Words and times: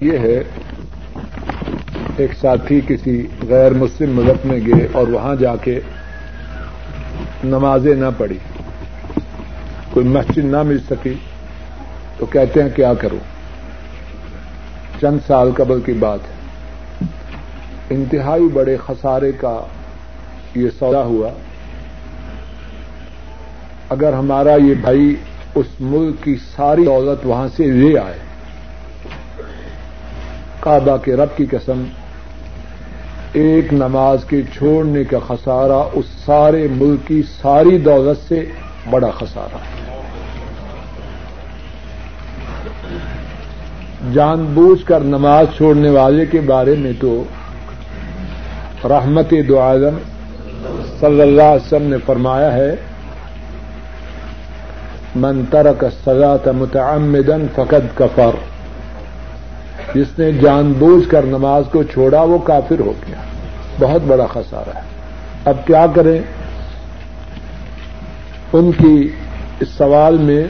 یہ 0.00 0.18
ہے، 0.18 0.42
ایک 2.16 2.30
ساتھی 2.40 2.80
کسی 2.88 3.26
غیر 3.48 3.72
مسلم 3.72 4.16
ملک 4.16 4.46
میں 4.46 4.60
گئے 4.66 4.88
اور 4.92 5.08
وہاں 5.08 5.34
جا 5.34 5.56
کے 5.56 5.80
نمازیں 7.44 7.94
نہ 7.94 8.06
پڑھی، 8.18 8.38
کوئی 9.90 10.06
مسجد 10.06 10.44
نہ 10.44 10.62
مل 10.62 10.78
سکی، 10.90 11.14
تو 12.18 12.26
کہتے 12.26 12.62
ہیں 12.62 12.70
کیا 12.76 12.94
کروں؟ 12.94 13.18
چند 15.00 15.18
سال 15.26 15.50
قبل 15.56 15.80
کی 15.80 15.92
بات 15.92 16.20
ہے۔ 16.22 16.34
انتہائی 17.90 18.48
بڑے 18.48 18.76
خسارے 18.76 19.32
کا 19.32 19.60
یہ 20.54 20.68
سودا 20.78 21.02
ہوا۔ 21.02 21.30
اگر 23.88 24.12
ہمارا 24.12 24.54
یہ 24.54 24.74
بھائی 24.80 25.16
اس 25.54 25.66
ملک 25.80 26.24
کی 26.24 26.36
ساری 26.56 26.84
دولت 26.84 27.26
وہاں 27.26 27.48
سے 27.56 27.66
لے 27.66 27.98
آئے 27.98 28.29
کعبہ 30.60 30.96
کے 31.04 31.16
رب 31.16 31.36
کی 31.36 31.46
قسم، 31.50 31.82
ایک 33.32 33.72
نماز 33.72 34.24
کے 34.24 34.42
چھوڑنے 34.54 35.04
کا 35.04 35.18
خسارہ 35.26 35.82
اس 35.92 36.06
سارے 36.24 36.66
ملک 36.70 37.06
کی 37.08 37.22
ساری 37.42 37.78
دولت 37.78 38.28
سے 38.28 38.44
بڑا 38.90 39.10
خسارہ۔ 39.10 39.58
جان 44.12 44.44
بوجھ 44.54 44.84
کر 44.86 45.00
نماز 45.00 45.46
چھوڑنے 45.56 45.90
والے 45.90 46.26
کے 46.26 46.40
بارے 46.40 46.74
میں 46.78 46.92
تو 47.00 47.22
رحمت 48.84 49.34
دو 49.48 49.60
اعظم 49.60 49.98
صلی 51.00 51.20
اللہ 51.20 51.50
علیہ 51.52 51.66
وسلم 51.66 51.88
نے 51.88 51.96
فرمایا 52.06 52.52
ہے، 52.52 52.74
من 55.16 55.42
ترک 55.50 55.84
سزا 56.04 56.36
متعمدن 56.52 57.46
فقد 57.54 57.86
کفر. 57.94 58.49
جس 59.94 60.18
نے 60.18 60.32
جان 60.32 60.72
بوجھ 60.72 61.08
کر 61.08 61.22
نماز 61.22 61.64
کو 61.72 61.82
چھوڑا، 61.82 62.22
وہ 62.22 62.38
کافر 62.38 62.80
ہو 62.80 62.92
گیا۔ 63.08 63.16
بہت 63.80 64.02
بڑا 64.06 64.26
خسارہ 64.26 64.76
ہے۔ 64.76 64.80
اب 65.44 65.66
کیا 65.66 65.86
کریں؟ 65.94 66.18
ان 68.52 68.72
کی 68.72 69.08
اس 69.60 69.68
سوال 69.68 70.16
میں 70.18 70.44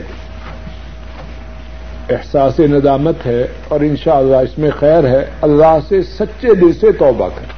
احساس 2.11 2.61
ندامت 2.61 3.27
ہے 3.27 3.47
اور 3.69 3.81
انشاءاللہ 3.81 4.37
اس 4.37 4.59
میں 4.59 4.71
خیر 4.71 5.09
ہے۔ 5.09 5.25
اللہ 5.43 5.79
سے 5.89 6.03
سچے 6.03 6.55
دل 6.55 6.73
سے 6.73 6.93
توبہ 6.93 7.29
کریں۔ 7.29 7.53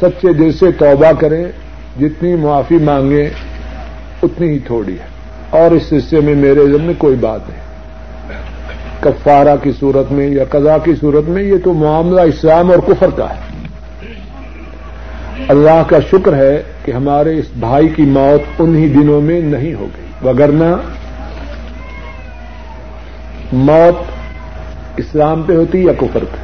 سچے 0.00 0.32
دل 0.32 0.52
سے 0.52 0.72
توبہ 0.72 1.12
کریں۔ 1.20 1.44
جتنی 2.00 2.36
معافی 2.36 2.78
مانگیں، 2.78 3.30
اتنی 4.22 4.48
ہی 4.48 4.58
تھوڑی 4.58 4.92
ہے۔ 4.92 5.06
اور 5.50 5.70
اس 5.70 5.92
حصے 5.92 6.20
میں 6.20 6.34
میرے 6.34 6.66
ذمہ 6.66 6.82
میں 6.82 6.94
کوئی 6.98 7.16
بات 7.16 7.40
نہیں۔ 7.48 7.63
کفارہ 9.04 9.56
کی 9.62 9.72
صورت 9.80 10.12
میں 10.12 10.28
یا 10.28 10.44
قضا 10.50 10.78
کی 10.78 10.92
صورت 11.00 11.28
میں 11.28 11.42
یہ 11.42 11.56
تو 11.64 11.72
معاملہ 11.72 12.20
اسلام 12.20 12.70
اور 12.70 12.78
کفر 12.78 13.10
کا 13.16 13.30
ہے۔ 13.30 13.54
اللہ 15.48 15.82
کا 15.86 15.96
شکر 16.10 16.34
ہے 16.34 16.62
کہ 16.84 16.92
ہمارے 16.92 17.38
اس 17.38 17.44
بھائی 17.56 17.88
کی 17.88 18.02
موت 18.02 18.40
انہی 18.58 18.88
دنوں 18.88 19.20
میں 19.20 19.40
نہیں 19.40 19.74
ہو 19.74 19.86
گئی۔ 19.96 20.28
وگرنہ 20.28 20.76
موت 23.52 23.96
اسلام 24.96 25.42
پہ 25.42 25.56
ہوتی 25.56 25.84
یا 25.84 25.92
کفر 25.92 26.24
پہ؟ 26.32 26.36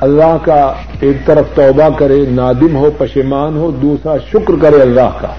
اللہ 0.00 0.36
کا 0.44 0.72
ایک 1.00 1.26
طرف 1.26 1.44
توبہ 1.54 1.98
کرے، 1.98 2.24
نادم 2.30 2.76
ہو، 2.76 2.90
پشیمان 2.98 3.56
ہو، 3.56 3.70
دوسرا 3.70 4.16
شکر 4.32 4.52
کرے 4.62 4.82
اللہ 4.82 5.10
کا۔ 5.20 5.34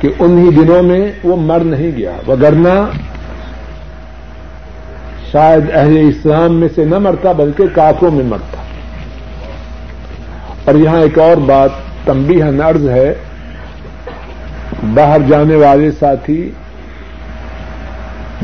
کہ 0.00 0.08
انہی 0.18 0.50
دنوں 0.50 0.82
میں 0.82 1.12
وہ 1.24 1.36
مر 1.36 1.60
نہیں 1.60 1.90
گیا۔ 1.96 2.12
وگرنہ 2.28 2.90
شاید 5.32 5.70
اہل 5.74 5.96
اسلام 5.96 6.54
میں 6.54 6.68
سے 6.74 6.84
نہ 6.84 6.98
مرتا 6.98 7.32
بلکہ 7.32 7.64
کافوں 7.74 8.10
میں 8.10 8.24
مرتا۔ 8.24 8.62
اور 10.64 10.74
یہاں 10.74 11.00
ایک 11.00 11.18
اور 11.18 11.36
بات 11.36 11.70
تمبی 12.04 12.34
نرز 12.34 12.88
ہے۔ 12.88 13.14
باہر 14.94 15.20
جانے 15.28 15.56
والے 15.56 15.90
ساتھی 15.90 16.50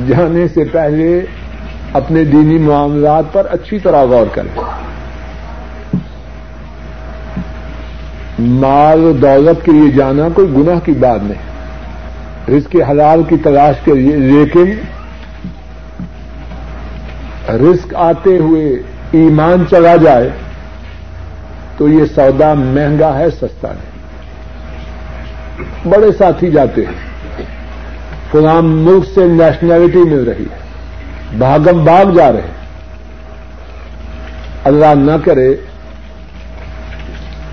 جانے 0.09 0.49
سے 0.49 0.65
پہلے 0.73 1.21
اپنے 1.93 2.25
دینی 2.25 2.59
معاملات 2.59 3.25
پر 3.33 3.47
اچھی 3.51 3.79
طرح 3.79 4.05
غور 4.05 4.27
کریں۔ 4.33 4.61
مال 8.39 9.05
و 9.05 9.13
دولت 9.13 9.65
کے 9.65 9.73
لیے 9.73 9.91
جانا 9.91 10.29
کوئی 10.35 10.49
گناہ 10.49 10.79
کی 10.85 10.93
بات 10.93 11.21
نہیں۔ 11.23 11.57
رزق 12.57 12.77
حلال 12.91 13.23
کی 13.29 13.37
تلاش 13.37 13.75
کے 13.85 13.95
لیے، 13.95 14.17
لیکن 14.17 14.73
رزق 17.49 17.95
آتے 17.95 18.39
ہوئے 18.39 18.69
ایمان 19.13 19.65
چلا 19.71 19.97
جائے 19.97 20.31
تو 21.77 21.89
یہ 21.89 22.05
سودا 22.15 22.55
مہنگا 22.55 23.19
ہے، 23.19 23.31
سستا 23.31 23.69
نہیں۔ 23.69 23.97
بڑے 25.89 26.13
ساتھی 26.19 26.51
جاتے 26.51 26.83
ہیں۔ 26.83 27.07
فلاں 28.31 28.63
ملک 28.63 29.05
سے 29.15 29.25
نیشنلٹی 29.25 29.99
مل 29.99 30.25
رہی 30.29 30.45
ہے۔ 30.45 30.59
بھاگم 31.39 31.85
بھاگ 31.85 32.05
جا 32.15 32.33
رہے 32.33 32.41
ہیں۔ 32.41 32.57
اللہ 34.65 34.95
نہ 34.95 35.13
کرے 35.25 35.57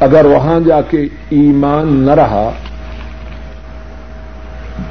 اگر 0.03 0.25
وہاں 0.25 0.59
جا 0.59 0.81
کے 0.81 1.01
ایمان 1.29 1.97
نہ 1.97 2.11
رہا 2.11 2.51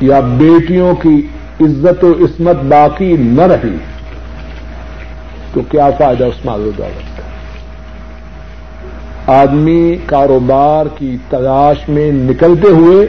یا 0.00 0.20
بیٹیوں 0.20 0.94
کی 0.94 1.26
عزت 1.60 2.04
و 2.04 2.12
عصمت 2.12 2.56
باقی 2.56 3.16
نہ 3.16 3.42
رہی، 3.42 3.76
تو 5.54 5.60
کیا 5.60 5.90
فائدہ 5.98 6.24
اس 6.24 6.44
مال 6.44 6.60
و 6.60 6.70
دولت 6.78 7.16
کا؟ 7.16 7.22
آدمی 9.40 9.96
کاروبار 10.06 10.86
کی 10.98 11.16
تلاش 11.30 11.88
میں 11.88 12.12
نکلتے 12.12 12.68
ہوئے 12.68 13.06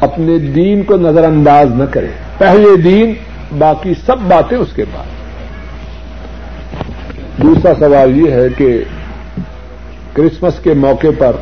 اپنے 0.00 0.38
دین 0.38 0.82
کو 0.82 0.96
نظر 0.96 1.24
انداز 1.24 1.66
نہ 1.74 1.84
کرے۔ 1.90 2.10
پہلے 2.38 2.76
دین، 2.76 3.14
باقی 3.58 3.94
سب 4.06 4.18
باتیں 4.18 4.58
اس 4.58 4.72
کے 4.74 4.84
بعد۔ 4.92 5.14
دوسرا 7.42 7.72
سوال 7.78 8.18
یہ 8.18 8.30
ہے 8.30 8.46
کہ 8.56 8.84
کرسمس 10.14 10.58
کے 10.62 10.74
موقع 10.74 11.06
پر 11.18 11.36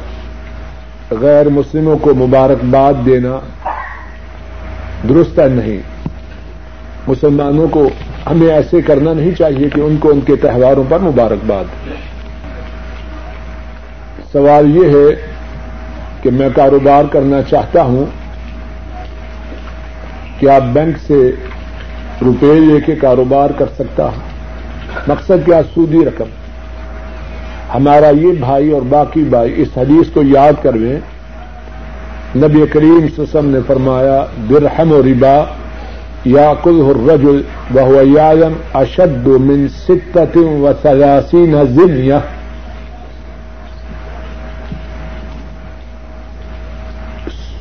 غیر 1.11 1.49
مسلموں 1.49 1.99
کو 1.99 2.15
مبارکباد 2.15 2.95
دینا 3.07 3.39
درست 5.09 5.39
نہیں۔ 5.39 5.79
مسلمانوں 7.09 7.69
کو 7.69 7.89
ہمیں 8.31 8.49
ایسے 8.49 8.81
کرنا 8.81 9.13
نہیں 9.13 9.31
چاہیے 9.39 9.69
کہ 9.69 9.81
ان 9.81 9.97
کو 10.01 10.11
ان 10.11 10.21
کے 10.21 10.37
تہواروں 10.37 10.85
پر 10.89 10.99
مبارکباد 10.99 11.65
سوال 14.33 14.77
یہ 14.77 14.89
ہے 14.89 15.15
کہ 16.23 16.31
میں 16.31 16.49
کاروبار 16.57 17.05
کرنا 17.13 17.43
چاہتا 17.43 17.83
ہوں، 17.83 18.05
کیا 20.39 20.59
بینک 20.59 20.97
سے 21.07 21.33
روپے 22.25 22.61
لے 22.61 22.81
کے 22.81 22.95
کاروبار 22.95 23.51
کر 23.59 23.67
سکتا 23.75 24.05
ہوں؟ 24.05 24.21
مقصد 25.09 25.47
کیا؟ 25.47 25.61
سودی 25.75 26.05
رقم۔ 26.05 26.42
ہمارا 27.75 28.09
یہ 28.11 28.33
بھائی 28.41 28.71
اور 28.71 28.83
باقی 28.89 29.23
بھائی 29.31 29.53
اس 29.63 29.77
حدیث 29.77 30.13
کو 30.15 30.23
یاد 30.23 30.63
کرویں 30.63 30.99
نبی 32.37 32.67
کریم 32.73 33.07
سسم 33.17 33.47
نے 33.51 33.59
فرمایا، 33.67 34.25
درہم 34.51 34.93
و 34.93 35.03
ربا 35.03 35.37
یا 36.25 36.53
کل 36.63 36.81
الرجل 36.89 37.41
بہو 37.75 38.03
یادم 38.03 38.53
اشد 38.75 39.27
من 39.47 39.67
ستت 39.79 40.37
و 40.37 40.71
سیاسین 40.83 41.55
ذریعہ 41.77 42.19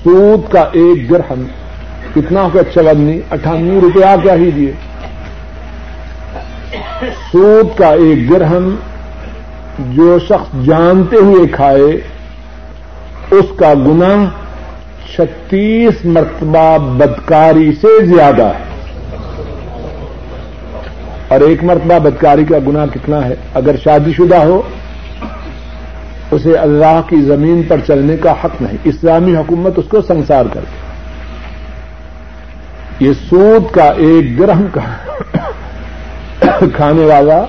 سود 0.03 0.51
کا 0.51 0.63
ایک 0.81 1.09
درہم 1.09 1.43
کتنا 2.13 2.47
کا 2.53 2.59
اچھا 2.59 2.81
چودنی 2.81 3.19
اٹھانوے 3.31 3.79
روپیہ 3.81 4.15
کیا 4.23 4.35
ہی 4.35 4.49
دیے۔ 4.51 4.71
سود 7.31 7.77
کا 7.77 7.89
ایک 8.05 8.29
درہم 8.29 8.75
جو 9.89 10.19
شخص 10.19 10.65
جانتے 10.65 11.15
ہوئے 11.15 11.47
کھائے، 11.47 12.01
اس 13.31 13.45
کا 13.55 13.73
گنا 13.73 14.25
چھتیس 15.15 16.05
مرتبہ 16.05 16.77
بدکاری 16.77 17.71
سے 17.81 18.05
زیادہ 18.05 18.43
ہے۔ 18.43 18.71
اور 21.27 21.41
ایک 21.41 21.63
مرتبہ 21.63 21.99
بدکاری 21.99 22.45
کا 22.45 22.57
گنا 22.67 22.85
کتنا 22.93 23.25
ہے؟ 23.25 23.35
اگر 23.53 23.75
شادی 23.83 24.13
شدہ 24.13 24.35
ہو، 24.35 24.61
اسے 26.31 26.53
اللہ 26.53 27.01
کی 27.09 27.21
زمین 27.21 27.61
پر 27.67 27.77
چلنے 27.87 28.17
کا 28.17 28.31
حق 28.31 28.61
نہیں۔ 28.61 28.77
اسلامی 28.83 29.35
حکومت 29.35 29.79
اس 29.79 29.85
کو 29.89 30.01
سنسار 30.01 30.45
کرتی 30.53 30.91
یہ 33.05 33.13
سود 33.29 33.73
کا 33.73 33.83
ایک 33.83 34.39
گرہم 34.39 34.65
کا 34.73 34.81
کھانے 36.75 37.05
والا 37.05 37.45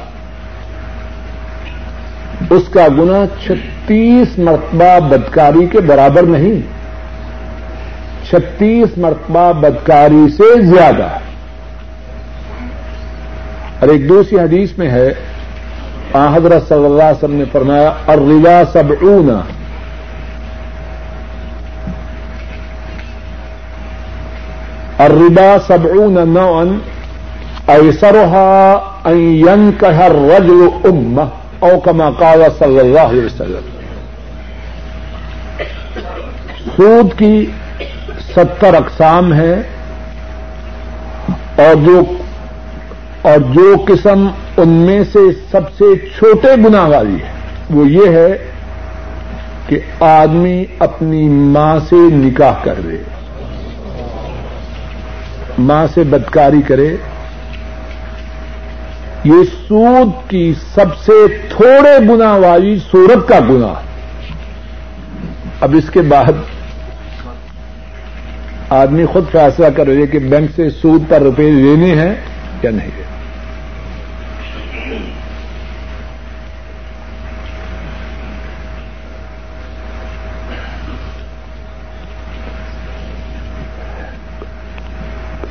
اس 2.50 2.68
کا 2.68 2.88
گنا 2.88 3.24
چھتیس 3.44 4.38
مرتبہ 4.38 5.00
بدکاری 5.00 5.66
کے 5.66 5.80
برابر 5.80 6.22
نہیں۔ 6.22 6.60
چھتیس 8.28 8.98
مرتبہ 8.98 9.52
بدکاری 9.52 10.30
سے 10.36 10.62
زیادہ۔ 10.62 11.08
اور 13.80 13.88
ایک 13.88 14.08
دوسری 14.08 14.38
حدیث 14.38 14.78
میں 14.78 14.90
ہے 14.90 15.08
حضرت 16.14 16.68
صلی 16.68 16.84
اللہ 16.84 17.02
علیہ 17.02 17.24
وسلم 17.24 17.34
نے 17.34 17.44
فرمایا، 17.52 17.92
الربا 18.06 18.62
سبعون۔ 18.72 19.40
الربا 24.98 25.56
سبعون 25.66 26.28
نوعا 26.28 26.64
ایسرها 27.66 28.74
ان 29.04 29.18
ينكح 29.18 30.04
الرجل 30.04 30.68
امه 30.84 31.41
او 31.62 31.80
كما 31.80 32.10
قال 32.10 32.42
صلی 32.58 32.78
اللہ 32.78 33.00
علیہ 33.00 33.24
وسلم۔ 33.24 33.66
سود 36.76 37.18
کی 37.18 37.46
ستر 38.36 38.74
اقسام 38.74 39.32
ہیں 39.32 39.56
اور 41.56 41.74
جو 41.74 42.02
اور 43.22 43.38
جو 43.38 43.84
قسم 43.88 44.26
ان 44.56 44.68
میں 44.68 45.04
سے 45.12 45.18
سب 45.50 45.70
سے 45.78 45.84
چھوٹے 46.18 46.48
گنا 46.64 46.84
والی 46.84 47.14
ہے۔ 47.14 47.32
وہ 47.70 47.88
یہ 47.88 48.08
ہے 48.08 48.48
کہ 49.66 49.78
آدمی 50.00 50.64
اپنی 50.78 51.28
ماں 51.28 51.78
سے 51.88 51.96
نکاح 51.96 52.54
کر 52.64 52.74
دے 52.74 52.96
ماں 55.58 55.86
سے 55.94 56.02
بدکاری 56.02 56.62
کرے۔ 56.62 56.96
یہ 59.24 59.42
سود 59.68 60.30
کی 60.30 60.52
سب 60.74 60.96
سے 60.96 61.12
تھوڑے 61.48 61.98
گنا 62.08 62.34
والی 62.36 62.78
سورت 62.90 63.28
کا 63.28 63.38
گنا 63.40 63.72
اب 65.60 65.74
اس 65.78 65.90
کے 65.90 66.02
بعد 66.02 66.32
آدمی 68.68 69.04
خود 69.06 69.24
فیصلہ 69.32 69.66
کر 69.76 69.86
رہے 69.86 70.06
کہ 70.06 70.18
بینک 70.18 70.50
سے 70.56 70.70
سود 70.70 71.02
پر 71.08 71.22
روپے 71.22 71.50
لینے 71.50 71.94
ہیں 71.94 72.14
یا 72.62 72.70
نہیں 72.70 73.11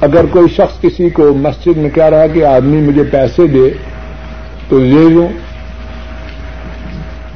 اگر 0.02 0.26
کوئی 0.32 0.48
شخص 0.48 0.82
کسی 0.82 1.10
کو 1.10 1.34
مسجد 1.38 1.78
میں 1.78 1.90
کہہ 1.90 2.04
رہا 2.04 2.22
ہے 2.22 2.30
کہ 2.34 2.46
آدمی 2.46 2.78
مجھے 2.82 3.04
پیسے 3.12 3.48
دے، 3.48 3.70
تو 4.70 4.80
لے 4.80 5.10
لوں 5.10 5.28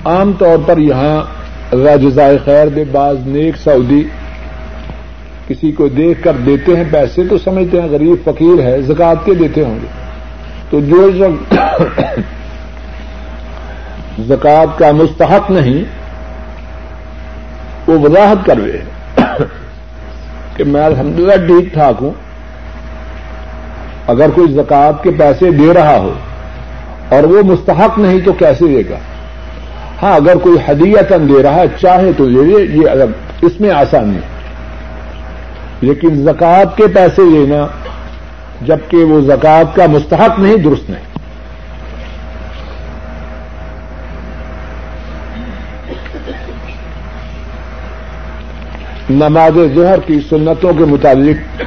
عام 0.06 0.32
طور 0.40 0.58
پر 0.68 0.78
یہاں 0.78 1.96
جزائے 2.02 2.38
خیر 2.46 2.68
دے، 2.68 2.84
بعض 2.92 3.28
نیک 3.28 3.58
سعودی 3.58 4.04
کسی 5.48 5.72
کو 5.72 5.88
دیکھ 5.88 6.24
کر 6.24 6.36
دیتے 6.46 6.76
ہیں 6.76 6.84
پیسے 6.92 7.24
تو 7.30 7.38
سمجھتے 7.38 7.82
ہیں 7.82 7.90
غریب 7.90 8.24
فقیر 8.24 8.62
ہے 8.62 8.82
زکات 8.82 9.26
کے 9.26 9.34
دیتے 9.34 9.66
ہوں 9.66 9.78
گے۔ 9.82 9.88
تو 10.70 10.80
جو 10.80 11.10
زکات 14.28 14.78
کا 14.80 14.92
مستحق 14.92 15.52
نہیں، 15.52 15.84
وہ 17.88 18.00
وضاحت 18.00 18.46
کر 18.46 18.58
رہے 18.58 18.78
ہیں 18.78 19.46
کہ 20.56 20.64
میں 20.64 20.86
الحمدللہ 20.86 21.46
ٹھیک 21.48 21.74
ٹھاک 21.74 21.96
ہوں۔ 22.02 22.12
اگر 24.08 24.30
کوئی 24.30 24.54
زکات 24.54 25.04
کے 25.04 25.12
پیسے 25.18 25.52
دے 25.52 25.74
رہا 25.74 25.98
ہو 25.98 26.14
اور 27.10 27.24
وہ 27.24 27.42
مستحق 27.44 28.00
نہیں 28.00 28.20
تو 28.26 28.34
کیسے 28.34 28.68
دے 28.68 28.90
گا؟ 28.90 28.98
ہاں 30.02 30.16
اگر 30.16 30.38
کوئی 30.38 30.58
ہدیتن 30.68 31.30
دے 31.30 31.44
رہا 31.44 31.56
ہے، 31.56 31.66
چاہے 31.82 32.12
تو 32.18 32.30
دے 32.30 32.44
دے، 32.44 32.64
یہ 32.78 32.90
اس 33.42 33.60
میں 33.60 33.72
آسانی 33.72 34.20
لیکن 35.82 36.24
زکات 36.24 36.78
کے 36.78 36.88
پیسے 36.88 37.22
لینا، 37.32 37.66
جبکہ 38.62 38.98
وہ 38.98 39.20
زکات 39.22 39.76
کا 39.76 39.86
مستحق 39.88 40.40
نہیں، 40.40 40.56
درست 40.56 40.90
نہیں۔ 40.90 41.04
نماز 49.10 49.58
ظہر 49.76 50.00
کی 50.06 50.20
سنتوں 50.30 50.74
کے 50.78 50.86
مطابق 50.86 51.62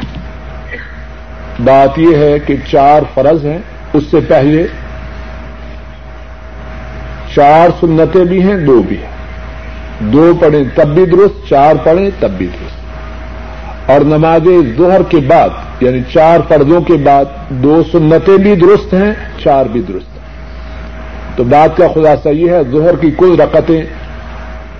بات 1.64 1.98
یہ 1.98 2.16
ہے 2.16 2.38
کہ 2.38 2.56
چار 2.70 3.02
فرض 3.14 3.46
ہیں، 3.46 3.58
اس 3.92 4.02
سے 4.10 4.18
پہلے 4.28 4.66
چار 7.34 7.68
سنتیں 7.80 8.24
بھی 8.24 8.42
ہیں، 8.42 8.56
دو 8.56 8.82
بھی 8.82 8.96
ہیں۔ 8.96 9.18
دو 10.00 10.32
پڑھیں 10.40 10.64
تب 10.74 10.86
بھی 10.86 11.06
درست، 11.06 11.48
چار 11.48 11.74
پڑھیں 11.84 12.10
تب 12.18 12.30
بھی 12.30 12.46
درست۔ 12.46 12.78
اور 13.90 14.00
نماز 14.00 14.48
ظہر 14.78 15.02
کے 15.08 15.16
بعد 15.16 15.48
یعنی 15.80 16.00
چار 16.12 16.40
پردوں 16.48 16.80
کے 16.80 16.94
بعد 16.94 17.24
دو 17.48 17.82
سنتیں 17.92 18.36
بھی 18.36 18.54
درست 18.54 18.94
ہیں، 18.94 19.12
چار 19.38 19.66
بھی 19.66 19.80
درست 19.80 20.18
ہیں۔ 20.18 20.24
تو 21.36 21.44
بات 21.44 21.76
کا 21.76 21.86
خلاصہ 21.94 22.28
یہ 22.28 22.50
ہے، 22.50 22.60
ظہر 22.72 22.96
کی 22.96 23.10
کل 23.10 23.40
رقطیں 23.40 23.82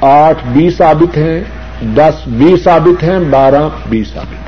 آٹھ 0.01 0.39
بھی 0.53 0.71
ثابت 0.71 1.17
ہیں، 1.17 1.41
دس 1.97 2.15
بھی 2.27 2.55
ثابت 2.65 3.03
ہیں، 3.03 3.19
بارہ 3.31 3.69
بھی 3.89 4.05
ثابت 4.05 4.48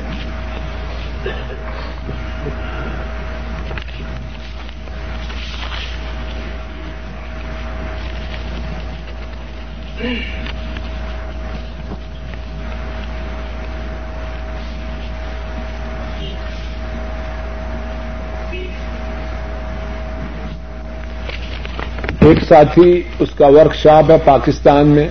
ایک 22.31 22.43
ساتھی 22.47 23.01
اس 23.19 23.29
کا 23.37 23.47
ورک 23.47 23.75
شاپ 23.75 24.11
ہے 24.11 24.17
پاکستان 24.25 24.87
میں 24.87 25.07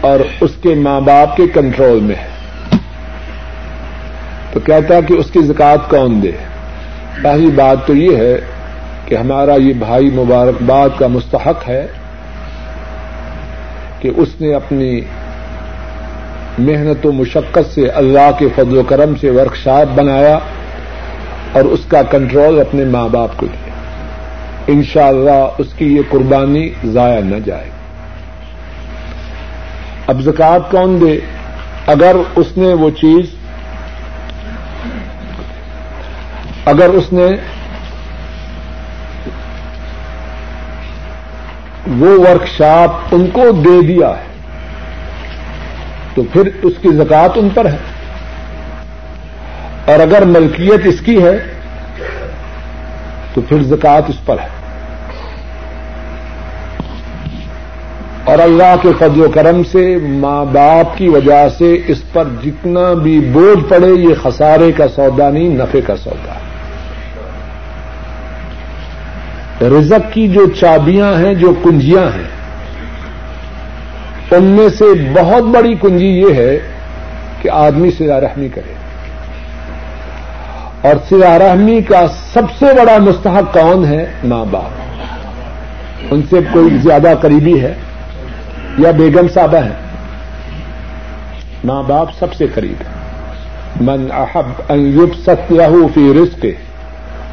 اور 0.00 0.20
اس 0.40 0.50
کے 0.62 0.74
ماں 0.74 1.00
باپ 1.00 1.36
کے 1.36 1.42
کنٹرول 1.54 2.00
میں 2.00 2.14
ہے۔ 2.14 2.26
تو 4.52 4.60
کہتا 4.60 4.94
ہے 4.94 5.00
کہ 5.02 5.12
اس 5.12 5.30
کی 5.30 5.40
زکات 5.42 5.90
کون 5.90 6.22
دے؟ 6.22 6.30
پہلی 7.22 7.46
بات 7.46 7.86
تو 7.86 7.94
یہ 7.94 8.16
ہے 8.16 8.38
کہ 9.04 9.14
ہمارا 9.14 9.54
یہ 9.54 9.72
بھائی 9.72 10.10
مبارکباد 10.10 10.88
کا 10.98 11.06
مستحق 11.06 11.68
ہے 11.68 11.86
کہ 14.00 14.10
اس 14.16 14.28
نے 14.40 14.54
اپنی 14.54 15.00
محنت 16.58 17.06
و 17.06 17.12
مشقت 17.12 17.74
سے 17.74 17.88
اللہ 17.88 18.30
کے 18.38 18.46
فضل 18.56 18.78
و 18.78 18.82
کرم 18.82 19.14
سے 19.20 19.30
ورک 19.30 19.56
شاپ 19.56 19.98
بنایا 19.98 20.38
اور 21.52 21.62
اس 21.62 21.80
کا 21.88 22.02
کنٹرول 22.02 22.60
اپنے 22.60 22.84
ماں 22.84 23.08
باپ 23.08 23.30
کو 23.36 23.46
دیا۔ 23.46 23.67
انشاءاللہ 24.68 25.30
اللہ 25.30 25.48
اس 25.58 25.66
کی 25.76 25.96
یہ 25.96 26.00
قربانی 26.08 26.70
ضائع 26.84 27.20
نہ 27.20 27.36
جائے۔ 27.44 27.70
اب 30.06 30.20
زکات 30.20 30.70
کون 30.70 31.00
دے؟ 31.00 31.18
اگر 31.86 32.16
اس 32.36 32.46
نے 32.56 32.66
وہ 32.66 32.90
چیز، 32.90 33.26
اگر 36.64 36.88
اس 36.88 37.12
نے 37.12 37.26
وہ 41.86 42.30
ورکشاپ 42.30 42.90
ان 43.12 43.26
کو 43.32 43.50
دے 43.50 43.86
دیا 43.86 44.08
ہے، 44.08 44.26
تو 46.14 46.22
پھر 46.32 46.50
اس 46.62 46.72
کی 46.82 46.88
زکات 46.88 47.30
ان 47.34 47.48
پر 47.54 47.64
ہے۔ 47.64 47.76
اور 49.84 50.00
اگر 50.00 50.22
ملکیت 50.22 50.80
اس 50.84 51.00
کی 51.00 51.22
ہے، 51.24 51.38
تو 53.34 53.40
پھر 53.40 53.62
زکات 53.62 54.02
اس 54.08 54.26
پر 54.26 54.38
ہے۔ 54.38 54.57
اور 58.28 58.38
اللہ 58.38 58.74
کے 58.82 58.88
فضل 58.98 59.20
و 59.20 59.30
کرم 59.34 59.62
سے، 59.62 59.98
ماں 60.02 60.44
باپ 60.44 60.98
کی 60.98 61.08
وجہ 61.08 61.48
سے 61.58 61.78
اس 61.86 62.12
پر 62.12 62.24
جتنا 62.44 62.92
بھی 62.92 63.20
بوجھ 63.20 63.64
پڑے، 63.68 63.86
یہ 63.86 64.14
خسارے 64.22 64.72
کا 64.72 64.88
سودا 64.88 65.30
نہیں 65.30 65.48
نفے 65.48 65.80
کا 65.80 65.96
سودا۔ 65.96 66.34
رزق 69.66 70.12
کی 70.12 70.28
جو 70.28 70.46
چابیاں 70.46 71.14
ہیں، 71.18 71.34
جو 71.34 71.54
کنجیاں 71.64 72.16
ہیں، 72.16 72.28
ان 74.30 74.44
میں 74.44 74.68
سے 74.68 74.84
بہت 75.14 75.42
بڑی 75.42 75.74
کنجی 75.82 76.06
یہ 76.06 76.34
ہے 76.34 76.58
کہ 77.42 77.50
آدمی 77.50 77.90
سزا 77.90 78.20
رحمی 78.20 78.48
کرے۔ 78.48 78.72
اور 80.88 80.94
سزا 81.10 81.38
رحمی 81.38 81.80
کا 81.80 82.06
سب 82.32 82.42
سے 82.58 82.64
بڑا 82.64 82.98
مستحق 82.98 83.54
کون 83.54 83.84
ہے؟ 83.84 84.06
ماں 84.24 84.44
باپ۔ 84.50 84.70
ان 86.10 86.22
سے 86.30 86.36
کوئی 86.52 86.76
زیادہ 86.76 87.08
قریبی 87.20 87.60
ہے؟ 87.60 87.74
یا 88.78 88.90
بیگم 88.90 89.28
صاحبہ 89.34 89.56
ہیں۔ 89.56 89.88
ماں 91.64 91.82
باپ 91.82 92.08
سب 92.18 92.34
سے 92.34 92.46
قریب 92.54 92.80
ہے 92.80 92.98
من 93.80 94.06
احب 94.12 94.62
ان 94.68 94.96
ست 95.26 95.52
رہو 95.52 95.88
فی 95.94 96.12
رزق 96.16 96.46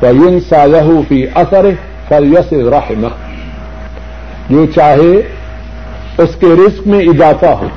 و 0.04 0.40
سا 0.50 0.66
رہو 0.66 1.02
فی 1.08 1.26
اثر 1.36 1.66
فلیس 2.08 2.54
رحم 2.54 3.08
جو 4.50 4.66
چاہے 4.66 5.22
اس 6.18 6.36
کے 6.40 6.48
رزق 6.48 6.88
میں 6.88 7.00
اضافہ 7.00 7.46
ہو، 7.46 7.68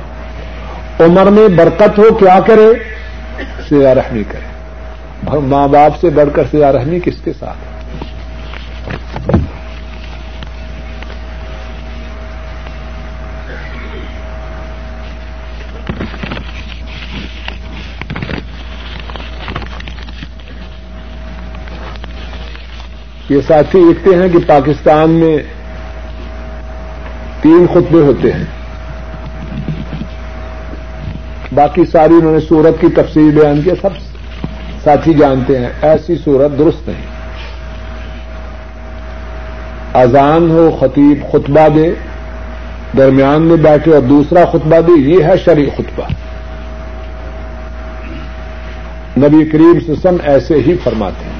عمر 0.99 1.25
میں 1.25 1.47
برکت 1.47 1.99
ہو، 1.99 2.13
کیا 2.13 2.39
کرے؟ 2.45 2.67
سیا 3.69 3.95
رحمی 3.95 4.23
کرے۔ 4.23 5.39
ماں 5.39 5.67
باپ 5.67 5.99
سے 6.01 6.09
بڑھ 6.09 6.29
کر 6.33 6.43
سیا 6.51 6.71
رحمی 6.71 6.99
کس 6.99 7.15
کے 7.23 7.31
ساتھ؟ 7.39 7.78
یہ 23.29 23.41
ساتھی 23.47 23.79
لکھتے 23.79 24.09
ہیں 24.15 24.29
کہ 24.29 24.39
پاکستان 24.47 25.09
میں 25.09 25.37
تین 27.41 27.65
خطبے 27.73 27.99
ہوتے 27.99 28.31
ہیں۔ 28.31 28.45
باقی 31.53 31.85
ساری 31.85 32.13
انہوں 32.13 32.33
نے 32.33 32.39
سورت 32.39 32.81
کی 32.81 32.87
تفصیل 32.87 33.39
بیان 33.41 33.61
کیا 33.61 33.73
سب 33.81 33.89
ساتھی 34.83 35.13
جانتے 35.13 35.59
ہیں، 35.59 35.69
ایسی 35.81 36.15
صورت 36.23 36.59
درست 36.59 36.87
نہیں۔ 36.87 37.05
اذان 39.93 40.51
ہو، 40.51 40.77
خطیب 40.79 41.31
خطبہ 41.31 41.67
دے، 41.75 41.93
درمیان 42.97 43.41
میں 43.41 43.57
بیٹھے 43.57 43.93
اور 43.93 44.01
دوسرا 44.01 44.45
خطبہ 44.45 44.81
دے، 44.87 44.99
یہ 44.99 45.23
ہے 45.23 45.37
شرع 45.37 45.75
خطبہ۔ 45.77 46.03
نبی 49.17 49.45
کریم 49.45 49.79
سسم 49.87 50.17
ایسے 50.23 50.53
ہی 50.53 50.77
فرماتے 50.83 51.25
ہیں۔ 51.25 51.38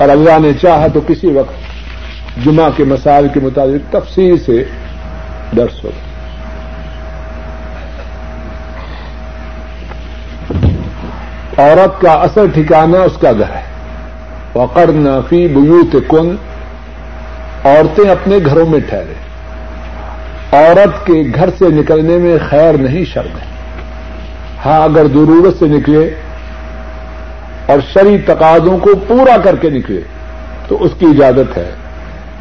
اور 0.00 0.08
اللہ 0.08 0.38
نے 0.38 0.52
چاہا 0.52 0.86
تو 0.86 1.00
کسی 1.06 1.26
وقت 1.26 1.54
جمعہ 2.44 2.70
کے 2.76 2.84
مسائل 2.84 3.26
کے 3.34 3.40
مطابق 3.40 3.92
تفصیل 3.92 4.38
سے 4.38 4.64
درس 5.56 5.84
ہو۔ 5.84 5.90
عورت 11.58 12.00
کا 12.00 12.12
اصل 12.12 12.46
ٹھکانہ 12.54 12.96
اس 12.96 13.12
کا 13.20 13.32
گھر 13.32 13.54
ہے۔ 13.54 13.62
وقر 14.54 14.92
نافی 14.92 15.48
بیوت 15.48 15.96
کن 16.08 16.36
عورتیں 17.64 18.10
اپنے 18.10 18.38
گھروں 18.46 18.66
میں 18.66 18.80
ٹھہرے۔ 18.80 19.14
عورت 20.52 21.06
کے 21.06 21.22
گھر 21.34 21.50
سے 21.58 21.64
نکلنے 21.68 22.16
میں 22.16 22.38
خیر 22.50 22.74
نہیں 22.74 23.04
شرم 23.04 23.38
ہے۔ 23.40 23.46
ہاں 24.64 24.80
اگر 24.80 25.06
ضرورت 25.06 25.58
سے 25.58 25.66
نکلے 25.66 26.14
اور 27.70 27.78
شری 27.94 28.18
تقاضوں 28.18 28.78
کو 28.78 28.90
پورا 29.08 29.36
کر 29.36 29.56
کے 29.56 29.70
نکلے 29.70 30.00
تو 30.68 30.84
اس 30.84 30.90
کی 30.98 31.06
اجازت 31.06 31.58
ہے۔ 31.58 31.70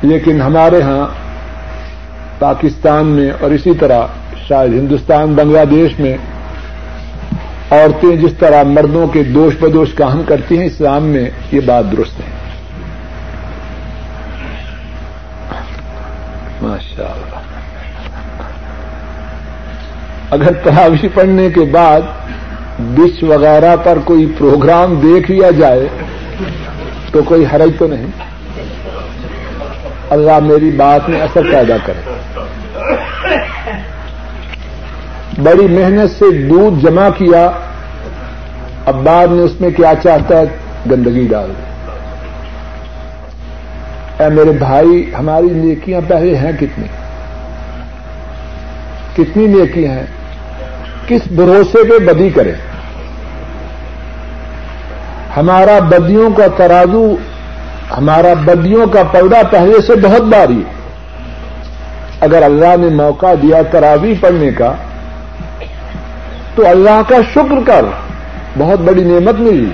لیکن 0.02 0.42
ہمارے 0.42 0.82
ہاں 0.82 1.08
پاکستان 2.40 3.06
میں 3.06 3.32
اور 3.40 3.52
اسی 3.52 3.74
طرح 3.80 4.06
شاید 4.48 4.74
ہندوستان، 4.74 5.34
بنگلہ 5.34 5.66
دیش 5.72 6.00
میں 6.00 6.18
عورتیں 7.72 8.16
جس 8.16 8.34
طرح 8.40 8.64
مردوں 8.64 9.08
کے 9.08 9.24
دوش 9.24 9.54
بدوش 9.60 9.94
کام 9.94 10.24
کرتی 10.28 10.58
ہیں، 10.58 10.66
اسلام 10.66 11.04
میں 11.04 11.30
یہ 11.52 11.62
بات 11.66 11.84
درست 11.92 12.20
ہے۔ 12.20 12.40
ماشاء 16.62 17.04
اللہ 17.04 17.40
اگر 20.30 20.54
تراوی 20.54 21.08
پڑھنے 21.08 21.50
کے 21.50 21.62
بعد 21.62 22.02
ڈش 22.80 23.24
وغیرہ 23.24 23.76
پر 23.84 23.98
کوئی 24.06 24.34
پروگرام 24.38 24.96
دیکھ 24.96 25.32
لیا 25.32 25.52
جائے 25.52 25.88
تو 27.12 27.24
کوئی 27.24 27.46
حرج 27.46 27.72
تو 27.80 27.88
نہیں۔ 27.88 28.08
اللہ 30.10 30.40
میری 30.40 30.72
بات 30.72 31.10
میں 31.10 31.22
اثر 31.22 31.42
پیدا 31.52 31.76
کرے۔ 31.86 32.12
بڑی 35.44 35.68
محنت 35.68 36.20
سے 36.20 36.48
دودھ 36.48 36.86
جمع 36.86 37.10
کیا۔ 37.10 37.52
اب 38.86 38.96
بعد 39.04 39.28
میں 39.28 39.44
اس 39.44 39.62
میں 39.62 39.70
کیا 39.70 39.94
چاہتا 40.04 40.38
ہے؟ 40.38 40.44
گندگی 40.92 41.28
ڈال۔ 41.28 41.52
اے 44.20 44.30
میرے 44.30 44.52
بھائی، 44.52 45.12
ہماری 45.20 45.48
نیکیاں 45.50 46.02
پہلے 46.08 46.38
ہیں 46.38 46.52
کتنی؟ 46.60 46.88
کتنی 49.18 49.48
نیکیاں 49.48 49.94
ہیں؟ 49.94 50.06
کس 51.08 51.22
بھروسے 51.32 51.78
پہ 51.84 52.14
بدی 52.14 52.30
کریں؟ 52.30 52.69
ہمارا 55.38 55.80
بدیوں 55.80 56.30
کا 56.32 56.48
ترازو، 56.58 57.16
ہمارا 57.98 58.34
بدیوں 58.46 58.88
کا 58.88 59.04
پردہ 59.04 59.42
پہلے 59.52 59.82
سے 59.82 59.96
بہت 59.96 60.22
باری 60.22 60.64
اگر 62.22 62.44
اللہ 62.44 62.78
نے 62.80 62.90
موقع 62.90 63.34
دیا 63.42 63.62
تراوی 63.72 64.14
پڑھنے 64.22 64.52
کا، 64.52 64.74
تو 66.56 66.70
اللہ 66.70 67.02
کا 67.08 67.16
شکر 67.34 67.56
کر، 67.66 67.86
بہت 68.58 68.80
بڑی 68.80 69.04
نعمت 69.04 69.40
ملی۔ 69.40 69.70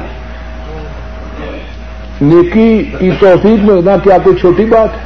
نیکی 2.22 2.92
کی 3.00 3.12
توفیق 3.20 3.64
ملنا 3.64 3.98
کیا 3.98 4.18
کوئی 4.24 4.38
چھوٹی 4.38 4.66
بات 4.66 4.90
ہے۔ 4.94 5.06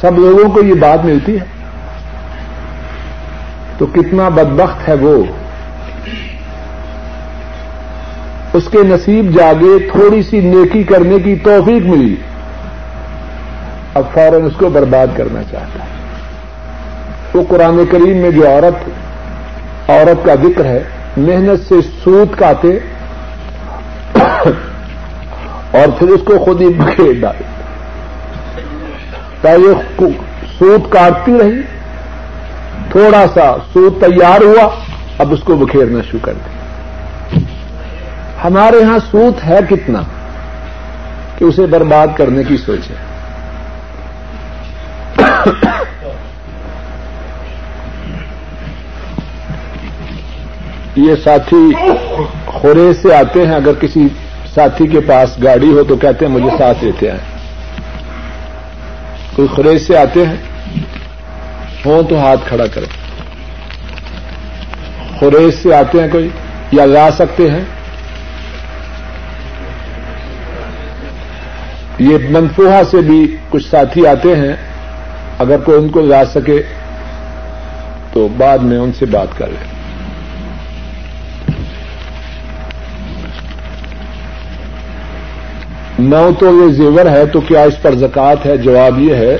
سب 0.00 0.18
لوگوں 0.18 0.50
کو 0.50 0.62
یہ 0.62 0.74
بات 0.74 1.04
ملتی 1.04 1.34
ہے۔ 1.34 1.44
تو 3.78 3.86
کتنا 3.86 4.28
بدبخت 4.28 4.88
ہے 4.88 4.94
وہ۔ 4.94 5.24
اس 8.52 8.64
کے 8.70 8.78
نصیب 8.82 9.38
جاگے، 9.38 9.78
تھوڑی 9.92 10.22
سی 10.22 10.40
نیکی 10.40 10.82
کرنے 10.82 11.18
کی 11.18 11.34
توفیق 11.36 11.82
ملی۔ 11.82 12.16
اب 13.94 14.04
فوراً 14.14 14.42
اس 14.42 14.52
کو 14.56 14.68
برباد 14.68 15.06
کرنا 15.16 15.42
چاہتا 15.50 15.84
ہے۔ 15.84 15.88
وہ 17.34 17.42
قرآن 17.48 17.86
کریم 17.90 18.16
میں 18.16 18.30
جو 18.30 18.48
عورت 18.48 18.88
عورت 19.90 20.26
کا 20.26 20.34
ذکر 20.34 20.64
ہے، 20.64 20.82
محنت 21.16 21.68
سے 21.68 21.74
سود 22.04 22.38
کاتے 22.38 22.78
اور 25.70 25.98
پھر 25.98 26.08
اس 26.08 26.20
کو 26.24 26.38
خود 26.38 26.60
ہی 26.60 26.68
بکھیر 26.68 27.20
ڈالے 27.20 27.44
پہلے 29.40 30.04
سود 30.58 30.90
کاٹتی 30.90 31.32
رہی، 31.40 31.60
تھوڑا 32.90 33.24
سا 33.34 33.56
سود 33.72 34.00
تیار 34.00 34.40
ہوا، 34.40 34.68
اب 35.18 35.32
اس 35.32 35.40
کو 35.40 35.56
بکھیرنا 35.56 36.00
شروع 36.10 36.26
کر 36.26 36.32
دیا۔ 36.32 36.59
ہمارے 38.44 38.82
ہاں 38.84 38.98
سوت 39.10 39.44
ہے 39.44 39.58
کتنا 39.70 40.00
کہ 41.38 41.44
اسے 41.44 41.66
برباد 41.70 42.06
کرنے 42.16 42.42
کی 42.44 42.56
سوچ 42.56 42.90
ہے۔ 42.90 42.96
یہ 50.96 51.14
ساتھی 51.24 51.56
خورے 52.46 52.92
سے 53.02 53.14
آتے 53.14 53.46
ہیں، 53.46 53.54
اگر 53.54 53.74
کسی 53.80 54.06
ساتھی 54.54 54.86
کے 54.86 55.00
پاس 55.06 55.36
گاڑی 55.42 55.70
ہو 55.72 55.82
تو 55.88 55.96
کہتے 55.96 56.26
ہیں، 56.26 56.32
مجھے 56.32 56.50
ساتھ 56.58 56.84
لیتے 56.84 57.10
آئے 57.10 57.18
کوئی 59.36 59.48
خریج 59.56 59.80
سے 59.82 59.96
آتے 59.98 60.26
ہیں 60.26 60.36
ہو 61.84 62.00
تو 62.08 62.18
ہاتھ 62.20 62.48
کھڑا 62.48 62.66
کریں۔ 62.74 62.88
خریج 65.20 65.54
سے 65.62 65.74
آتے 65.74 66.00
ہیں 66.00 66.08
کوئی 66.12 66.28
یا 66.72 66.84
لا 66.86 67.08
سکتے 67.18 67.50
ہیں 67.50 67.64
یہ 72.00 72.18
منفوہا 72.30 72.82
سے 72.90 72.96
بھی 72.96 73.36
کچھ 73.50 73.70
ساتھی 73.70 74.06
آتے 74.06 74.36
ہیں، 74.36 74.56
اگر 75.38 75.56
کوئی 75.58 75.78
ان 75.78 75.88
کو 75.88 76.00
لا 76.00 76.24
سکے 76.24 76.62
تو 78.12 78.28
بعد 78.36 78.58
میں 78.58 78.78
ان 78.78 78.92
سے 78.98 79.06
بات 79.06 79.38
کر 79.38 79.46
لیں۔ 79.46 79.80
نو 85.98 86.30
تو 86.38 86.46
یہ 86.46 86.72
زیور 86.72 87.06
ہے 87.06 87.26
تو 87.26 87.40
کیا 87.40 87.62
اس 87.62 87.82
پر 87.82 87.94
زکات 87.94 88.46
ہے؟ 88.46 88.56
جواب 88.56 89.00
یہ 89.00 89.14
ہے 89.14 89.38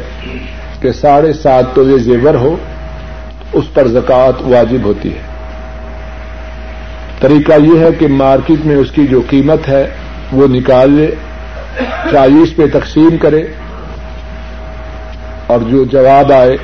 کہ 0.81 0.93
ساڑھے 0.93 1.33
سات 1.33 1.64
تو 1.75 1.90
یہ 1.90 1.97
زیور 1.97 2.35
ہو، 2.35 2.57
اس 3.52 3.75
پر 3.75 3.88
زکات 3.88 4.43
واجب 4.43 4.85
ہوتی 4.85 5.09
ہے۔ 5.09 5.21
طریقہ 7.21 7.52
یہ 7.52 7.81
ہے 7.81 7.88
کہ 7.99 8.09
مارکیٹ 8.09 8.67
میں 8.67 8.76
اس 8.76 8.90
کی 8.90 9.07
جو 9.07 9.21
قیمت 9.31 9.69
ہے 9.69 9.90
وہ 10.33 10.47
نکال 10.49 10.90
لے۔ 10.90 11.14
چالیس 12.12 12.56
پہ 12.56 12.66
تقسیم 12.78 13.16
کرے 13.16 13.42
اور 15.46 15.60
جو 15.60 15.84
جواب 15.84 16.32
آئے 16.32 16.56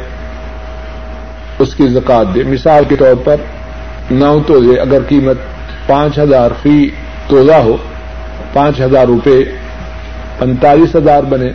اس 1.58 1.74
کی 1.74 1.88
زکات 1.88 2.34
دے۔ 2.34 2.42
مثال 2.42 2.84
کے 2.88 2.96
طور 2.96 3.14
پر 3.24 3.36
نو 4.10 4.38
توزے 4.46 4.80
اگر 4.80 5.02
قیمت 5.08 5.36
پانچ 5.86 6.18
ہزار 6.18 6.50
فی 6.62 6.90
توزہ 7.28 7.60
ہو، 7.64 7.76
پانچ 8.52 8.80
ہزار 8.80 9.06
روپے 9.06 9.38
پینتالیس 10.38 10.96
ہزار 10.96 11.22
بنے 11.22 11.50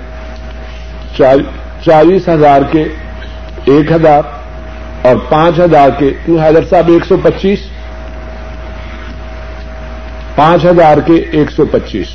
چالیس 1.83 2.29
ہزار 2.29 2.61
کے 2.71 2.83
ایک 3.65 3.91
ہزار 3.91 4.21
اور 5.01 5.15
پانچ 5.29 5.59
ہزار 5.59 5.89
کے 5.99 6.13
کیوں 6.25 6.37
حیدر 6.43 6.65
صاحب 6.69 6.89
ایک 6.89 7.05
سو 7.05 7.17
پچیس۔ 7.23 7.59
پانچ 10.35 10.65
ہزار 10.65 10.97
کے 10.97 11.13
ایک 11.13 11.51
سو 11.51 11.65
پچیس۔ 11.65 12.07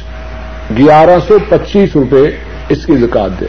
گیارہ 0.78 1.18
سو 1.28 1.38
پچیس 1.48 1.96
روپے 1.96 2.30
اس 2.68 2.86
کی 2.86 2.96
زکات 2.96 3.40
دے 3.40 3.46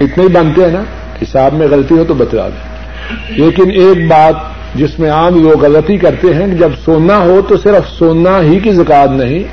اتنے 0.00 0.24
ہی 0.24 0.28
بنتے 0.28 0.64
ہیں 0.64 0.72
نا، 0.72 0.82
حساب 1.22 1.54
میں 1.54 1.66
غلطی 1.70 1.98
ہو 1.98 2.04
تو 2.08 2.14
بتلا 2.14 2.48
دیں 2.48 3.36
لیکن 3.36 3.70
ایک 3.70 4.08
بات 4.08 4.34
جس 4.74 4.98
میں 4.98 5.10
عام 5.10 5.42
لوگ 5.42 5.64
غلطی 5.64 5.96
کرتے 5.96 6.34
ہیں 6.34 6.46
کہ 6.46 6.52
جب 6.52 6.70
سونا 6.84 7.18
ہو 7.18 7.40
تو 7.48 7.56
صرف 7.56 7.88
سونا 7.88 8.40
ہی 8.40 8.58
کی 8.58 8.72
زکات 8.72 9.10
نہیں، 9.10 9.44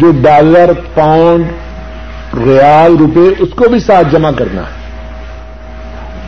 جو 0.00 0.10
ڈالر، 0.22 0.70
پاؤنڈ، 0.94 1.44
ریال، 2.46 2.96
روپے، 2.96 3.28
اس 3.38 3.48
کو 3.56 3.68
بھی 3.68 3.78
ساتھ 3.78 4.06
جمع 4.12 4.30
کرنا 4.30 4.62
ہے۔ 4.62 4.76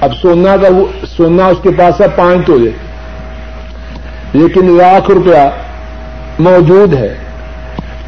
اب 0.01 0.11
سونا 0.23 0.57
کا 0.57 0.69
سونا 1.17 1.47
اس 1.47 1.59
کے 1.63 1.71
پاس 1.79 2.01
ہے، 2.01 2.07
پانچ 2.17 2.47
تولے 2.47 2.71
لیکن 4.33 4.77
لاکھ 4.77 5.11
روپیہ 5.11 5.49
موجود 6.39 6.95
ہے۔ 6.95 7.15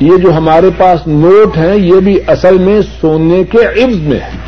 یہ 0.00 0.16
جو 0.22 0.32
ہمارے 0.36 0.70
پاس 0.78 1.06
نوٹ 1.06 1.56
ہیں، 1.58 1.74
یہ 1.74 2.00
بھی 2.04 2.18
اصل 2.28 2.58
میں 2.58 2.80
سونے 3.00 3.42
کے 3.50 3.64
عبض 3.82 4.00
میں 4.02 4.20
ہے 4.20 4.40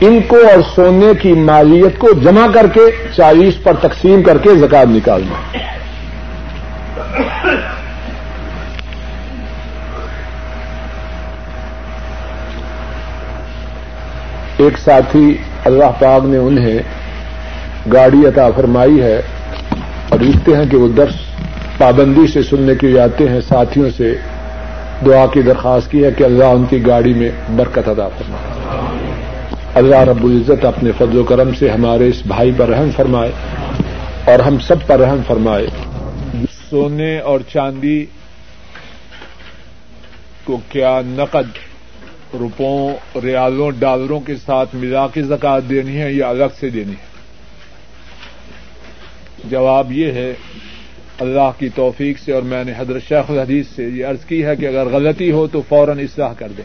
ان 0.00 0.18
کو 0.28 0.36
اور 0.50 0.60
سونے 0.74 1.12
کی 1.22 1.32
مالیت 1.44 1.98
کو 1.98 2.12
جمع 2.22 2.46
کر 2.54 2.66
کے 2.74 2.80
چالیس 3.16 3.62
پر 3.62 3.74
تقسیم 3.80 4.22
کر 4.22 4.38
کے 4.38 4.54
زکات 4.58 4.88
نکالنا۔ 4.88 5.40
ایک 14.58 14.78
ساتھی 14.78 15.26
اللہ 15.64 15.90
پاک 15.98 16.24
نے 16.24 16.38
انہیں 16.38 16.78
گاڑی 17.92 18.26
عطا 18.28 18.48
فرمائی 18.56 19.00
ہے، 19.02 19.20
اور 20.08 20.20
لکھتے 20.20 20.56
ہیں 20.56 20.64
کہ 20.70 20.76
وہ 20.76 20.88
درس 20.96 21.16
پابندی 21.78 22.26
سے 22.26 22.42
سننے 22.42 22.74
کے 22.74 22.86
لیے 22.86 23.00
آتے 23.00 23.28
ہیں، 23.28 23.40
ساتھیوں 23.40 23.90
سے 23.96 24.14
دعا 25.06 25.26
کی 25.26 25.42
درخواست 25.42 25.90
کی 25.90 26.04
ہے 26.04 26.10
کہ 26.16 26.24
اللہ 26.24 26.44
ان 26.44 26.64
کی 26.64 26.86
گاڑی 26.86 27.14
میں 27.14 27.30
برکت 27.56 27.88
ادا 27.88 28.08
فرمائے۔ 28.08 28.68
اللہ 29.74 29.96
رب 29.96 30.24
العزت 30.24 30.64
اپنے 30.64 30.90
فضل 30.98 31.18
و 31.18 31.24
کرم 31.24 31.54
سے 31.54 31.70
ہمارے 31.70 32.08
اس 32.08 32.22
بھائی 32.26 32.52
پر 32.56 32.68
رحم 32.68 32.90
فرمائے 32.96 33.30
اور 34.24 34.38
ہم 34.38 34.58
سب 34.58 34.86
پر 34.86 35.00
رحم 35.00 35.20
فرمائے۔ 35.26 35.66
سونے 36.70 37.18
اور 37.18 37.40
چاندی 37.52 38.06
کو 40.44 40.60
کیا 40.68 41.00
نقد 41.04 41.58
روپوں، 42.38 42.90
ریالوں، 43.22 43.70
ڈالروں 43.78 44.20
کے 44.20 44.36
ساتھ 44.46 44.74
ملا 44.74 45.06
کے 45.06 45.22
زکات 45.22 45.62
دینی 45.70 46.00
ہے 46.00 46.12
یا 46.12 46.28
الگ 46.28 46.44
سے 46.60 46.68
دینی 46.68 46.92
ہے؟ 46.92 47.08
جواب 49.44 49.92
یہ 49.92 50.12
ہے 50.12 50.34
اللہ 51.18 51.50
کی 51.58 51.68
توفیق 51.68 52.18
سے 52.18 52.32
اور 52.32 52.42
میں 52.42 52.64
نے 52.64 52.72
حضرت 52.76 53.02
شیخ 53.08 53.30
الحدیث 53.30 53.66
سے 53.66 53.84
یہ 53.84 54.06
عرض 54.06 54.24
کی 54.24 54.44
ہے 54.44 54.56
کہ 54.56 54.66
اگر 54.66 54.86
غلطی 54.86 55.30
ہو 55.30 55.46
تو 55.46 55.62
فوراً 55.68 55.98
اصلاح 55.98 56.32
کر 56.32 56.48
دیں۔ 56.56 56.64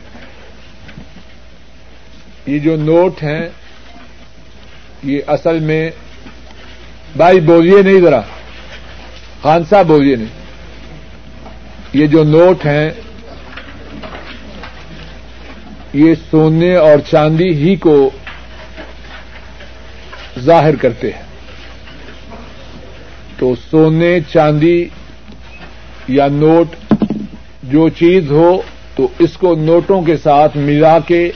یہ 2.47 2.59
جو 2.59 2.75
نوٹ 2.75 3.23
ہیں، 3.23 3.49
یہ 5.03 5.21
اصل 5.27 5.59
میں 5.59 5.91
بھائی 7.17 7.39
بولیے 7.39 7.81
نہیں 7.81 8.01
ذرا، 8.01 8.21
خان 9.41 9.61
صاحب 9.69 9.85
بولیے 9.85 10.15
نہیں۔ 10.15 10.43
یہ 11.93 12.07
جو 12.07 12.23
نوٹ 12.23 12.65
ہیں، 12.65 12.89
یہ 15.93 16.15
سونے 16.31 16.75
اور 16.75 16.97
چاندی 17.11 17.49
ہی 17.49 17.75
کو 17.75 18.09
ظاہر 20.39 20.75
کرتے 20.75 21.09
ہیں۔ 21.09 21.22
تو 23.43 23.55
سونے، 23.71 24.19
چاندی 24.33 24.85
یا 26.07 26.27
نوٹ، 26.31 26.75
جو 27.63 27.89
چیز 27.89 28.31
ہو، 28.31 28.61
تو 28.95 29.07
اس 29.19 29.33
کو 29.37 29.55
نوٹوں 29.55 30.01
کے 30.01 30.17
ساتھ 30.17 30.57
ملا 30.57 30.99
کے 30.99 31.31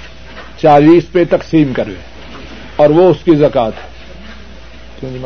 چالیس 0.61 1.11
پہ 1.11 1.23
تقسیم 1.29 1.73
کرے 1.73 1.93
اور 2.75 2.89
وہ 2.89 3.09
اس 3.09 3.17
کی 3.23 3.35
زکات 3.35 3.73
ہے۔ 3.75 3.89
جی 5.01 5.19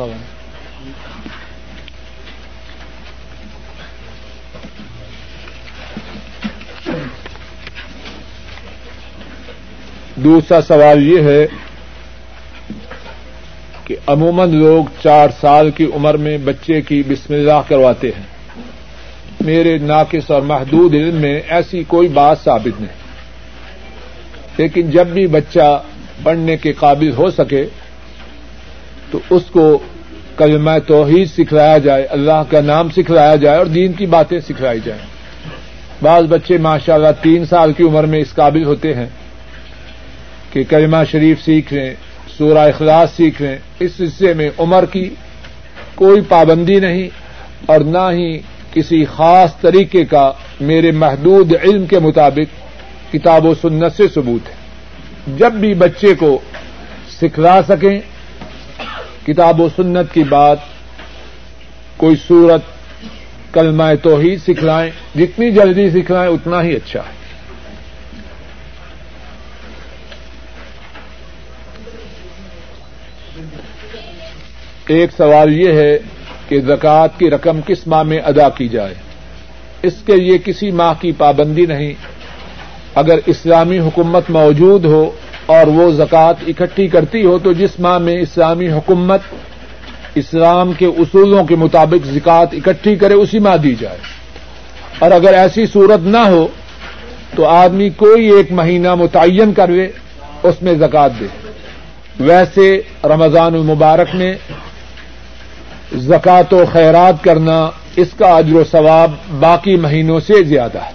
دوسرا 10.24 10.60
سوال 10.62 11.08
یہ 11.08 11.22
ہے 11.22 11.46
کہ 13.92 14.10
عموماً 14.10 14.54
لوگ 14.56 14.84
چار 15.04 15.28
سال 15.40 15.70
کی 15.70 15.84
عمر 15.94 16.16
میں 16.16 16.38
بچے 16.38 16.80
کی 16.80 17.02
بسم 17.08 17.34
اللہ 17.34 17.60
کرواتے 17.68 18.08
ہیں۔ 18.08 18.26
میرے 19.40 19.78
ناقص 19.78 20.30
اور 20.30 20.42
محدود 20.42 20.94
علم 20.94 21.16
میں 21.16 21.40
ایسی 21.48 21.82
کوئی 21.86 22.08
بات 22.08 22.38
ثابت 22.44 22.80
نہیں۔ 22.80 22.96
لیکن 24.56 24.90
جب 24.90 25.06
بھی 25.06 25.26
بچہ 25.26 25.82
پڑھنے 26.22 26.56
کے 26.56 26.72
قابل 26.72 27.12
ہو 27.12 27.30
سکے، 27.30 27.66
تو 29.10 29.18
اس 29.30 29.42
کو 29.42 29.78
کلمہ 30.36 30.70
توحید 30.86 31.28
سکھلایا 31.30 31.78
جائے، 31.78 32.04
اللہ 32.04 32.42
کا 32.50 32.60
نام 32.60 32.88
سکھلایا 32.88 33.36
جائے 33.36 33.58
اور 33.58 33.66
دین 33.66 33.92
کی 33.92 34.06
باتیں 34.06 34.40
سکھلائی 34.40 34.80
جائیں۔ 34.84 35.06
بعض 36.02 36.24
بچے 36.24 36.58
ماشاء 36.58 36.94
اللہ 36.94 37.22
تین 37.22 37.44
سال 37.44 37.72
کی 37.72 37.82
عمر 37.82 38.04
میں 38.04 38.18
اس 38.18 38.34
قابل 38.34 38.64
ہوتے 38.64 38.94
ہیں 38.94 39.06
کہ 40.52 40.62
کلمہ 40.68 40.96
شریف 41.10 41.44
سیکھ 41.44 41.74
لیں۔ 41.74 41.94
سورہ 42.38 42.58
اخلاص 42.58 43.12
سیکھ 43.16 43.42
لیں۔ 43.42 43.56
اس 43.78 43.92
حصے 44.00 44.34
میں 44.34 44.50
عمر 44.58 44.84
کی 44.86 45.14
کوئی 45.94 46.20
پابندی 46.20 46.80
نہیں 46.80 47.08
اور 47.66 47.80
نہ 47.80 48.10
ہی 48.12 48.38
کسی 48.72 49.04
خاص 49.04 49.56
طریقے 49.60 50.04
کا 50.04 50.32
میرے 50.60 50.90
محدود 50.90 51.52
علم 51.62 51.86
کے 51.86 51.98
مطابق 51.98 52.62
کتاب 53.12 53.46
و 53.46 53.54
سنت 53.54 53.92
سے 53.96 54.08
ثبوت 54.14 54.48
ہے۔ 54.48 54.54
جب 55.36 55.52
بھی 55.52 55.74
بچے 55.74 56.14
کو 56.14 56.38
سکھلا 57.20 57.62
سکیں، 57.62 58.00
کتاب 59.26 59.60
و 59.60 59.68
سنت 59.76 60.14
کی 60.14 60.22
بات 60.22 60.58
کوئی 61.96 62.16
صورت 62.28 62.62
کلمہ 63.54 63.84
توحید 64.02 64.40
سکھلائیں، 64.40 64.90
جتنی 65.18 65.50
جلدی 65.50 65.90
سکھلائیں، 65.90 66.30
اتنا 66.30 66.62
ہی 66.62 66.76
اچھا 66.76 67.00
ہے۔ 67.00 67.21
ایک 74.92 75.10
سوال 75.16 75.52
یہ 75.60 75.72
ہے 75.72 75.98
کہ 76.48 76.60
زکوٰۃ 76.60 77.18
کی 77.18 77.30
رقم 77.30 77.60
کس 77.66 77.86
ماہ 77.86 78.02
میں 78.02 78.18
ادا 78.18 78.48
کی 78.48 78.68
جائے؟ 78.68 78.94
اس 79.82 79.92
کے 80.06 80.16
لیے 80.16 80.38
کسی 80.44 80.70
ماہ 80.70 80.94
کی 81.00 81.12
پابندی 81.12 81.66
نہیں۔ 81.66 81.92
اگر 82.94 83.18
اسلامی 83.26 83.78
حکومت 83.78 84.30
موجود 84.30 84.84
ہو 84.84 85.10
اور 85.46 85.66
وہ 85.66 85.90
زکوٰۃ 85.90 86.34
اکٹھی 86.48 86.88
کرتی 86.88 87.24
ہو 87.24 87.38
تو 87.38 87.52
جس 87.52 87.80
ماہ 87.80 87.98
میں 87.98 88.16
اسلامی 88.20 88.68
حکومت 88.68 89.20
اسلام 90.14 90.72
کے 90.72 90.86
اصولوں 90.86 91.44
کے 91.44 91.56
مطابق 91.56 92.06
زکوٰۃ 92.06 92.46
اکٹھی 92.52 92.96
کرے، 92.96 93.14
اسی 93.14 93.38
ماہ 93.38 93.56
دی 93.56 93.74
جائے۔ 93.74 93.98
اور 94.98 95.10
اگر 95.10 95.34
ایسی 95.34 95.66
صورت 95.66 96.00
نہ 96.00 96.24
ہو 96.28 96.46
تو 97.36 97.46
آدمی 97.46 97.90
کوئی 97.90 98.32
ایک 98.32 98.52
مہینہ 98.52 98.94
متعین 98.94 99.52
کرے 99.52 99.88
اس 100.42 100.62
میں 100.62 100.74
زکوٰۃ 100.74 101.08
دے۔ 101.20 101.26
ویسے 102.20 102.80
رمضان 103.04 103.54
المبارک 103.54 104.14
میں 104.14 104.34
زکات 105.94 106.54
و 106.54 106.64
خیرات 106.72 107.24
کرنا 107.24 107.70
اس 107.96 108.08
کا 108.18 108.26
اجر 108.26 108.54
و 108.54 108.64
ثواب 108.70 109.10
باقی 109.40 109.76
مہینوں 109.76 110.20
سے 110.20 110.44
زیادہ 110.44 110.78
ہے۔ 110.78 110.90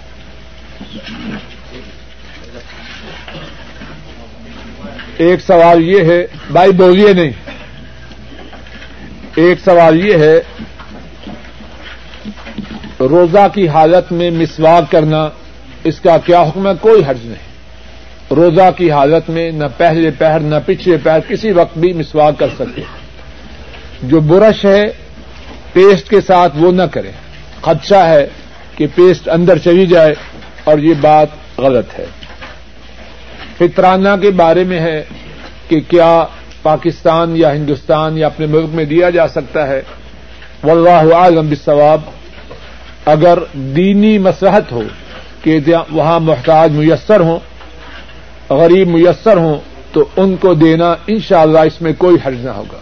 ایک 5.16 5.40
سوال 5.40 5.88
یہ 5.88 6.04
ہے، 6.04 6.26
بھائی 6.50 6.72
بولیے 6.72 7.12
نہیں۔ 7.12 7.30
ایک 9.34 9.58
سوال 9.64 10.06
یہ 10.06 10.16
ہے، 10.16 10.40
روزہ 13.00 13.46
کی 13.54 13.68
حالت 13.68 14.12
میں 14.12 14.30
مسواک 14.30 14.92
کرنا 14.92 15.28
اس 15.84 16.00
کا 16.00 16.18
کیا 16.18 16.42
حکم 16.42 16.66
ہے؟ 16.66 16.72
کوئی 16.80 17.02
حرج 17.04 17.24
نہیں۔ 17.24 17.48
روزہ 18.34 18.70
کی 18.76 18.90
حالت 18.90 19.30
میں 19.30 19.50
نہ 19.50 19.64
پہلے 19.76 20.10
پہر، 20.18 20.40
نہ 20.40 20.54
پچھلے 20.66 20.96
پہر 20.96 21.18
کسی 21.28 21.52
وقت 21.52 21.78
بھی 21.78 21.92
مسواک 21.92 22.38
کر 22.38 22.48
سکتے۔ 22.48 22.80
ہیں 22.80 23.07
جو 24.02 24.20
برش 24.20 24.64
ہے، 24.64 24.84
پیسٹ 25.72 26.10
کے 26.10 26.20
ساتھ 26.20 26.52
وہ 26.56 26.72
نہ 26.72 26.82
کریں 26.82 27.12
خدشہ 27.62 27.94
ہے 27.94 28.28
کہ 28.76 28.86
پیسٹ 28.94 29.28
اندر 29.28 29.58
چلی 29.58 29.86
جائے 29.86 30.14
اور 30.64 30.78
یہ 30.78 30.94
بات 31.00 31.26
غلط 31.58 31.98
ہے۔ 31.98 32.06
فطرانہ 33.58 34.08
کے 34.22 34.30
بارے 34.30 34.64
میں 34.64 34.80
ہے 34.80 35.04
کہ 35.68 35.80
کیا 35.80 36.24
پاکستان 36.62 37.36
یا 37.36 37.54
ہندوستان 37.54 38.18
یا 38.18 38.26
اپنے 38.26 38.46
ملک 38.46 38.68
میں 38.72 38.84
دیا 38.84 39.10
جا 39.10 39.28
سکتا 39.28 39.68
ہے۔ 39.68 39.82
واللہ 40.62 41.14
عالم 41.14 41.46
بالثواب 41.46 42.00
اگر 43.06 43.38
دینی 43.52 44.18
مسحت 44.18 44.72
ہو 44.72 44.82
کہ 45.42 45.60
وہاں 45.90 46.20
محتاج 46.20 46.72
میسر 46.72 47.20
ہوں، 47.20 47.38
غریب 48.50 48.88
میسر 48.88 49.36
ہوں، 49.36 49.56
تو 49.92 50.04
ان 50.16 50.36
کو 50.36 50.54
دینا 50.54 50.94
انشاءاللہ 51.06 51.58
اس 51.58 51.82
میں 51.82 51.92
کوئی 51.98 52.16
حرج 52.26 52.44
نہ 52.44 52.50
ہوگا۔ 52.50 52.78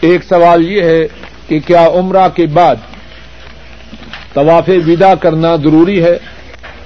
ایک 0.00 0.24
سوال 0.28 0.70
یہ 0.72 0.82
ہے 0.82 1.06
کہ 1.48 1.60
کیا 1.66 1.86
عمرہ 1.86 2.28
کے 2.28 2.46
بعد 2.46 2.76
طواف 4.34 4.70
ودا 4.86 5.14
کرنا 5.14 5.56
ضروری 5.56 6.02
ہے؟ 6.02 6.18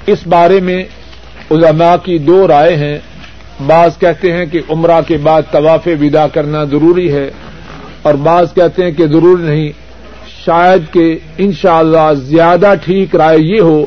اس 0.07 0.27
بارے 0.27 0.61
میں 0.61 0.85
علماء 1.51 1.95
کی 1.97 2.19
دو 2.19 2.49
رائے 2.49 2.77
ہیں۔ 2.77 2.99
بعض 3.67 3.99
کہتے 3.99 4.33
ہیں 4.33 4.47
کہ 4.47 4.61
عمرہ 4.69 5.01
کے 5.07 5.17
بعد 5.17 5.43
طواف 5.51 5.89
ودا 6.01 6.27
کرنا 6.27 6.65
ضروری 6.65 7.13
ہے 7.13 7.31
اور 8.03 8.15
بعض 8.15 8.55
کہتے 8.55 8.85
ہیں 8.85 8.91
کہ 8.91 9.07
ضروری 9.07 9.43
نہیں۔ 9.43 9.73
شاید 10.45 10.93
کہ 10.93 11.19
انشاءاللہ 11.39 11.99
اللہ 11.99 12.21
زیادہ 12.21 12.75
ٹھیک 12.85 13.17
رائے 13.17 13.39
یہ 13.39 13.61
ہو 13.61 13.87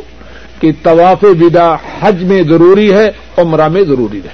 کہ 0.60 0.72
طواف 0.84 1.24
ودا 1.24 1.76
حج 2.02 2.24
میں 2.24 2.44
ضروری 2.44 2.94
ہے، 2.94 3.12
عمرہ 3.38 3.68
میں 3.68 3.82
ضروری 3.82 4.18
ہے۔ 4.18 4.30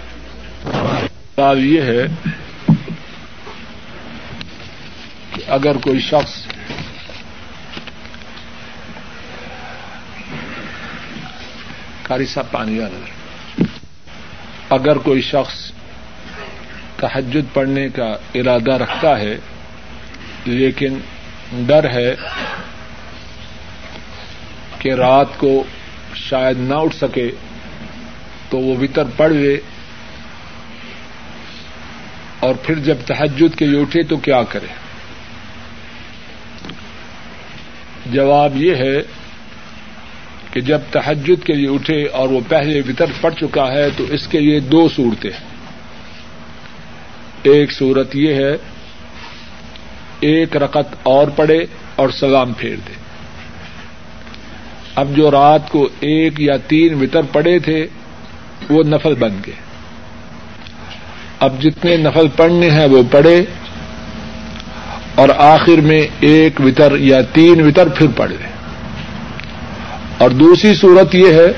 سوال 1.36 1.66
یہ 1.66 1.82
ہے 1.82 2.08
کہ 5.36 5.41
اگر 5.52 5.78
کوئی 5.78 6.00
شخص 6.00 6.48
کاری 12.04 12.26
صاحب 12.26 12.52
پانی 12.52 12.80
والا 12.80 13.64
اگر 14.70 14.98
کوئی 14.98 15.22
شخص 15.22 15.72
تحجد 16.96 17.54
پڑھنے 17.54 17.90
کا 17.90 18.18
ارادہ 18.36 18.72
رکھتا 18.72 19.20
ہے، 19.20 19.38
لیکن 20.46 21.00
ڈر 21.66 21.90
ہے 21.90 22.16
کہ 24.80 24.94
رات 24.94 25.28
کو 25.38 25.64
شاید 26.16 26.58
نہ 26.60 26.74
اٹھ 26.74 26.96
سکے، 26.96 27.32
تو 28.50 28.58
وہ 28.58 28.78
وطر 28.82 29.04
پڑھ 29.18 29.32
لے۔ 29.32 29.60
اور 32.40 32.56
پھر 32.56 32.80
جب 32.80 32.98
تحجد 33.06 33.58
کے 33.58 33.66
لیے 33.66 33.82
اٹھے 33.82 34.04
تو 34.04 34.18
کیا 34.18 34.44
کرے؟ 34.44 34.81
جواب 38.06 38.58
یہ 38.58 38.76
ہے 38.76 38.98
کہ 40.52 40.62
جب 40.62 40.80
تحجد 40.92 41.46
کے 41.46 41.54
لیے 41.54 41.70
اٹھے 41.70 42.06
اور 42.06 42.30
وہ 42.30 42.40
پہلے 42.48 42.80
وطر 42.80 43.06
پڑ 43.22 43.32
چکا 43.32 43.72
ہے 43.72 43.90
تو 43.98 44.04
اس 44.10 44.28
کے 44.28 44.40
لیے 44.40 44.60
دو 44.60 44.90
صورتیں 44.96 45.52
ایک 47.44 47.72
صورت 47.72 48.16
یہ 48.16 48.34
ہے، 48.34 48.52
ایک 50.20 50.58
رقط 50.58 50.96
اور 51.04 51.28
پڑے 51.28 51.66
اور 51.96 52.10
سلام 52.10 52.54
پھیر 52.54 52.76
دے۔ 52.76 52.94
اب 54.96 55.16
جو 55.16 55.32
رات 55.32 55.70
کو 55.70 55.90
ایک 56.00 56.42
یا 56.42 56.58
تین 56.68 56.94
وطر 56.94 57.22
پڑے 57.22 57.60
تھے، 57.60 57.88
وہ 58.70 58.84
نفل 58.84 59.16
بن 59.16 59.32
گئے۔ 59.48 59.56
اب 61.40 61.62
جتنے 61.62 61.98
نفل 61.98 62.28
پڑھنے 62.28 62.70
ہیں، 62.70 62.86
وہ 62.86 63.04
پڑھے۔ 63.12 63.46
اور 65.22 65.30
آخر 65.38 65.82
میں 65.82 66.08
ایک 66.20 66.62
وطر 66.62 66.96
یا 66.96 67.22
تین 67.22 67.62
وطر 67.62 67.88
پھر 67.90 68.08
پڑھ 68.18 68.30
لیں۔ 68.30 68.50
اور 70.18 70.30
دوسری 70.30 70.76
صورت 70.76 71.16
یہ 71.16 71.34
ہے 71.34 71.54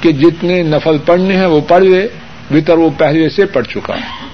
کہ 0.00 0.12
جتنے 0.12 0.62
نفل 0.62 0.98
پڑھنے 1.06 1.36
ہیں 1.36 1.46
وہ 1.46 1.60
پڑھ 1.60 1.82
لے 1.82 2.08
وطر 2.50 2.78
وہ 2.78 2.90
پہلے 2.98 3.28
سے 3.28 3.44
پڑھ 3.44 3.66
چکا۔ 3.66 3.94
ہے 3.94 4.24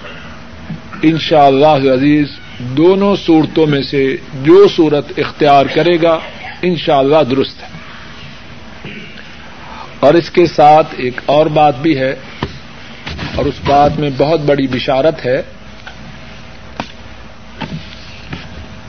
ان 1.02 1.18
شاء 1.18 1.46
اللہ 1.46 1.66
عزیز، 1.66 2.26
دونوں 2.58 3.16
صورتوں 3.16 3.66
میں 3.66 3.82
سے 3.82 4.16
جو 4.42 4.68
صورت 4.76 5.12
اختیار 5.16 5.66
کرے 5.74 6.02
گا 6.02 6.18
ان 6.62 6.76
شاء 6.76 6.98
اللہ 6.98 7.22
درست 7.30 7.62
ہے۔ 7.62 7.68
اور 10.00 10.14
اس 10.14 10.30
کے 10.30 10.46
ساتھ 10.46 10.88
ایک 10.96 11.20
اور 11.26 11.46
بات 11.46 11.78
بھی 11.82 11.98
ہے، 11.98 12.14
اور 13.34 13.44
اس 13.44 13.54
بات 13.66 13.98
میں 13.98 14.10
بہت 14.18 14.40
بڑی 14.40 14.66
بشارت 14.66 15.26
ہے۔ 15.26 15.42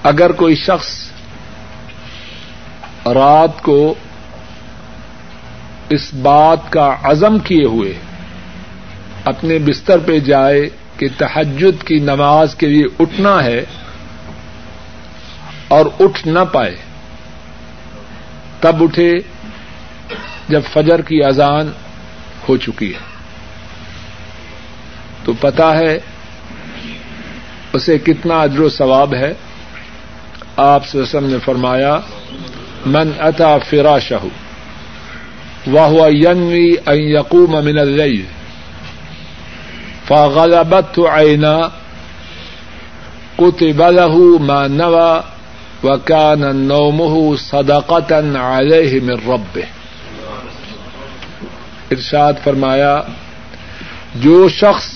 اگر 0.03 0.31
کوئی 0.31 0.55
شخص 0.55 1.11
رات 3.05 3.61
کو 3.61 3.95
اس 5.89 6.13
بات 6.13 6.71
کا 6.71 6.95
عزم 7.03 7.39
کیے 7.39 7.65
ہوئے 7.65 7.93
اپنے 9.25 9.59
بستر 9.59 9.97
پہ 9.97 10.19
جائے 10.19 10.69
کہ 10.97 11.07
تحجد 11.17 11.83
کی 11.83 11.95
نماز 11.95 12.55
کے 12.55 12.67
لیے 12.67 12.83
اٹھنا 12.99 13.43
ہے 13.43 13.65
اور 15.67 15.85
اٹھ 15.99 16.27
نہ 16.27 16.39
پائے، 16.51 16.75
تب 18.59 18.83
اٹھے 18.83 19.11
جب 20.49 20.61
فجر 20.73 21.01
کی 21.01 21.23
اذان 21.23 21.71
ہو 22.49 22.57
چکی 22.57 22.93
ہے۔ 22.93 22.99
تو 25.23 25.33
پتا 25.33 25.77
ہے 25.77 25.99
اسے 27.73 27.97
کتنا 27.97 28.41
اجر 28.41 28.59
و 28.59 28.69
ثواب 28.69 29.13
ہے۔ 29.13 29.33
آپ 30.61 30.85
سے 30.87 30.97
وسلم 30.99 31.29
نے 31.29 31.37
فرمایا، 31.45 31.93
من 32.93 33.11
اتا 33.27 33.53
فرا 33.69 33.97
شہ 34.07 34.23
واہ 35.73 35.93
ینوی 36.11 36.69
این 36.85 37.01
یقوم 37.09 37.51
من 37.65 37.77
اللیل، 37.79 38.25
فغلبت 40.07 40.99
عینا، 41.17 41.57
کتب 43.37 43.81
له 43.81 44.15
ما 44.47 44.61
نوى 44.67 45.13
وكان 45.83 46.41
نومه 46.67 47.13
صدقة 47.43 48.11
عليه 48.39 48.99
من 49.01 49.17
ربه 49.27 49.67
ارشاد 51.91 52.33
فرمایا، 52.43 52.95
جو 54.23 54.37
شخص 54.49 54.89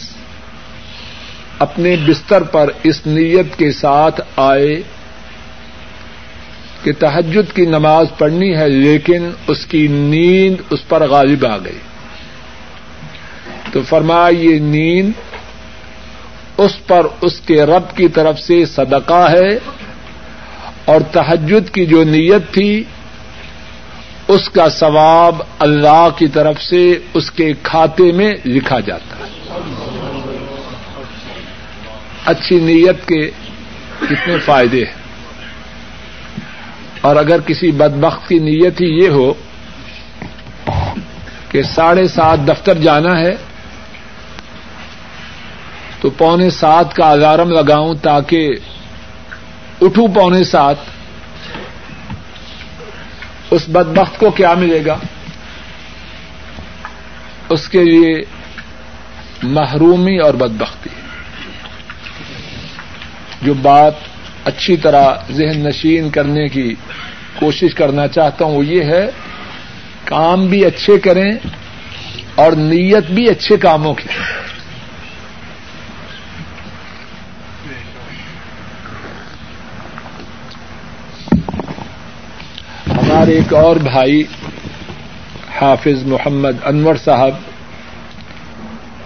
اپنے 1.60 1.96
بستر 2.06 2.44
پر 2.52 2.70
اس 2.84 2.98
نیت 3.06 3.58
کے 3.60 3.72
ساتھ 3.72 4.22
آئے 4.36 4.74
کہ 6.86 6.92
تحجد 7.00 7.56
کی 7.56 7.66
نماز 7.66 8.06
پڑھنی 8.18 8.58
ہے 8.58 8.70
لیکن 8.70 9.32
اس 9.48 9.66
کی 9.66 9.88
نیند 9.88 10.62
اس 10.70 10.88
پر 10.88 11.08
غالب 11.08 11.46
آ 11.46 11.58
گئی۔ 11.58 11.78
تو 13.72 13.82
فرمایا 13.82 14.28
یہ 14.28 14.60
نیند 14.60 15.12
اس 16.58 16.88
پر 16.88 17.08
اس 17.22 17.40
کے 17.40 17.64
رب 17.64 17.98
کی 17.98 18.08
طرف 18.08 18.40
سے 18.40 18.66
صدقہ 18.66 19.28
ہے 19.32 19.60
اور 20.86 21.02
تحجد 21.12 21.74
کی 21.74 21.86
جو 21.86 22.04
نیت 22.04 22.54
تھی 22.54 22.84
اس 24.28 24.50
کا 24.50 24.70
ثواب 24.70 25.36
اللہ 25.60 26.08
کی 26.18 26.28
طرف 26.28 26.62
سے 26.62 27.00
اس 27.14 27.32
کے 27.32 27.54
کھاتے 27.64 28.12
میں 28.12 28.34
لکھا 28.46 28.80
جاتا۔ 28.80 29.18
ہے 29.18 29.54
اچھی 32.26 32.60
نیت 32.60 33.08
کے 33.08 33.32
کتنے 34.00 34.38
فائدے 34.46 34.86
ہیں۔ 34.86 35.05
اور 37.06 37.16
اگر 37.16 37.42
کسی 37.42 37.72
بدبخت 37.72 38.28
کی 38.28 38.40
نیت 38.40 38.82
ہی 38.82 38.86
یہ 38.86 39.10
ہو 39.10 39.34
کہ 41.50 41.64
ساڑھے 41.64 42.08
سات 42.08 42.38
دفتر 42.48 42.78
جانا 42.78 43.20
ہے، 43.20 43.32
تو 46.02 46.10
پونے 46.10 46.50
سات 46.50 46.96
کا 46.96 47.12
الارم 47.12 47.50
لگاؤں 47.52 47.96
تاکہ 47.96 48.50
اٹھوں 49.82 50.08
پونے 50.08 50.44
سات، 50.44 50.76
اس 53.52 53.62
بدبخت 53.68 54.20
کو 54.20 54.32
کیا 54.32 54.54
ملے 54.54 54.86
گا؟ 54.86 54.98
اس 57.50 57.68
کے 57.68 57.84
لیے 57.84 58.24
محرومی 59.44 60.18
اور 60.18 60.34
بدبختی۔ 60.34 60.90
جو 63.42 63.54
بات 63.54 63.94
اچھی 64.46 64.78
طرح 64.78 65.16
ذہن 65.32 65.68
نشین 65.68 66.10
کرنے 66.10 66.48
کی 66.48 66.76
کوشش 67.40 67.74
کرنا 67.74 68.08
چاہتا 68.08 68.46
ہوں 68.46 68.56
وہ 68.56 68.66
یہ 68.66 68.84
ہے، 68.84 69.08
کام 70.06 70.48
بھی 70.48 70.66
اچھے 70.66 71.00
کریں 71.00 71.32
اور 72.36 72.52
نیت 72.52 73.12
بھی 73.12 73.30
اچھے 73.30 73.58
کاموں 73.58 73.94
کی۔ 73.94 74.08
ہمارے 82.88 83.32
ایک 83.32 83.54
اور 83.54 83.76
بھائی، 83.76 84.24
حافظ 85.62 86.04
محمد 86.04 86.66
انور 86.66 86.96
صاحب، 86.96 87.36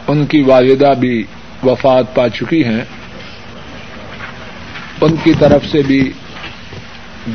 ان 0.07 0.25
کی 0.25 0.41
والدہ 0.41 0.93
بھی 0.99 1.23
وفات 1.63 2.15
پا 2.15 2.29
چکی 2.29 2.63
ہیں۔ 2.63 2.81
ان 5.01 5.15
کی 5.23 5.33
طرف 5.39 5.65
سے 5.71 5.81
بھی 5.81 6.11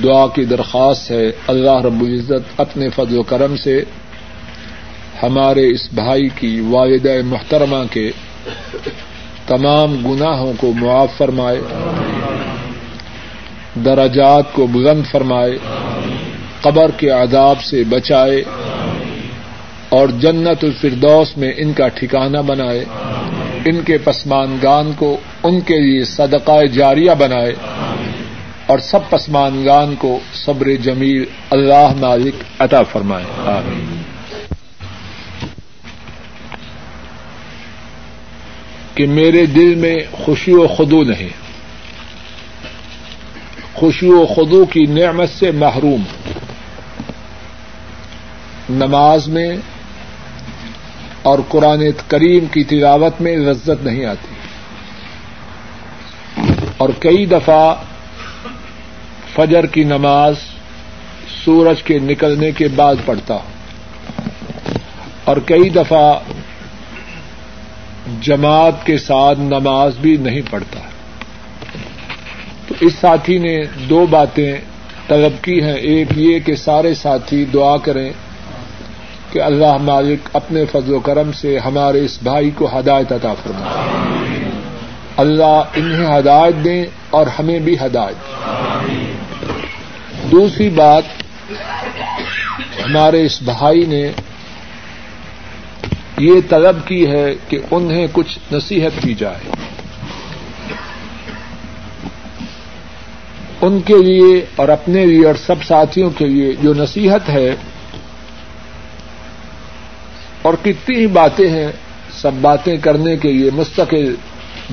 دعا 0.03 0.27
کی 0.27 0.44
درخواست 0.44 1.11
ہے۔ 1.11 1.31
اللہ 1.46 1.81
رب 1.85 2.00
العزت 2.00 2.61
اپنے 2.61 2.88
فضل 2.88 3.18
و 3.18 3.22
کرم 3.22 3.57
سے 3.57 3.83
ہمارے 5.22 5.70
اس 5.70 5.88
بھائی 5.94 6.29
کی 6.29 6.61
والدہ 6.61 7.14
محترمہ 7.24 7.83
کے 7.90 8.11
تمام 9.46 10.12
گناہوں 10.12 10.53
کو 10.59 10.72
معاف 10.72 11.16
فرمائے، 11.16 11.61
درجات 13.85 14.53
کو 14.53 14.66
بلند 14.66 15.03
فرمائے، 15.11 15.59
قبر 16.61 16.90
کے 16.90 17.11
عذاب 17.11 17.62
سے 17.62 17.85
بچائے 17.85 18.44
اور 19.88 20.09
جنت 20.09 20.64
الفردوس 20.64 21.37
میں 21.37 21.53
ان 21.57 21.72
کا 21.72 21.88
ٹھکانہ 21.88 22.38
بنائے، 22.38 22.85
ان 23.64 23.81
کے 23.81 23.98
پسمانگان 23.98 24.92
کو 24.96 25.16
ان 25.44 25.61
کے 25.61 25.74
لیے 25.74 26.04
صدقہ 26.04 26.66
جاریہ 26.66 27.11
بنائے 27.18 27.54
اور 28.66 28.78
سب 28.78 29.11
پسمانگان 29.11 29.94
کو 29.98 30.18
صبر 30.35 30.68
جمیل 30.83 31.24
اللہ 31.50 31.88
مالک 31.96 32.35
عطا 32.59 32.83
فرمائے۔ 32.83 33.24
آمین۔ 33.46 34.02
کہ 38.94 39.07
میرے 39.07 39.46
دل 39.46 39.74
میں 39.74 39.96
خوشی 40.12 40.52
و 40.52 40.66
خدو 40.66 41.02
نہیں۔ 41.02 41.28
خوشی 43.74 44.07
و 44.07 44.26
خدو 44.26 44.64
کی 44.64 44.83
نعمت 44.83 45.28
سے 45.28 45.50
محروم۔ 45.50 46.02
نماز 48.70 49.28
میں 49.28 49.57
اور 51.22 51.38
قرآن 51.48 51.85
کریم 52.09 52.46
کی 52.46 52.64
تلاوت 52.64 53.20
میں 53.20 53.37
لذت 53.37 53.85
نہیں 53.85 54.04
آتی۔ 54.04 54.33
اور 56.84 56.92
کئی 56.98 57.26
دفعہ 57.26 57.74
فجر 59.34 59.66
کی 59.66 59.84
نماز 59.84 60.34
سورج 61.44 61.82
کے 61.82 61.98
نکلنے 61.98 62.52
کے 62.52 62.68
بعد 62.68 62.94
پڑھتا 63.04 63.34
ہوں۔ 63.34 63.54
اور 65.24 65.36
کئی 65.36 65.68
دفعہ 65.68 66.18
جماعت 68.20 68.86
کے 68.86 68.98
ساتھ 68.98 69.38
نماز 69.38 69.92
بھی 70.00 70.16
نہیں 70.16 70.40
پڑھتا۔ 70.50 70.80
تو 72.68 72.74
اس 72.80 72.92
ساتھی 73.00 73.38
نے 73.38 73.62
دو 73.90 74.06
باتیں 74.10 74.56
طلب 75.08 75.44
کی 75.44 75.62
ہیں۔ 75.62 75.74
ایک 75.74 76.08
یہ 76.16 76.38
کہ 76.38 76.54
سارے 76.54 76.94
ساتھی 76.94 77.44
دعا 77.44 77.76
کریں 77.76 78.12
کہ 79.32 79.42
اللہ 79.42 79.76
مالک 79.76 80.28
اپنے 80.32 80.64
فضل 80.64 80.92
و 80.92 81.00
کرم 81.00 81.32
سے 81.32 81.58
ہمارے 81.58 82.04
اس 82.04 82.18
بھائی 82.22 82.50
کو 82.50 82.78
ہدایت 82.78 83.12
عطا 83.12 83.34
فرمائے۔ 83.34 84.33
اللہ 85.16 85.74
انہیں 85.74 86.07
ہدایت 86.18 86.64
دیں 86.64 86.85
اور 87.11 87.27
ہمیں 87.38 87.59
بھی 87.59 87.74
ہدایت 87.74 88.18
دوسری 90.33 90.68
بات، 90.70 91.05
ہمارے 92.85 93.24
اس 93.24 93.37
بھائی 93.42 93.85
نے 93.87 94.03
یہ 96.18 96.40
طلب 96.48 96.77
کی 96.87 97.07
ہے 97.07 97.27
کہ 97.48 97.59
انہیں 97.70 98.07
کچھ 98.12 98.38
نصیحت 98.53 99.03
کی 99.03 99.14
جائے۔ 99.14 99.44
ان 103.61 103.81
کے 103.81 103.98
لیے 104.03 104.44
اور 104.57 104.68
اپنے 104.68 105.05
لیے 105.07 105.24
اور 105.27 105.35
سب 105.46 105.64
ساتھیوں 105.64 106.11
کے 106.11 106.27
لیے 106.27 106.53
جو 106.62 106.74
نصیحت 106.74 107.29
ہے، 107.29 107.50
اور 110.42 110.55
کتنی 110.62 110.96
ہی 110.96 111.07
باتیں 111.14 111.48
ہیں، 111.48 111.70
سب 112.12 112.33
باتیں 112.40 112.77
کرنے 112.77 113.16
کے 113.16 113.33
لیے 113.33 113.50
مستقل 113.55 114.14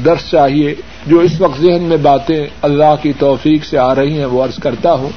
درس 0.05 0.29
چاہیے، 0.31 0.75
جو 1.07 1.19
اس 1.19 1.41
وقت 1.41 1.61
ذہن 1.61 1.83
میں 1.83 1.97
باتیں 1.97 2.47
اللہ 2.61 2.95
کی 3.01 3.13
توفیق 3.19 3.65
سے 3.65 3.77
آ 3.77 3.95
رہی 3.95 4.17
ہیں، 4.17 4.25
وہ 4.25 4.43
عرض 4.43 4.59
کرتا 4.59 4.93
ہوں۔ 4.93 5.09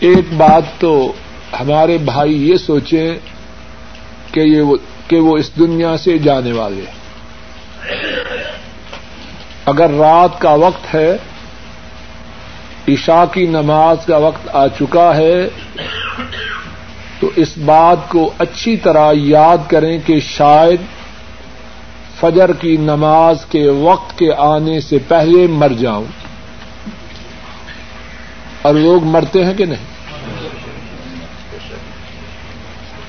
ایک 0.00 0.32
بات 0.36 0.62
تو 0.80 1.12
ہمارے 1.60 1.98
بھائی 1.98 2.50
یہ 2.50 2.56
سوچیں 2.56 3.18
کہ 4.32 4.40
یہ 4.40 4.62
کہ 5.06 5.16
وہ 5.16 5.36
اس 5.36 5.50
دنیا 5.58 5.96
سے 5.96 6.18
جانے 6.18 6.52
والے 6.52 6.84
اگر 9.66 9.90
رات 9.90 10.40
کا 10.40 10.50
وقت 10.50 10.94
ہے، 10.94 11.16
عشاء 12.88 13.24
کی 13.32 13.46
نماز 13.46 14.06
کا 14.06 14.16
وقت 14.16 14.48
آ 14.52 14.66
چکا 14.68 15.16
ہے، 15.16 15.48
تو 17.20 17.30
اس 17.36 17.58
بات 17.58 18.08
کو 18.08 18.30
اچھی 18.38 18.76
طرح 18.76 19.12
یاد 19.14 19.58
کریں 19.68 19.98
کہ 20.06 20.20
شاید 20.20 20.80
فجر 22.20 22.52
کی 22.52 22.76
نماز 22.76 23.44
کے 23.44 23.68
وقت 23.68 24.18
کے 24.18 24.32
آنے 24.36 24.80
سے 24.80 24.98
پہلے 25.08 25.46
مر 25.46 25.68
جاؤں۔ 25.68 26.04
اور 28.62 28.74
لوگ 28.74 29.04
مرتے 29.04 29.44
ہیں 29.44 29.54
کہ 29.54 29.64
نہیں؟ 29.64 29.84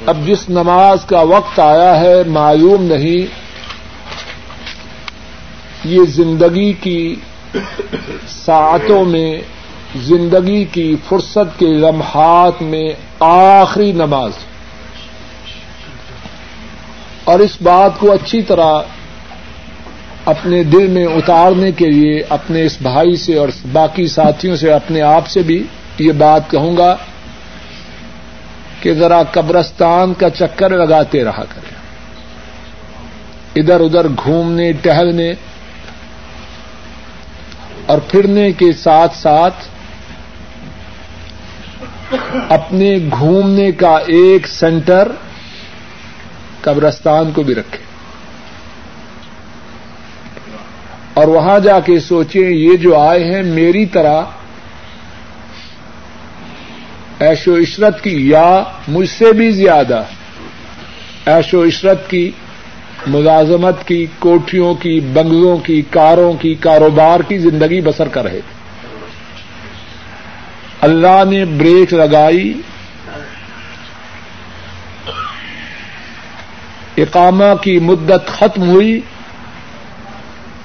اب 0.06 0.17
جس 0.26 0.50
نماز 0.50 1.06
کا 1.06 1.22
وقت 1.22 1.60
آیا 1.60 2.00
ہے 2.00 2.24
معلوم 2.28 2.84
نہیں۔ 2.84 3.26
یہ 5.86 6.00
زندگی 6.08 6.74
کی 6.74 7.15
ساعتوں 8.28 9.06
میں، 9.06 9.41
زندگی 9.95 10.65
کی 10.65 10.95
فرصت 11.10 11.60
کے 11.60 11.65
لمحات 11.65 12.62
میں 12.62 12.93
آخری 13.19 13.91
نماز۔ 13.91 14.32
اور 17.24 17.39
اس 17.39 17.62
بات 17.62 17.91
کو 18.00 18.12
اچھی 18.12 18.41
طرح 18.41 18.82
اپنے 20.30 20.63
دل 20.63 20.88
میں 20.88 21.06
اتارنے 21.06 21.72
کے 21.72 21.88
لیے 21.88 22.22
اپنے 22.30 22.63
اس 22.63 22.78
بھائی 22.82 23.15
سے 23.15 23.36
اور 23.36 23.50
باقی 23.72 24.08
ساتھیوں 24.08 24.56
سے 24.56 24.72
اپنے 24.74 25.02
آپ 25.02 25.28
سے 25.28 25.42
بھی 25.42 25.63
یہ 26.00 26.12
بات 26.12 26.50
کہوں 26.52 26.78
گا 26.78 26.96
کہ 28.82 28.94
ذرا 28.94 29.24
قبرستان 29.32 30.13
کا 30.13 30.30
چکر 30.30 30.70
لگاتے 30.70 31.24
رہا 31.24 31.44
کریں۔ 31.44 31.78
ادھر 33.56 33.80
ادھر 33.80 34.08
گھومنے، 34.24 34.72
ٹہلنے 34.74 35.34
اور 37.86 37.98
پھرنے 37.98 38.52
کے 38.52 38.72
ساتھ 38.74 39.18
ساتھ 39.18 39.68
اپنے 42.50 42.98
گھومنے 43.12 43.72
کا 43.72 43.98
ایک 44.08 44.48
سینٹر 44.48 45.12
قبرستان 46.62 47.32
کو 47.32 47.44
بھی 47.44 47.56
رکھے 47.56 47.88
اور 51.20 51.28
وہاں 51.28 51.60
جا 51.60 51.80
کے 51.80 52.00
سوچیں، 52.00 52.50
یہ 52.50 52.78
جو 52.78 53.00
آئے 53.00 53.24
ہیں 53.24 53.44
میری 53.44 53.86
طرح 53.86 54.22
ایش 57.20 57.48
و 57.48 57.58
عشرت 57.58 58.04
کی، 58.04 58.30
یا 58.30 58.64
مجھ 58.88 59.10
سے 59.10 59.34
بھی 59.34 59.52
زیادہ 59.52 60.04
ایش 61.26 61.54
و 61.54 61.66
عشرت 61.66 62.10
کی، 62.10 62.32
ملازمت 63.08 63.88
کی، 63.88 64.06
کوٹھیوں 64.20 64.74
کی، 64.74 65.00
بنگلوں 65.00 65.58
کی، 65.58 65.82
کاروں 65.90 66.34
کی، 66.34 66.56
کاروبار 66.56 67.20
کی 67.20 67.38
زندگی 67.38 67.82
بسر 67.82 68.08
کر 68.08 68.24
رہے۔ 68.24 68.42
تھے 68.50 68.56
اللہ 70.82 71.24
نے 71.30 71.46
بریک 71.46 71.94
لگائی۔ 71.94 72.54
اقامہ 76.98 77.56
کی 77.62 77.80
مدت 77.80 78.28
ختم 78.28 78.70
ہوئی۔ 78.70 79.00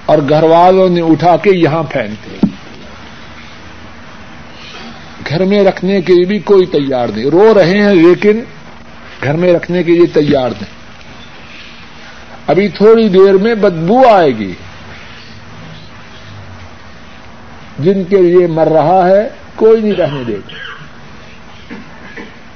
اور 0.07 0.19
گھر 0.29 0.43
والوں 0.43 0.89
نے 0.89 1.01
اٹھا 1.01 1.37
کے 1.37 1.51
یہاں 1.51 1.83
پھینکتے 1.83 2.47
گھر 5.29 5.45
میں 5.45 5.65
رکھنے 5.65 6.01
کے 6.01 6.13
لیے 6.13 6.25
بھی 6.25 6.39
کوئی 6.39 6.67
تیار 6.67 7.09
نہیں۔ 7.09 7.25
رو 7.25 7.55
رہے 7.55 7.83
ہیں 7.83 7.95
لیکن 7.95 8.41
گھر 9.23 9.35
میں 9.35 9.53
رکھنے 9.53 9.83
کے 9.83 9.93
لیے 9.93 10.07
تیار 10.07 10.51
نہیں۔ 10.51 10.75
ابھی 12.47 12.69
تھوڑی 12.69 13.09
دیر 13.09 13.33
میں 13.33 13.55
بدبو 13.55 14.09
آئے 14.09 14.31
گی۔ 14.39 14.53
جن 17.79 18.05
کے 18.05 18.17
لیے 18.17 18.47
مر 18.47 18.67
رہا 18.67 19.09
ہے، 19.09 19.29
کوئی 19.55 19.83
نہیں 19.83 19.93
رہنے 19.93 20.25
دے 20.25 20.37
گا 20.37 20.55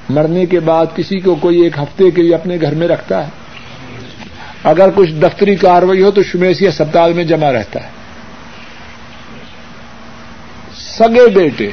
مرنے 0.08 0.46
کے 0.46 0.60
بعد 0.60 0.86
کسی 0.96 1.20
کو 1.20 1.34
کوئی 1.34 1.60
ایک 1.60 1.78
ہفتے 1.78 2.10
کے 2.10 2.22
لیے 2.22 2.34
اپنے 2.34 2.58
گھر 2.60 2.74
میں 2.74 2.88
رکھتا 2.88 3.24
ہے۔ 3.24 3.37
اگر 4.64 4.88
کچھ 4.94 5.10
دفتری 5.10 5.56
کاروائی 5.56 6.02
ہو 6.02 6.10
تو 6.10 6.22
شمیسی 6.22 6.66
اسپتال 6.66 7.12
میں 7.12 7.24
جمع 7.24 7.52
رہتا 7.52 7.82
ہے۔ 7.82 7.88
سگے 10.74 11.28
بیٹے، 11.28 11.70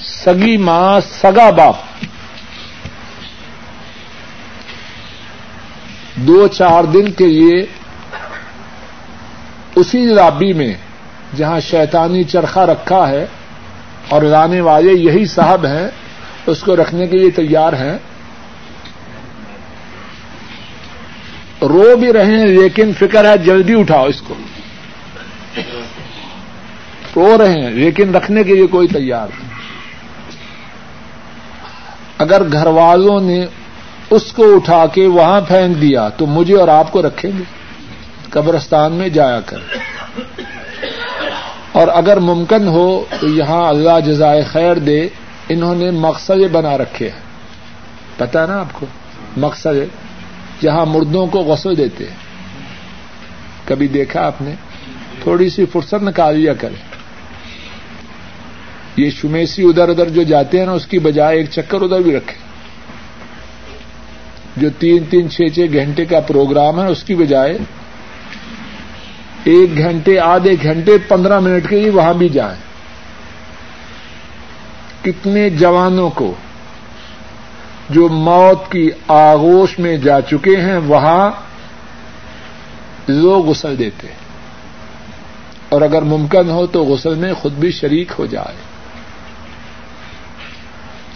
سگی 0.00 0.56
ماں، 0.56 1.00
سگا 1.00 1.50
باپ۔ 1.50 1.74
دو 6.14 6.48
چار 6.48 6.84
دن 6.84 7.12
کے 7.12 7.26
لیے 7.26 7.66
اسی 9.74 10.06
لابی 10.06 10.52
میں 10.52 10.74
جہاں 11.36 11.60
شیطانی 11.60 12.24
چرخا 12.24 12.66
رکھا 12.66 13.08
ہے 13.08 13.26
اور 14.08 14.22
لانے 14.22 14.60
والے 14.60 14.92
یہی 14.92 15.26
صاحب 15.26 15.66
ہیں، 15.66 15.88
اس 16.46 16.60
کو 16.60 16.76
رکھنے 16.76 17.06
کے 17.06 17.16
لیے 17.16 17.30
تیار 17.30 17.72
ہیں۔ 17.72 17.98
رو 21.62 21.96
بھی 21.96 22.12
رہے 22.12 22.24
ہیں 22.24 22.46
لیکن 22.46 22.92
فکر 22.92 23.24
ہے 23.24 23.38
جلدی 23.38 23.80
اٹھاؤ 23.80 24.06
اس 24.06 24.20
کو۔ 24.20 24.34
رو 27.16 27.38
رہے 27.38 27.52
ہیں 27.52 27.70
لیکن 27.70 28.14
رکھنے 28.14 28.44
کے 28.44 28.54
لیے 28.54 28.66
کوئی 28.66 28.88
تیار 28.88 29.28
نہیں۔ 29.38 29.48
اگر 32.18 32.42
گھر 32.52 32.66
والوں 32.66 33.20
نے 33.20 33.46
اس 34.10 34.32
کو 34.32 34.56
اٹھا 34.56 34.86
کے 34.86 35.06
وہاں 35.06 35.40
پھینک 35.40 35.80
دیا 35.80 36.08
تو 36.08 36.26
مجھے 36.26 36.56
اور 36.56 36.68
آپ 36.68 36.92
کو 36.92 37.02
رکھیں 37.02 37.30
گے۔ 37.38 37.42
قبرستان 38.30 38.92
میں 38.92 39.08
جایا 39.08 39.40
کر۔ 39.40 39.56
اور 41.72 41.88
اگر 41.88 42.16
ممکن 42.16 42.68
ہو 42.68 43.04
تو 43.20 43.26
یہاں 43.26 43.68
اللہ 43.68 44.00
جزائے 44.06 44.44
خیر 44.44 44.74
دے، 44.74 45.08
انہوں 45.48 45.74
نے 45.74 45.90
مقصد 45.90 46.48
بنا 46.52 46.78
رکھے 46.78 47.08
ہیں۔ 47.08 47.20
پتا 48.16 48.46
نا 48.46 48.60
آپ 48.60 48.72
کو؟ 48.72 48.86
مقصد 49.36 50.05
جہاں 50.60 50.86
مردوں 50.86 51.26
کو 51.26 51.38
غسل 51.38 51.76
دیتے 51.76 52.04
ہیں۔ 52.04 52.16
کبھی 53.64 53.88
دیکھا 53.88 54.26
آپ 54.26 54.42
نے؟ 54.42 54.54
تھوڑی 55.22 55.50
سی 55.50 55.66
فرصت 55.66 56.02
نکال 56.02 56.38
لیا 56.38 56.54
کریں۔ 56.54 56.96
یہ 58.96 59.10
شمیسی 59.10 59.62
ادھر 59.62 59.88
ادھر 59.88 60.08
جو 60.08 60.22
جاتے 60.22 60.58
ہیں 60.58 60.66
نا، 60.66 60.72
اس 60.72 60.86
کی 60.86 60.98
بجائے 60.98 61.36
ایک 61.36 61.50
چکر 61.50 61.80
ادھر 61.80 62.00
بھی 62.00 62.16
رکھے 62.16 62.34
جو 64.56 64.68
تین 64.78 65.04
تین 65.10 65.30
چھ 65.30 65.40
چھ 65.54 65.66
گھنٹے 65.72 66.04
کا 66.04 66.20
پروگرام 66.20 66.80
ہے، 66.80 66.86
اس 66.86 67.04
کی 67.04 67.14
بجائے 67.14 67.58
ایک 69.44 69.78
گھنٹے، 69.78 70.18
آدھے 70.18 70.56
گھنٹے، 70.62 70.98
پندرہ 71.08 71.40
منٹ 71.40 71.68
کے 71.68 71.80
لیے 71.80 71.90
وہاں 71.90 72.14
بھی 72.14 72.28
جائیں۔ 72.28 72.66
کتنے 75.04 75.50
جوانوں 75.50 76.10
کو 76.10 76.34
جو 77.90 78.08
موت 78.08 78.72
کی 78.72 78.90
آغوش 79.08 79.78
میں 79.78 79.96
جا 79.96 80.20
چکے 80.20 80.56
ہیں، 80.56 80.76
وہاں 80.76 81.30
لوگ 83.08 83.46
غسل 83.46 83.78
دیتے 83.78 84.06
ہیں۔ 84.06 84.26
اور 85.68 85.82
اگر 85.82 86.02
ممکن 86.02 86.50
ہو 86.50 86.66
تو 86.66 86.84
غسل 86.84 87.14
میں 87.14 87.34
خود 87.34 87.52
بھی 87.52 87.70
شریک 87.70 88.12
ہو 88.18 88.26
جائے۔ 88.26 88.54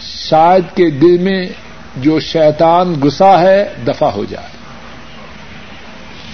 شاید 0.01 0.77
کے 0.77 0.89
دل 0.89 1.17
میں 1.17 1.45
جو 1.97 2.19
شیطان 2.19 2.93
گسا 3.03 3.39
ہے، 3.39 3.73
دفع 3.87 4.05
ہو 4.05 4.25
جائے۔ 4.25 4.47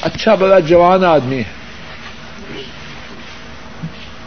اچھا 0.01 0.35
بڑا 0.35 0.59
جوان 0.59 1.05
آدمی 1.05 1.37
ہے۔ 1.37 1.57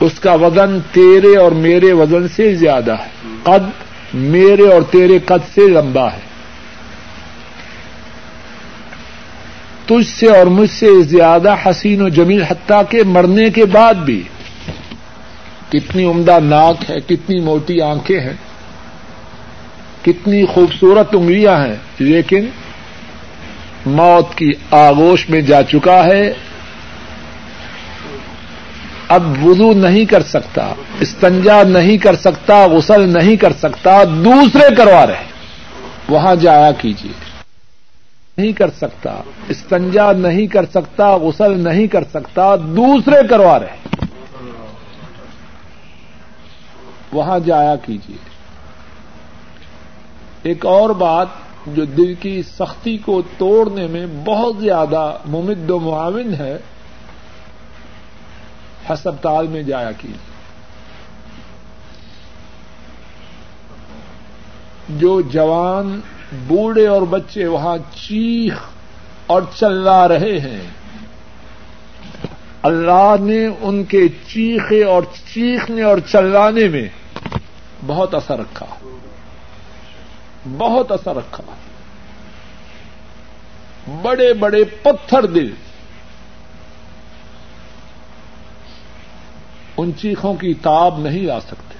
اس 0.01 0.21
کا 0.21 0.35
وزن 0.35 0.81
تیرے 0.93 1.37
اور 1.37 1.53
میرے 1.53 1.93
وزن 1.93 2.29
سے 2.29 2.55
زیادہ 2.55 2.93
ہے۔ 2.93 3.09
قد 3.43 3.90
میرے 4.15 4.73
اور 4.73 4.83
تیرے 4.83 5.19
قد 5.19 5.55
سے 5.55 5.61
لمبا 5.61 6.07
ہے۔ 6.07 6.31
تجھ 9.87 10.07
سے 10.07 10.27
اور 10.27 10.47
مجھ 10.47 10.71
سے 10.71 11.03
زیادہ 11.03 11.55
حسین 11.67 12.03
و 12.03 12.09
جمیل 12.09 12.43
حتیٰ 12.43 12.83
کے 12.89 13.05
مرنے 13.05 13.51
کے 13.51 13.65
بعد 13.65 13.95
بھی 13.95 14.23
کتنی 15.69 16.05
عمدہ 16.05 16.39
ناک 16.41 16.91
ہے، 16.91 17.01
کتنی 17.01 17.41
موٹی 17.41 17.81
آنکھیں 17.81 18.21
ہیں، 18.21 18.37
کتنی 20.05 20.47
خوبصورت 20.47 21.09
انگلیاں 21.13 21.67
ہیں، 21.67 21.77
لیکن 21.99 22.47
موت 23.87 24.35
کی 24.35 24.51
آگوش 24.71 25.29
میں 25.29 25.41
جا 25.41 25.63
چکا 25.63 26.05
ہے۔ 26.05 26.33
اب 29.11 29.23
وضو 29.45 29.73
نہیں 29.73 30.05
کر 30.05 30.23
سکتا، 30.23 30.73
استنجا 31.01 31.63
نہیں 31.63 31.99
کر 31.99 32.17
سکتا، 32.17 32.67
غسل 32.67 33.09
نہیں 33.09 33.37
کر 33.37 33.53
سکتا، 33.53 34.05
دوسرے 34.05 34.75
کروا 34.75 35.07
رہے 35.07 35.25
وہاں 36.09 36.35
جایا 36.35 36.71
کیجیے 36.73 37.13
نہیں 38.39 38.53
کر 38.53 38.71
سکتا، 38.71 39.11
استنجا 39.49 40.13
نہیں 40.13 40.47
کر 40.47 40.65
سکتا، 40.75 41.17
غسل 41.17 41.59
نہیں 41.61 41.87
کر 41.87 42.05
سکتا، 42.11 42.57
دوسرے 42.57 43.27
کروا 43.29 43.59
رہے 43.59 43.77
وہاں 47.13 47.39
جایا 47.39 47.77
کیجیے 47.77 48.17
ایک 50.43 50.67
اور 50.67 50.91
بات 50.91 51.29
جو 51.67 51.85
دل 51.85 52.15
کی 52.15 52.43
سختی 52.43 52.99
کو 52.99 53.23
توڑنے 53.39 53.87
میں 53.87 54.07
بہت 54.25 54.57
زیادہ 54.61 55.17
ممد 55.27 55.71
و 55.71 55.79
معاون 55.79 56.35
ہے 56.35 56.57
ہسپتال 58.93 59.47
میں 59.47 59.63
جایا 59.63 59.93
کی۔ 59.93 60.13
جو 64.89 65.21
جوان 65.21 66.01
بوڑھے 66.47 66.87
اور 66.87 67.03
بچے 67.03 67.47
وہاں 67.47 67.79
چیخ 67.95 68.55
اور 69.27 69.43
چلا 69.55 70.09
رہے 70.09 70.41
ہیں۔ 70.41 70.63
اللہ 72.63 73.15
نے 73.21 73.47
ان 73.61 73.85
کے 73.85 74.09
چیخے 74.09 74.85
اور 74.85 75.03
چیخنے 75.33 75.83
اور 75.83 75.99
چلانے 75.99 76.69
میں 76.69 76.89
بہت 77.87 78.15
اثر 78.15 78.39
رکھا۔ 78.39 78.67
بہت 80.59 80.93
اثر 80.93 81.17
رکھا۔ 81.17 81.43
بڑے 84.03 84.35
بڑے 84.35 84.65
پتھر 84.65 85.27
دل۔ 85.27 85.55
ان 89.81 89.93
چیخوں 89.97 90.35
کی 90.35 90.55
تاب 90.55 90.99
نہیں 90.99 91.23
لا 91.23 91.41
سکتے۔ 91.41 91.75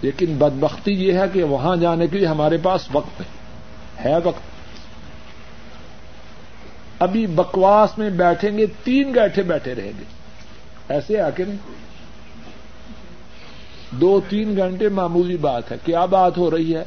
لیکن 0.00 0.34
بدبختی 0.38 0.92
یہ 0.92 1.12
ہے 1.12 1.24
کہ 1.32 1.42
وہاں 1.42 1.76
جانے 1.76 2.06
کے 2.06 2.18
لیے 2.18 2.26
ہمارے 2.26 2.56
پاس 2.62 2.88
وقت 2.92 3.20
نہیں۔ 3.20 3.42
ہے 4.04 4.18
وقت۔ 4.24 4.40
ابھی 6.98 7.26
بکواس 7.26 7.98
میں 7.98 8.10
بیٹھیں 8.10 8.58
گے، 8.58 8.66
تین 8.84 9.14
گیٹھے 9.14 9.42
بیٹھے 9.42 9.74
رہیں 9.74 9.92
گے۔ 9.98 10.04
ایسے 10.88 11.20
آ 11.20 11.30
کے 11.30 11.44
نہیں؟ 11.44 11.58
دو، 13.90 14.20
تین 14.28 14.56
گھنٹے 14.56 14.88
معمولی 14.88 15.36
بات 15.36 15.72
ہے۔ 15.72 15.76
کیا 15.84 16.04
بات 16.04 16.38
ہو 16.38 16.50
رہی 16.50 16.76
ہے؟ 16.76 16.84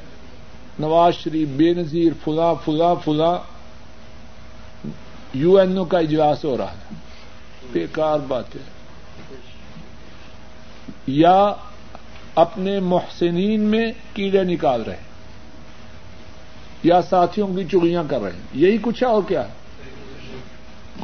نواز 0.79 1.13
شریف، 1.13 1.47
بے 1.47 1.73
نظیر، 1.73 2.11
فلاں 2.23 2.53
فلاں 2.65 2.95
فلاں۔ 3.05 3.37
یو 5.33 5.57
این 5.57 5.77
او 5.77 5.85
کا 5.85 5.99
اجلاس 5.99 6.45
ہو 6.45 6.57
رہا 6.57 6.71
ہے۔ 6.71 6.93
بیکار 7.71 8.19
بات 8.19 8.55
ہے 8.55 8.74
یا 11.07 11.53
اپنے 12.35 12.79
محسنین 12.79 13.61
میں 13.61 13.91
کیڑے 14.13 14.43
نکال 14.43 14.81
رہے 14.81 14.95
ہیں، 14.95 15.03
یا 16.83 17.01
ساتھیوں 17.01 17.47
کی 17.47 17.63
چگلیاں 17.63 18.03
کر 18.09 18.21
رہے 18.21 18.31
ہیں، 18.31 18.39
یہی 18.53 18.77
کچھ 18.81 19.03
ہے 19.03 19.07
اور 19.07 19.23
کیا 19.27 19.47
ہے؟ 19.47 19.53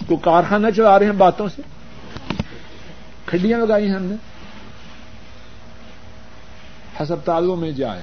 تو 0.07 0.15
کارخانہ 0.15 0.67
چلا 0.75 0.99
رہے 0.99 1.05
ہیں 1.05 1.13
باتوں 1.13 1.47
سے؟ 1.47 1.61
کھڈیاں 3.25 3.59
لگائی 3.59 3.87
ہیں 3.87 3.95
ہم 3.95 4.03
نے۔ 4.03 4.15
ہسپتالوں 7.03 7.55
میں 7.55 7.71
جائیں۔ 7.71 8.01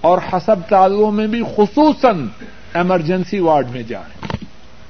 اور 0.00 0.18
ہسپتالوں 0.32 1.10
میں 1.10 1.26
بھی 1.26 1.42
خصوصاً 1.56 2.28
ایمرجنسی 2.74 3.38
وارڈ 3.38 3.70
میں 3.70 3.82
جائیں۔ 3.82 4.36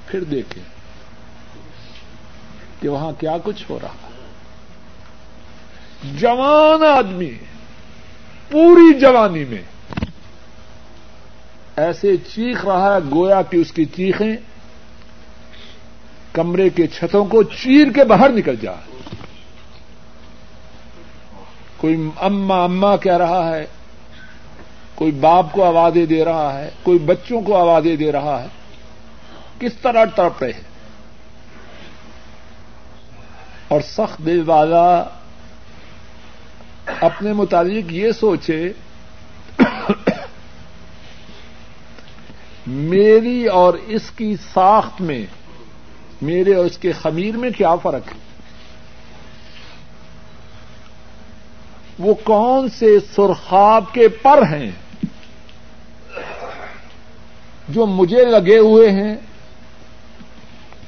پھر 0.07 0.25
دیکھیں 0.25 0.63
کہ 2.81 2.89
وہاں 2.89 3.13
کیا 3.21 3.37
کچھ 3.45 3.65
ہو 3.71 3.79
رہا 3.83 4.08
جوان 6.05 6.85
آدمی، 6.97 7.31
پوری 8.51 8.99
جوانی 8.99 9.45
میں۔ 9.45 9.63
ایسے 11.77 12.17
چیخ 12.17 12.65
رہا 12.65 12.95
ہے، 12.95 13.11
گویا 13.15 13.43
کہ 13.43 13.57
اس 13.57 13.73
کی 13.73 13.85
چیخیں 13.85 14.37
کمرے 16.33 16.71
کے 16.71 16.87
چھتوں 16.87 17.25
کو 17.25 17.43
چیر 17.43 17.93
کے 17.93 18.05
باہر 18.05 18.31
نکل 18.31 18.57
جائے 18.57 18.99
کوئی 21.77 22.11
اما 22.21 22.65
اما 22.65 22.97
کہہ 22.97 23.17
رہا 23.17 23.57
ہے، 23.57 23.67
کوئی 24.95 25.13
باپ 25.13 25.53
کو 25.53 25.65
آوازیں 25.65 26.07
دے 26.07 26.25
رہا 26.25 26.59
ہے، 26.59 26.71
کوئی 26.83 26.99
بچوں 26.99 27.41
کو 27.41 27.57
آوازیں 27.57 27.97
دے 27.97 28.13
رہا 28.13 28.43
ہے۔ 28.43 28.47
کس 29.59 29.73
طرح 29.83 30.05
تڑپ 30.05 30.43
رہے 30.43 30.53
ہیں؟ 30.53 30.69
اور 33.69 33.81
سخت 33.81 34.19
دل 34.19 34.43
والا 34.47 35.05
اپنے 37.01 37.33
متعلق 37.33 37.93
یہ 37.93 38.13
سوچے 38.13 38.73
میری 42.67 43.47
اور 43.47 43.75
اس 43.75 44.11
کی 44.11 44.37
ساخت 44.55 45.01
میں، 45.01 45.27
میرے 46.23 46.55
اور 46.55 46.65
اس 46.65 46.79
کے 46.79 46.93
خمیر 46.93 47.37
میں 47.37 47.51
کیا 47.51 47.77
فرق 47.77 48.09
ہے؟ 48.09 48.29
وہ 51.99 52.15
کون 52.15 52.69
سے 52.69 53.01
سرخاب 53.17 53.85
کے 53.93 54.09
پر 54.09 54.43
ہیں؟ 54.43 54.71
جو 57.69 57.87
مجھے 57.87 58.25
لگے 58.25 58.59
ہوئے 58.59 58.91
ہیں 58.91 59.17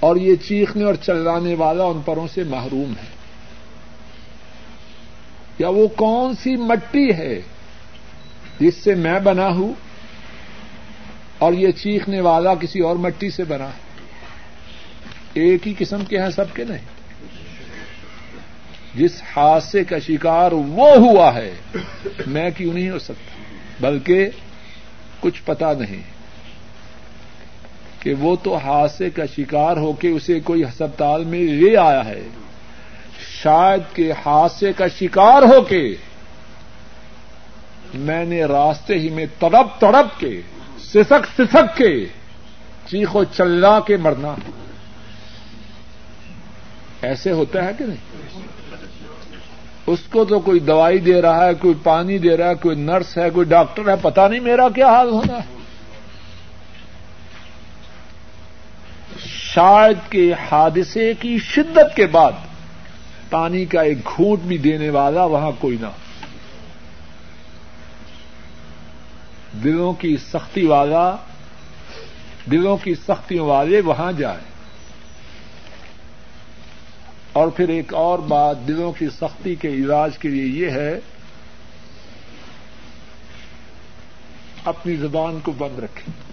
اور 0.00 0.16
یہ 0.16 0.34
چیخنے 0.34 0.84
اور 0.84 0.94
چلانے 0.94 1.54
والا 1.54 1.84
ان 1.84 2.00
پروں 2.04 2.26
سے 2.34 2.44
محروم 2.44 2.92
ہے۔ 3.02 3.09
یا 5.60 5.68
وہ 5.68 5.88
کون 5.88 6.34
سی 6.34 6.56
مٹی 6.56 7.12
ہے 7.12 7.40
جس 8.60 8.74
سے 8.74 8.94
میں 8.94 9.20
بنا 9.20 9.46
ہوں 9.46 9.72
اور 11.38 11.52
یہ 11.52 11.70
چیخنے 11.70 12.20
والا 12.20 12.54
کسی 12.54 12.80
اور 12.80 12.96
مٹی 12.96 13.30
سے 13.30 13.44
بنا 13.44 13.64
ہے؟ 13.64 13.90
ایک 15.34 15.68
ہی 15.68 15.74
قسم 15.78 16.04
کے 16.04 16.20
ہیں 16.20 16.30
سب 16.30 16.44
کے 16.54 16.64
نہیں۔ 16.64 16.84
جس 18.94 19.22
حادثے 19.36 19.84
کا 19.84 19.98
شکار 19.98 20.52
وہ 20.52 20.96
ہوا 20.96 21.34
ہے، 21.34 21.54
میں 22.26 22.50
کیوں 22.56 22.72
نہیں 22.72 22.90
ہو 22.90 22.98
سکتا؟ 22.98 23.42
بلکہ 23.80 24.28
کچھ 25.20 25.42
پتا 25.44 25.72
نہیں 25.72 26.02
کہ 28.02 28.14
وہ 28.14 28.36
تو 28.42 28.56
حادثے 28.56 29.11
کا 29.11 29.22
شکار 29.36 29.76
ہو 29.76 29.92
کے 29.92 30.08
اسے 30.08 30.40
کوئی 30.40 30.64
ہسپتال 30.64 31.24
میں 31.24 31.42
لے 31.42 31.76
آیا 31.76 32.04
ہے۔ 32.04 32.22
شاید 33.43 33.80
کے 33.93 34.12
حادثے 34.12 34.72
کا 34.72 34.88
شکار 34.88 35.43
ہو 35.43 35.61
کے 35.61 35.97
میں 37.95 38.24
نے 38.24 38.45
راستے 38.45 38.95
ہی 38.99 39.09
میں 39.09 39.26
تڑپ 39.38 39.80
تڑپ 39.80 40.20
کے، 40.20 40.41
سسک 40.78 41.26
سسک 41.36 41.76
کے 41.76 42.07
چیخو 42.86 43.24
چلنا 43.24 43.80
کے 43.80 43.97
مرنا۔ 43.97 44.34
ایسے 47.03 47.32
ہوتا 47.32 47.64
ہے 47.64 47.70
کہ 47.78 47.84
نہیں؟ 47.84 48.41
اس 49.86 49.99
کو 50.11 50.24
تو 50.24 50.41
کوئی 50.41 50.61
دوائی 50.61 50.99
دے 50.99 51.22
رہا 51.22 51.47
ہے، 51.47 51.55
کوئی 51.55 51.74
پانی 51.82 52.18
دے 52.18 52.36
رہا 52.36 52.49
ہے، 52.49 52.55
کوئی 52.55 52.76
نرس 52.76 53.18
ہے، 53.18 53.30
کوئی 53.30 53.47
ڈاکٹر 53.47 53.88
ہے 53.88 53.95
پتا 54.03 54.28
نہیں 54.28 54.41
میرا 54.41 54.68
کیا 54.68 54.88
حال 54.88 55.09
ہونا 55.09 55.34
ہے۔ 55.34 55.59
شاید 59.26 60.11
کے 60.11 60.32
حادثے 60.51 61.12
کی 61.20 61.38
شدت 61.38 61.97
کے 61.97 62.07
بعد 62.07 62.32
پانی 63.31 63.64
کا 63.64 63.81
ایک 63.81 63.99
گھونٹ 64.07 64.41
بھی 64.41 64.59
دینے 64.59 64.91
والا 64.91 65.24
وہاں 65.24 65.51
کوئی 65.59 65.76
نہ۔ 65.81 65.87
دلوں 69.64 69.93
کی 69.93 70.16
سختی 70.33 70.66
والا، 70.66 71.16
دلوں 72.51 72.76
کی 72.76 72.95
سختیوں 72.95 73.47
والے 73.47 73.81
وہاں 73.81 74.12
جائیں۔ 74.12 74.51
اور 77.33 77.49
پھر 77.49 77.68
ایک 77.68 77.95
اور 77.95 78.18
بات 78.18 78.57
دلوں 78.68 78.93
کی 78.93 79.09
سختی 79.09 79.55
کے 79.55 79.68
علاج 79.68 80.18
کے 80.18 80.28
لیے 80.28 80.66
یہ 80.66 80.70
ہے، 80.70 81.01
اپنی 84.64 84.97
زبان 84.97 85.41
کو 85.41 85.53
بند 85.53 85.78
رکھیں۔ 85.78 86.31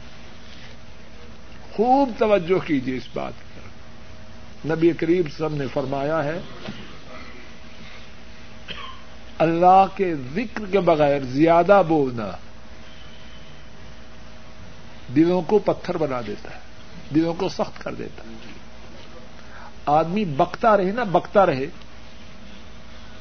خوب 1.71 2.09
توجہ 2.17 2.67
کیجیے 2.67 2.97
اس 2.97 3.07
بات 3.13 3.33
پر 3.33 3.57
نبی 4.75 4.91
کریم 4.91 5.21
سب 5.37 5.55
نے 5.55 5.65
فرمایا 5.73 6.23
ہے 6.23 6.39
اللہ 9.37 9.85
کے 9.95 10.15
ذکر 10.33 10.65
کے 10.71 10.79
بغیر 10.79 11.19
زیادہ 11.21 11.81
بولنا 11.87 12.31
دلوں 15.15 15.41
کو 15.41 15.59
پتھر 15.59 15.97
بنا 15.97 16.21
دیتا 16.27 16.55
ہے، 16.55 16.59
دلوں 17.15 17.33
کو 17.33 17.49
سخت 17.49 17.83
کر 17.83 17.93
دیتا 17.93 18.23
ہے۔ 18.23 18.35
آدمی 19.85 20.25
بکتا 20.25 20.77
رہے 20.77 20.91
نا، 20.91 21.03
بکتا 21.03 21.45
رہے، 21.45 21.65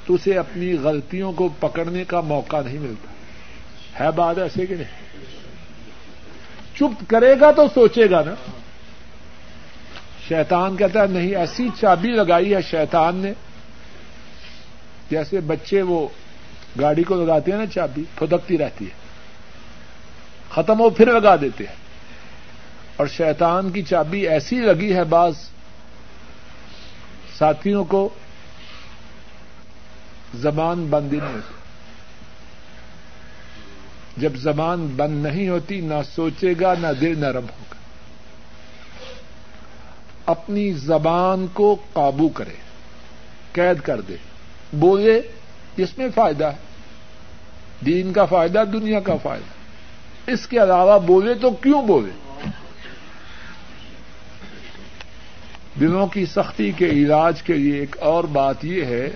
تو 0.07 0.15
اسے 0.15 0.39
اپنی 0.39 0.79
غلطیوں 0.83 1.33
کو 1.33 1.49
پکڑنے 1.61 2.05
کا 2.05 2.21
موقع 2.21 2.61
نہیں 2.65 2.79
ملتا۔ 2.79 3.13
ہے 4.05 4.11
بات 4.11 4.39
ایسے 4.39 4.67
کہ 4.67 4.75
نہیں؟ 4.75 5.07
چپ 6.77 7.05
کرے 7.09 7.41
گا 7.41 7.51
تو 7.51 7.63
سوچے 7.75 8.11
گا 8.11 8.23
نا۔ 8.23 8.35
شیطان 10.29 10.77
کہتا 10.77 11.03
ہے، 11.03 11.07
نہیں، 11.07 11.37
ایسی 11.37 11.69
چابی 11.81 12.09
لگائی 12.09 12.55
ہے 12.55 12.63
شیطان 12.63 13.17
نے۔ 13.17 13.33
جیسے 15.11 15.41
بچے 15.41 15.83
وہ 15.83 16.09
گاڑی 16.81 17.03
کو 17.03 17.25
لگاتے 17.25 17.51
ہیں 17.51 17.59
نا 17.59 17.67
چابی 17.67 18.05
پھدکتی 18.15 18.59
رہتی 18.59 18.85
ہے۔ 18.85 19.07
ختم 20.51 20.81
ہو 20.81 20.91
پھر 20.91 21.21
لگا 21.21 21.37
دیتے 21.37 21.65
ہیں۔ 21.65 21.77
اور 22.97 23.07
شیطان 23.07 23.71
کی 23.71 23.83
چابی 23.83 24.29
ایسی 24.29 24.57
لگی 24.57 24.95
ہے 24.95 25.05
بعض 25.05 25.33
ساتھیوں 27.39 27.85
کو، 27.85 28.09
زبان 30.35 30.87
بند 30.91 31.13
ہی 31.13 31.19
نہیں 31.19 31.35
ہوتی۔ 31.35 31.55
جب 34.17 34.33
زبان 34.37 34.87
بند 34.97 35.27
نہیں 35.27 35.49
ہوتی، 35.49 35.81
نہ 35.81 35.95
سوچے 36.15 36.55
گا، 36.61 36.75
نہ 36.81 36.87
دل 37.01 37.19
نرم 37.19 37.45
ہوگا۔ 37.45 37.75
اپنی 40.27 40.73
زبان 40.73 41.47
کو 41.53 41.77
قابو 41.93 42.29
کرے، 42.29 42.55
قید 43.53 43.81
کر 43.81 44.01
دے۔ 44.01 44.17
بولے 44.77 45.21
جس 45.77 45.99
میں 45.99 46.09
فائدہ 46.15 46.45
ہے۔ 46.45 46.57
دین 47.87 48.13
کا 48.13 48.25
فائدہ، 48.25 48.65
دنیا 48.73 49.01
کا 49.01 49.17
فائدہ۔ 49.17 49.57
اس 50.31 50.47
کے 50.47 50.59
علاوہ 50.59 50.99
بولے 50.99 51.35
تو 51.35 51.51
کیوں 51.51 51.83
بولے؟ 51.83 52.11
دلوں 55.81 56.07
کی 56.07 56.27
سختی 56.27 56.73
کے 56.73 56.87
علاج 56.87 57.43
کے 57.43 57.53
لیے 57.53 57.81
ایک 57.81 57.97
اور 58.01 58.25
بات 58.25 58.65
یہ 58.65 58.85
ہے، 58.85 59.11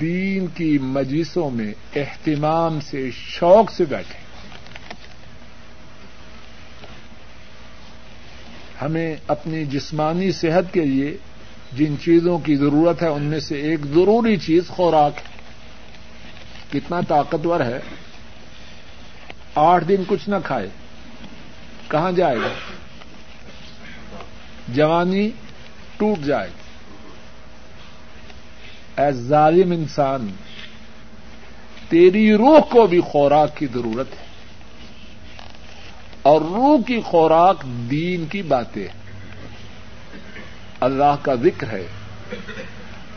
دین 0.00 0.46
کی 0.46 0.78
مجلسوں 0.78 1.50
میں 1.50 1.74
اہتمام 1.96 2.80
سے 2.80 3.10
شوق 3.10 3.72
سے 3.72 3.84
بیٹھے۔ 3.84 4.26
ہمیں 8.82 9.16
اپنی 9.26 9.64
جسمانی 9.64 10.32
صحت 10.32 10.74
کے 10.74 10.80
لیے 10.80 11.16
جن 11.76 11.94
چیزوں 12.00 12.38
کی 12.38 12.56
ضرورت 12.56 13.02
ہے 13.02 13.08
ان 13.08 13.22
میں 13.22 13.40
سے 13.40 13.60
ایک 13.60 13.80
ضروری 13.84 14.36
چیز 14.36 14.68
خوراک 14.68 15.12
ہے۔ 15.16 15.36
کتنا 16.70 17.00
طاقتور 17.00 17.60
ہے۔ 17.60 17.80
آٹھ 19.54 19.84
دن 19.84 20.02
کچھ 20.06 20.28
نہ 20.28 20.36
کھائے۔ 20.44 20.68
کہاں 21.88 22.12
جائے 22.12 22.36
گا؟ 22.36 22.48
جوانی 24.68 25.30
ٹوٹ 25.96 26.24
جائے۔ 26.24 26.50
اے 28.96 29.12
ظالم 29.12 29.70
انسان، 29.70 30.28
تیری 31.88 32.32
روح 32.32 32.60
کو 32.60 32.86
بھی 32.86 33.00
خوراک 33.00 33.56
کی 33.56 33.66
ضرورت 33.74 34.12
ہے۔ 34.20 34.26
اور 36.22 36.40
روح 36.40 36.82
کی 36.86 37.00
خوراک 37.00 37.62
دین 37.90 38.26
کی 38.26 38.42
باتیں 38.42 38.88
ہیں۔ 38.88 39.05
اللہ 40.86 41.14
کا 41.22 41.34
ذکر 41.34 41.66
ہے، 41.72 41.86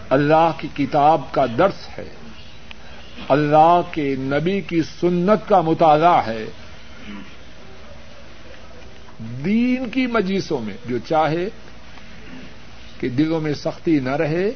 اللہ 0.10 0.52
کی 0.58 0.68
کتاب 0.74 1.22
کا 1.32 1.46
درس 1.58 1.88
ہے، 1.98 2.10
اللہ 3.30 3.82
کے 3.92 4.16
نبی 4.18 4.62
کی 4.62 4.82
سنت 5.00 5.50
کا 5.50 5.62
مطالعہ 5.62 6.28
ہے۔ 6.28 6.46
دین 9.46 9.90
کی 9.90 10.08
مجلسوں 10.08 10.60
میں 10.60 10.78
جو 10.86 10.98
چاہے 10.98 11.48
کہ 13.00 13.10
دلوں 13.10 13.42
میں 13.42 13.54
سختی 13.54 14.00
نہ 14.00 14.16
رہے، 14.16 14.50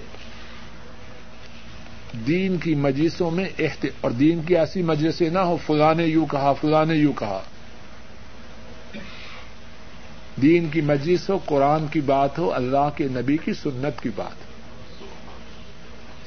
دین 2.28 2.58
کی 2.58 2.76
مجلسوں 2.76 3.32
میں 3.32 3.46
احت 3.60 3.86
اور 4.02 4.12
دین 4.12 4.42
کی 4.42 4.58
ایسی 4.58 4.82
مجلسیں 4.82 5.30
نہ 5.30 5.40
ہو 5.40 5.58
فلاں 5.66 5.94
نے 5.96 6.06
یوں 6.06 6.26
کہا، 6.26 6.54
فلاں 6.54 6.86
نے 6.86 6.96
یوں 6.96 7.14
کہا۔ 7.14 7.42
دین 10.42 10.70
کی 10.70 10.82
مجلس 10.82 11.30
ہو، 11.30 11.38
قرآن 11.46 11.88
کی 11.88 12.02
بات 12.02 12.40
ہو، 12.40 12.54
اللہ 12.54 12.90
کے 12.96 13.08
نبی 13.08 13.38
کی 13.38 13.54
سنت 13.54 14.02
کی 14.02 14.10
بات 14.16 14.32
ہو۔ 14.32 14.54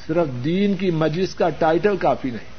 صرف 0.07 0.45
دین 0.45 0.75
کی 0.75 0.91
مجلس 0.91 1.35
کا 1.35 1.49
ٹائٹل 1.49 1.97
کافی 1.97 2.31
نہیں۔ 2.31 2.57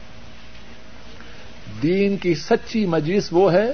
دین 1.83 2.17
کی 2.17 2.35
سچی 2.35 2.85
مجلس 2.85 3.27
وہ 3.31 3.53
ہے 3.53 3.71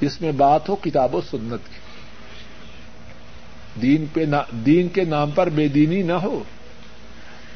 جس 0.00 0.20
میں 0.20 0.32
بات 0.32 0.68
ہو 0.68 0.76
کتاب 0.76 1.14
و 1.14 1.20
سنت 1.20 1.68
کی۔ 1.68 1.78
دین 3.82 4.04
پہ 4.12 4.24
دین 4.66 4.88
کے 4.88 5.04
نام 5.04 5.30
پر 5.30 5.48
بے 5.48 5.68
دینی 5.68 6.02
نہ 6.02 6.12
ہو۔ 6.12 6.42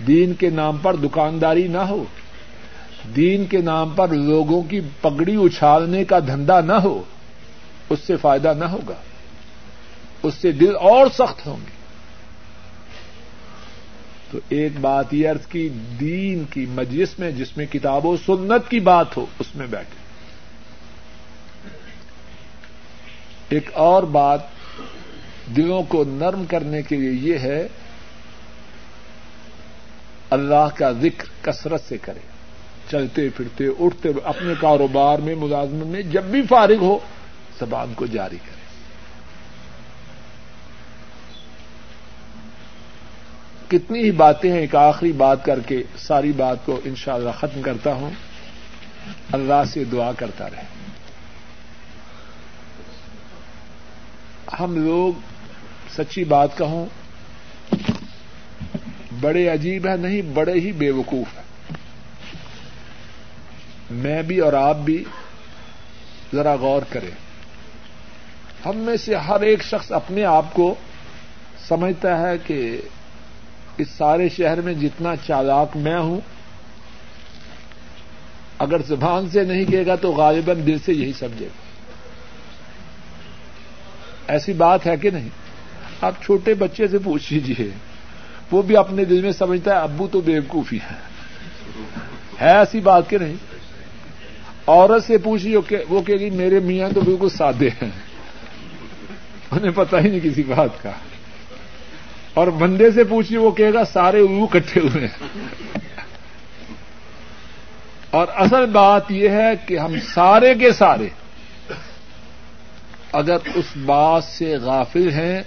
دین 0.06 0.34
کے 0.34 0.50
نام 0.50 0.76
پر 0.76 0.96
دکانداری 0.96 1.68
نہ 1.68 1.78
ہو۔ 1.78 2.04
دین 3.16 3.44
کے 3.44 3.58
نام 3.58 3.88
پر 3.88 4.08
لوگوں 4.08 4.62
کی 4.62 4.80
پگڑی 5.00 5.36
اچھالنے 5.36 6.04
کا 6.04 6.18
دھندا 6.18 6.60
نہ 6.60 6.72
ہو۔ 6.72 7.02
اس 7.90 7.98
سے 8.06 8.16
فائدہ 8.16 8.52
نہ 8.58 8.64
ہوگا۔ 8.64 8.94
اس 10.22 10.34
سے 10.34 10.52
دل 10.52 10.76
اور 10.76 11.06
سخت 11.06 11.46
ہوں 11.46 11.56
گے۔ 11.56 11.82
تو 14.30 14.38
ایک 14.48 14.72
بات 14.80 15.14
یہ 15.14 15.28
ارض 15.28 15.46
کی، 15.46 15.68
دین 16.00 16.44
کی 16.50 16.66
مجلس 16.66 17.18
میں 17.18 17.30
جس 17.30 17.56
میں 17.56 17.66
کتاب 17.66 18.06
و 18.06 18.16
سنت 18.26 18.70
کی 18.70 18.80
بات 18.80 19.16
ہو، 19.16 19.26
اس 19.38 19.56
میں 19.56 19.66
بیٹھے۔ 19.66 20.02
ایک 23.48 23.70
اور 23.72 24.02
بات 24.02 24.40
دلوں 25.56 25.82
کو 25.82 26.04
نرم 26.04 26.44
کرنے 26.44 26.82
کے 26.82 26.96
لیے 26.96 27.10
یہ 27.10 27.38
ہے، 27.38 27.68
اللہ 30.30 30.68
کا 30.74 30.92
ذکر 30.92 31.24
کثرت 31.42 31.80
سے 31.88 31.98
کرے۔ 31.98 32.20
چلتے 32.90 33.28
پھرتے، 33.28 33.64
اٹھتے، 33.80 34.08
اپنے 34.24 34.54
کاروبار 34.60 35.18
میں، 35.18 35.34
ملازمت 35.34 35.86
میں، 35.86 36.02
جب 36.02 36.24
بھی 36.24 36.42
فارغ 36.42 36.78
ہو، 36.80 36.98
زبان 37.60 37.92
کو 37.94 38.06
جاری 38.06 38.36
کرے۔ 38.36 38.61
کتنی 43.72 43.98
ہی 43.98 44.10
باتیں 44.10 44.52
ہیں، 44.52 44.58
ایک 44.58 44.74
آخری 44.74 45.12
بات 45.12 45.44
کر 45.44 45.60
کے 45.60 45.82
ساری 45.96 46.32
بات 46.32 46.56
کو 46.64 46.80
انشاءاللہ 46.84 47.30
ختم 47.30 47.62
کرتا 47.62 47.92
ہوں۔ 47.92 48.10
اللہ 49.32 49.64
سے 49.66 49.84
دعا 49.84 50.12
کرتا 50.12 50.50
رہے۔ 50.50 50.64
ہم 54.60 54.84
لوگ 54.84 55.20
سچی 55.96 56.24
بات 56.24 56.58
کہوں، 56.58 56.86
بڑے 59.20 59.48
عجیب 59.48 59.86
ہے 59.86 59.96
نہیں، 59.96 60.22
بڑے 60.22 60.52
ہی 60.52 60.72
بے 60.72 60.90
وقوف 60.90 61.36
ہیں۔ 61.36 61.76
میں 63.90 64.22
بھی 64.22 64.38
اور 64.38 64.52
آپ 64.52 64.76
بھی 64.76 65.04
ذرا 66.34 66.54
غور 66.54 66.82
کریں۔ 66.88 67.10
ہم 68.66 68.76
میں 68.76 68.96
سے 68.96 69.14
ہر 69.14 69.40
ایک 69.40 69.62
شخص 69.62 69.92
اپنے 69.92 70.24
آپ 70.24 70.54
کو 70.54 70.74
سمجھتا 71.68 72.20
ہے 72.20 72.38
کہ 72.38 72.80
اس 73.78 73.88
سارے 73.88 74.28
شہر 74.28 74.60
میں 74.60 74.74
جتنا 74.74 75.16
چالاک 75.16 75.76
میں 75.76 75.98
ہوں، 75.98 76.20
اگر 78.58 78.76
زبان 78.86 79.30
سے 79.30 79.44
نہیں 79.44 79.64
کہے 79.64 79.86
گا 79.86 79.94
تو 79.94 80.12
غالباً 80.12 80.66
دل 80.66 80.76
سے 80.84 80.92
یہی 80.92 81.12
سمجھے 81.12 81.46
گا۔ 81.46 81.72
ایسی 84.32 84.52
بات 84.52 84.86
ہے 84.86 84.96
کہ 84.96 85.10
نہیں؟ 85.10 85.28
آپ 86.00 86.14
چھوٹے 86.24 86.54
بچے 86.54 86.88
سے 86.88 86.98
پوچھ 86.98 87.32
لیجیے 87.32 87.70
وہ 88.50 88.62
بھی 88.62 88.76
اپنے 88.76 89.04
دل 89.04 89.22
میں 89.22 89.32
سمجھتا 89.32 89.70
ہے، 89.70 89.80
ابو 89.80 90.08
تو 90.12 90.20
بےوقوفی 90.20 90.76
ہے 90.76 91.12
ہے 92.40 92.58
ایسی 92.58 92.80
بات 92.80 93.10
کہ 93.10 93.18
نہیں؟ 93.18 93.34
عورت 94.66 95.04
سے 95.04 95.18
پوچھی 95.18 95.56
وہ 95.88 96.02
کہ 96.02 96.14
گی، 96.16 96.30
میرے 96.30 96.60
میاں 96.60 96.88
تو 96.94 97.00
بالکل 97.00 97.28
سادے 97.28 97.68
ہیں۔ 97.68 97.90
انہیں 99.50 99.70
پتہ 99.74 99.96
ہی 99.96 100.08
نہیں 100.08 100.20
کسی 100.20 100.42
بات 100.42 100.82
کا۔ 100.82 100.90
اور 102.34 102.46
بندے 102.46 102.90
سے 102.90 103.04
پوچھیے 103.04 103.38
وہ 103.38 103.50
کہے 103.50 103.74
گا 103.74 103.84
سارے 103.84 104.18
الو 104.18 104.46
کٹھے 104.46 104.80
ہوئے 104.80 105.06
ہیں۔ 105.06 105.28
اور 108.10 108.26
اصل 108.34 108.66
بات 108.66 109.10
یہ 109.10 109.28
ہے 109.28 109.50
کہ 109.66 109.78
ہم 109.78 109.94
سارے 110.14 110.54
کے 110.54 110.72
سارے 110.72 111.08
اگر 113.12 113.36
اس 113.54 113.76
بات 113.84 114.24
سے 114.24 114.56
غافل 114.56 115.10
ہیں، 115.10 115.42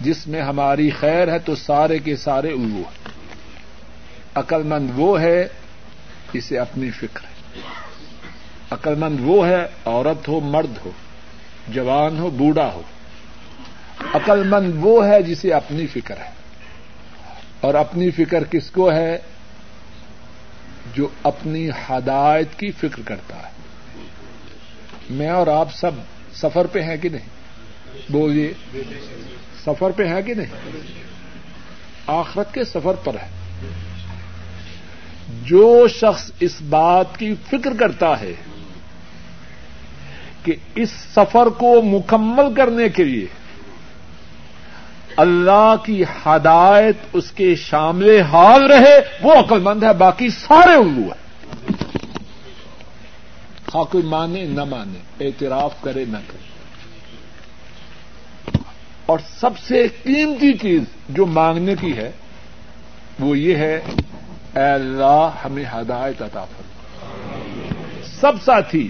جس 0.00 0.26
میں 0.26 0.42
ہماری 0.42 0.90
خیر 0.90 1.28
ہے 1.28 1.38
تو 1.38 1.54
سارے 1.54 1.98
کے 1.98 2.16
سارے 2.16 2.48
الو 2.48 2.76
ہیں۔ 2.76 3.08
عقل 4.34 4.62
مند 4.62 4.90
وہ 4.94 5.20
ہے 5.20 5.48
جسے 6.34 6.58
اپنی 6.58 6.90
فکر 6.90 7.24
ہے۔ 7.24 7.60
عقل 8.70 8.94
مند 8.94 9.16
وہ 9.20 9.46
ہے، 9.46 9.66
عورت 9.84 10.28
ہو، 10.28 10.40
مرد 10.40 10.78
ہو، 10.84 10.90
جوان 11.68 12.18
ہو، 12.18 12.30
بوڑھا 12.30 12.72
ہو۔ 12.72 12.82
عقل 14.14 14.48
مند 14.48 14.72
وہ 14.76 15.06
ہے 15.06 15.22
جسے 15.22 15.52
اپنی 15.52 15.86
فکر 15.86 16.16
ہے۔ 16.16 16.30
اور 17.60 17.74
اپنی 17.74 18.10
فکر 18.10 18.44
کس 18.44 18.70
کو 18.70 18.92
ہے؟ 18.92 19.18
جو 20.94 21.08
اپنی 21.22 21.68
ہدایت 21.68 22.58
کی 22.58 22.70
فکر 22.70 23.00
کرتا 23.04 23.36
ہے۔ 23.36 23.50
میں 25.10 25.28
اور 25.28 25.46
آپ 25.46 25.74
سب 25.74 25.90
سفر 26.34 26.66
پہ 26.66 26.82
ہیں 26.82 26.96
کہ 26.96 27.08
نہیں؟ 27.08 27.28
بولیے، 28.12 28.52
سفر 29.64 29.90
پہ 29.90 30.08
ہے 30.08 30.22
کہ 30.22 30.34
نہیں؟ 30.34 30.70
آخرت 32.06 32.54
کے 32.54 32.64
سفر 32.64 32.94
پر 33.04 33.14
ہے۔ 33.14 33.28
جو 35.42 35.88
شخص 35.88 36.30
اس 36.40 36.62
بات 36.68 37.18
کی 37.18 37.34
فکر 37.48 37.74
کرتا 37.78 38.20
ہے 38.20 38.32
کہ 40.44 40.52
اس 40.74 40.90
سفر 40.90 41.46
کو 41.46 41.82
مکمل 41.82 42.54
کرنے 42.54 42.88
کے 42.88 43.04
لیے 43.04 43.26
اللہ 45.16 45.74
کی 45.84 46.04
ہدایت 46.26 46.96
اس 47.12 47.30
کے 47.30 47.54
شامل 47.54 48.20
حال 48.20 48.66
رہے، 48.66 48.98
وہ 49.22 49.32
عقل 49.32 49.60
مند 49.60 49.82
ہے، 49.82 49.92
باقی 49.92 50.28
سارے 50.28 50.72
الو 50.72 51.02
ہیں۔ 51.02 51.20
خا 53.70 53.82
کوئی 53.82 54.04
مانے 54.04 54.44
نہ 54.44 54.64
مانے، 54.64 55.26
اعتراف 55.26 55.74
کرے 55.80 56.04
نہ 56.04 56.18
کرے۔ 56.26 56.50
اور 59.06 59.18
سب 59.40 59.58
سے 59.58 59.88
قیمتی 60.02 60.52
چیز 60.52 60.82
جو 61.08 61.26
مانگنے 61.26 61.74
کی 61.80 61.96
ہے، 61.96 62.12
وہ 63.20 63.38
یہ 63.38 63.56
ہے، 63.56 63.80
اے 64.56 64.70
اللہ، 64.72 65.30
ہمیں 65.44 65.64
ہدایت 65.64 66.22
عطا 66.22 66.44
فرما۔ 66.44 66.72
سب 68.20 68.32
ساتھی، 68.44 68.88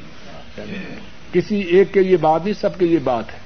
کسی 1.33 1.61
ایک 1.61 1.93
کے 1.93 2.03
لیے 2.03 2.17
بات 2.17 2.45
نہیں، 2.45 2.61
سب 2.61 2.79
کے 2.79 2.87
لیے 2.87 2.99
بات 2.99 3.33
ہے۔ 3.35 3.40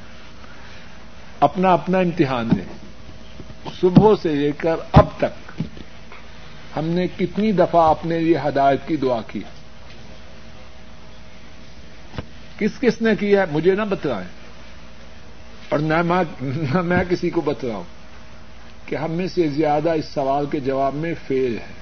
اپنا 1.45 1.73
اپنا 1.73 1.99
امتحان 1.99 2.49
لیں 2.57 2.65
صبح 3.81 4.15
سے 4.23 4.29
لے 4.29 4.53
کر 4.53 4.77
اب 4.93 5.07
تک 5.19 5.63
ہم 6.77 6.85
نے 6.85 7.07
کتنی 7.19 7.53
دفعہ 7.53 7.91
اپنے 7.91 8.19
لیے 8.19 8.39
ہدایت 8.49 8.81
کی 8.87 8.97
دعا 8.97 9.21
کی۔ 9.27 9.43
کس 12.59 12.71
کس 12.81 13.03
نے 13.03 13.17
کی 13.21 13.37
ہے؟ 13.37 13.45
مجھے 13.51 13.75
نہ 13.75 13.83
بتلائیں۔ 13.83 14.29
اور 15.69 15.79
نہ 15.79 16.03
میں 16.83 17.05
کسی 17.09 17.31
کو 17.31 17.41
بتلاؤں 17.41 17.83
کہ 18.87 18.97
ہم 18.97 19.11
میں 19.11 19.27
سے 19.27 19.49
زیادہ 19.49 19.91
اس 19.91 20.05
سوال 20.05 20.47
کے 20.47 20.61
جواب 20.61 20.95
میں 20.95 21.15
فیل 21.27 21.59
ہے۔ 21.59 21.73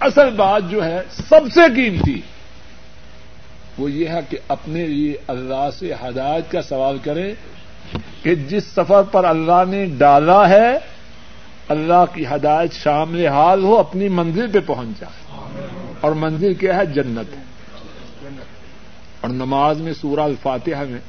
اصل 0.00 0.30
بات 0.30 0.62
جو 0.70 0.84
ہے، 0.84 1.00
سب 1.10 1.40
سے 1.54 1.60
قیمتی۔ 1.76 2.20
وہ 3.78 3.90
یہ 3.90 4.08
ہے 4.08 4.20
کہ 4.28 4.38
اپنے 4.48 4.86
لیے 4.86 5.16
اللہ 5.26 5.68
سے 5.78 5.92
ہدایت 5.92 6.50
کا 6.50 6.62
سوال 6.62 6.98
کرے 6.98 7.34
کہ 8.22 8.34
جس 8.34 8.64
سفر 8.64 9.02
پر 9.02 9.24
اللہ 9.24 9.62
نے 9.68 9.86
ڈالا 9.86 10.48
ہے، 10.48 10.78
اللہ 11.68 12.04
کی 12.14 12.26
ہدایت 12.26 12.72
شامل 12.72 13.26
حال 13.26 13.62
ہو، 13.62 13.78
اپنی 13.78 14.08
منزل 14.08 14.50
پہ 14.52 14.58
پہنچ 14.66 15.00
جائے 15.00 15.36
اور 16.00 16.12
منزل 16.12 16.54
کیا 16.54 16.76
ہے؟ 16.76 16.86
جنت۔ 16.86 17.36
ہے 17.36 17.42
اور 19.20 19.30
نماز 19.30 19.80
میں 19.80 19.92
سورہ 20.00 20.20
الفاتحہ 20.20 20.84
میں 20.84 21.00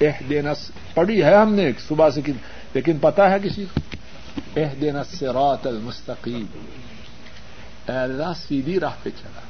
اح 0.00 0.22
دینا 0.30 0.52
پڑھی 0.94 1.22
ہے 1.24 1.34
ہم 1.34 1.54
نے 1.54 1.70
صبح 1.88 2.10
سے 2.10 2.20
لیکن 2.74 2.98
پتا 2.98 3.30
ہے 3.30 3.36
کسی 3.42 3.64
کو؟ 3.64 3.80
اح 4.56 4.74
دینا 4.80 5.04
سرات 5.04 5.66
المستقیم 5.66 6.46
اللہ، 7.86 8.32
سیدھی 8.48 8.80
راہ 8.80 8.94
پہ 9.02 9.10
چلا۔ 9.10 9.40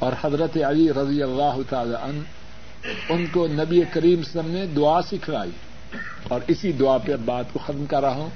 اور 0.00 0.12
حضرت 0.24 0.56
علی 0.68 0.92
رضی 0.92 1.22
اللہ 1.22 1.58
تعالی 1.68 1.94
عنہ، 2.02 2.20
ان 3.08 3.26
کو 3.32 3.46
نبی 3.46 3.82
کریم 3.92 4.18
وسلم 4.18 4.50
نے 4.50 4.66
دعا 4.66 5.02
سکھلائی۔ 5.02 5.50
اور 6.28 6.40
اسی 6.46 6.72
دعا 6.72 6.98
پہ 6.98 7.16
بات 7.24 7.44
کو 7.52 7.58
ختم 7.58 7.86
کر 7.86 8.00
رہا 8.00 8.14
ہوں۔ 8.14 8.30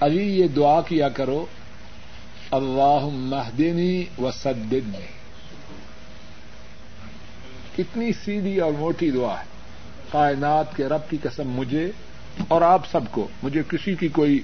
علی، 0.00 0.22
یہ 0.22 0.48
دعا 0.48 0.80
کیا 0.80 1.08
کرو۔ 1.08 1.46
اللہ 2.50 2.98
مہدنی 3.12 4.04
و 4.18 4.30
سدنی 4.30 5.06
کتنی 7.76 8.12
سیدھی 8.12 8.60
اور 8.60 8.72
موٹی 8.72 9.10
دعا 9.10 9.40
ہے۔ 9.40 9.44
کائنات 10.12 10.76
کے 10.76 10.84
رب 10.84 11.10
کی 11.10 11.16
قسم 11.22 11.50
مجھے 11.50 11.90
اور 12.48 12.62
آپ 12.62 12.82
سب 12.90 13.00
کو، 13.10 13.28
مجھے 13.42 13.62
کسی 13.68 13.94
کی 13.94 14.08
کوئی 14.08 14.40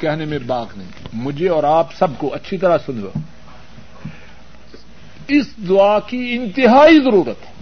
کہنے 0.00 0.24
میں 0.24 0.38
باغ 0.38 0.66
نہیں۔ 0.76 0.88
مجھے 1.12 1.48
اور 1.48 1.64
آپ 1.64 1.94
سب 1.94 2.06
کو 2.18 2.34
اچھی 2.34 2.58
طرح 2.58 2.78
سن 2.86 2.96
لو۔ 2.96 3.10
اس 5.28 5.46
دعا 5.68 5.98
کی 6.00 6.38
انتہائی 6.40 6.98
ضرورت 7.00 7.46
ہے۔ 7.46 7.52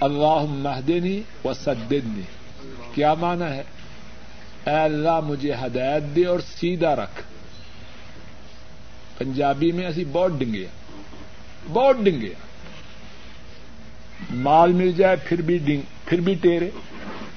اللہ 0.00 0.44
مہدنی 0.48 1.20
و 1.44 1.52
سدنی 1.52 2.20
کیا 2.94 3.14
مانا 3.14 3.54
ہے؟ 3.54 3.62
اے 4.66 4.74
اللہ، 4.74 5.20
مجھے 5.20 5.54
ہدایت 5.54 6.16
دے 6.16 6.24
اور 6.24 6.40
سیدھا 6.40 6.96
رکھ۔ 6.96 7.22
پنجابی 9.18 9.72
میں 9.72 9.84
ایسی 9.84 10.04
بہت 10.04 10.32
ڈنگیا 10.38 10.68
بہت 11.72 11.96
ڈنگیا 12.02 12.34
مال 14.30 14.72
مل 14.72 14.92
جائے 14.92 15.16
پھر 15.24 15.42
بھی 15.42 15.58
ڈنگ، 15.58 15.80
پھر 16.04 16.20
بھی 16.20 16.34
ٹیرے۔ 16.34 16.70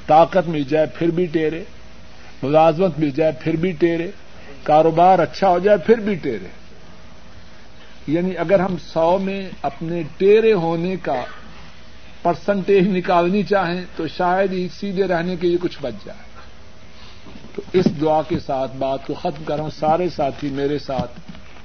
طاقت 0.08 0.48
مل 0.48 0.64
جائے 0.64 0.86
پھر 0.96 1.08
بھی 1.08 1.26
ٹیرے۔ 1.26 1.64
ملازمت 2.44 3.00
مل 3.00 3.10
جائے 3.10 3.32
پھر 3.42 3.56
بھی 3.56 3.72
ٹیرے۔ 3.72 4.12
کاروبار 4.64 5.20
اچھا 5.20 5.50
ہو 5.50 5.60
جائے 5.60 5.78
پھر 5.78 5.98
بھی 5.98 6.16
ٹیرے۔ 6.16 6.61
یعنی 8.12 8.38
اگر 8.38 8.60
ہم 8.60 8.76
سو 8.78 9.18
میں 9.18 9.50
اپنے 9.62 10.04
ٹیرے 10.18 10.54
ہونے 10.54 10.96
کا 10.96 11.24
پرسنٹیج 12.22 12.88
نکالنی 12.88 13.44
چاہیں 13.44 13.82
تو 13.96 14.08
شاید 14.08 14.54
ہی 14.54 14.68
سیدھے 14.80 15.04
رہنے 15.04 15.36
کے 15.36 15.48
لیے 15.48 15.58
کچھ 15.62 15.78
بچ 15.82 15.94
جائے۔ 16.06 16.32
تو 17.56 17.62
اس 17.74 17.86
دعا 18.02 18.22
کے 18.22 18.40
ساتھ 18.40 18.76
بات 18.78 19.08
کو 19.08 19.14
ختم 19.14 19.44
کروں 19.44 19.70
سارے 19.80 20.10
ساتھی 20.10 20.50
میرے 20.50 20.80
ساتھ 20.80 21.12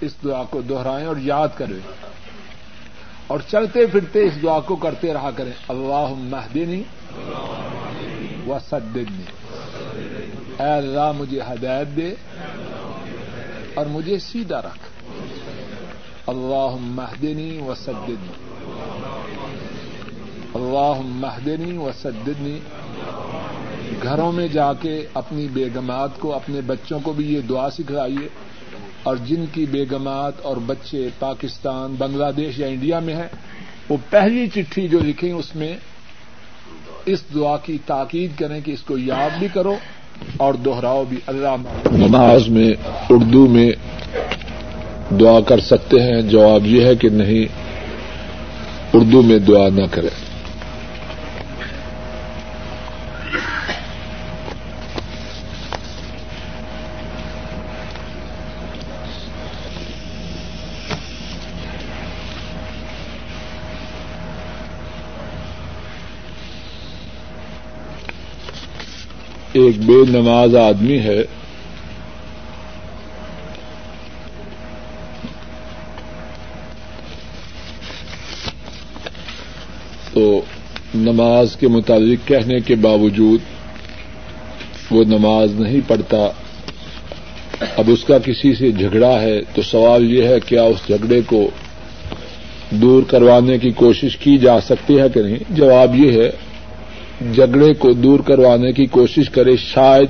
اس 0.01 0.13
دعا 0.25 0.43
کو 0.43 0.61
دوہرائیں 0.61 1.07
اور 1.07 1.17
یاد 1.21 1.49
کریں۔ 1.57 1.89
اور 3.27 3.39
چلتے 3.51 3.87
پھرتے 3.87 4.25
اس 4.25 4.43
دعا 4.43 4.61
کو 4.61 4.77
کرتے 4.77 5.15
رہا 5.15 5.31
کریں۔ 5.37 5.53
اللہ 5.69 6.07
مہدنی 6.11 6.83
و 8.47 8.59
سدنی 8.71 9.23
اے 10.59 10.71
اللہ 10.71 11.13
مجھے 11.13 11.41
ہدایت 11.41 11.97
دے 11.97 12.15
اور 13.75 13.87
مجھے 13.87 14.19
سیدھا 14.19 14.63
رکھ۔ 14.63 14.96
اللہ 16.27 16.77
مہدنی 16.81 17.59
و 17.67 17.75
سدنی 17.75 18.27
اللہ 20.55 20.93
مہدنی 21.05 21.77
و 21.77 21.91
سدنی 22.03 22.59
گھروں 24.03 24.33
میں 24.33 24.49
جا 24.49 24.73
کے 24.73 25.07
اپنی 25.15 25.49
بیگمات 25.53 26.11
کو، 26.19 26.35
اپنے 26.35 26.61
بچوں 26.61 27.01
کو 27.03 27.13
بھی 27.13 27.35
یہ 27.35 27.41
دعا 27.41 27.71
سکھلائیے۔ 27.71 28.29
اور 29.03 29.17
جن 29.17 29.45
کی 29.53 29.67
بیگمات 29.67 30.33
اور 30.43 30.57
بچے 30.57 31.09
پاکستان، 31.19 31.95
بنگلہ 31.99 32.31
دیش 32.37 32.59
یا 32.59 32.67
انڈیا 32.67 32.99
میں 32.99 33.15
ہیں، 33.15 33.29
وہ 33.89 33.97
پہلی 34.11 34.49
چٹھی 34.49 34.89
جو 34.89 34.99
لکھیں 34.99 35.33
اس 35.33 35.57
میں، 35.57 35.77
اس 37.07 37.23
دعا 37.35 37.57
کی 37.57 37.79
تاکید 37.87 38.39
کریں 38.39 38.61
کہ 38.61 38.71
اس 38.71 38.83
کو 38.83 38.99
یاد 38.99 39.39
بھی 39.39 39.49
کرو 39.55 39.77
اور 40.37 40.55
دوہراؤ 40.55 41.05
بھی۔ 41.09 41.17
اللہ 41.27 41.57
نماز 41.93 42.49
میں، 42.49 42.75
اردو 43.11 43.47
میں 43.47 43.71
دعا 45.11 45.41
کر 45.41 45.61
سکتے 45.61 46.03
ہیں۔ 46.03 46.23
جواب 46.23 46.67
یہ 46.67 46.85
ہے 46.85 46.97
کہ 46.97 47.09
نہیں، 47.09 47.45
اردو 48.93 49.23
میں 49.23 49.39
دعا 49.39 49.69
نہ 49.69 49.83
کریں۔ 49.91 50.27
ایک 69.53 69.79
بے 69.79 70.05
نماز 70.09 70.57
آدمی 70.57 70.99
ہے۔ 70.99 71.25
تو 80.17 80.41
نماز 80.95 81.57
کے 81.57 81.69
متعلق 81.69 82.29
کہنے 82.29 82.61
کے 82.61 82.75
باوجود 82.75 83.41
وہ 84.91 85.05
نماز 85.05 85.61
نہیں 85.61 85.81
پڑھتا۔ 85.89 86.29
اب 87.77 87.85
اس 87.87 88.05
کا 88.05 88.19
کسی 88.19 88.55
سے 88.55 88.73
جھگڑا 88.73 89.23
ہے 89.23 89.41
تو 89.55 89.63
سوال 89.63 90.13
یہ 90.13 90.29
ہے 90.29 90.41
کیا 90.41 90.63
اس 90.63 90.77
جھگڑے 90.87 91.21
کو 91.27 91.51
دور 92.71 93.03
کروانے 93.03 93.59
کی 93.59 93.71
کوشش 93.71 94.17
کی 94.17 94.39
جا 94.39 94.61
سکتی 94.61 95.01
ہے 95.01 95.09
کہ 95.09 95.23
نہیں؟ 95.23 95.37
جواب 95.51 95.95
یہ 95.95 96.23
ہے، 96.23 96.31
جھگڑے 97.35 97.75
کو 97.75 97.93
دور 97.93 98.21
کروانے 98.21 98.73
کی 98.73 98.87
کوشش 98.87 99.31
کرے 99.31 99.57
شاید 99.57 100.09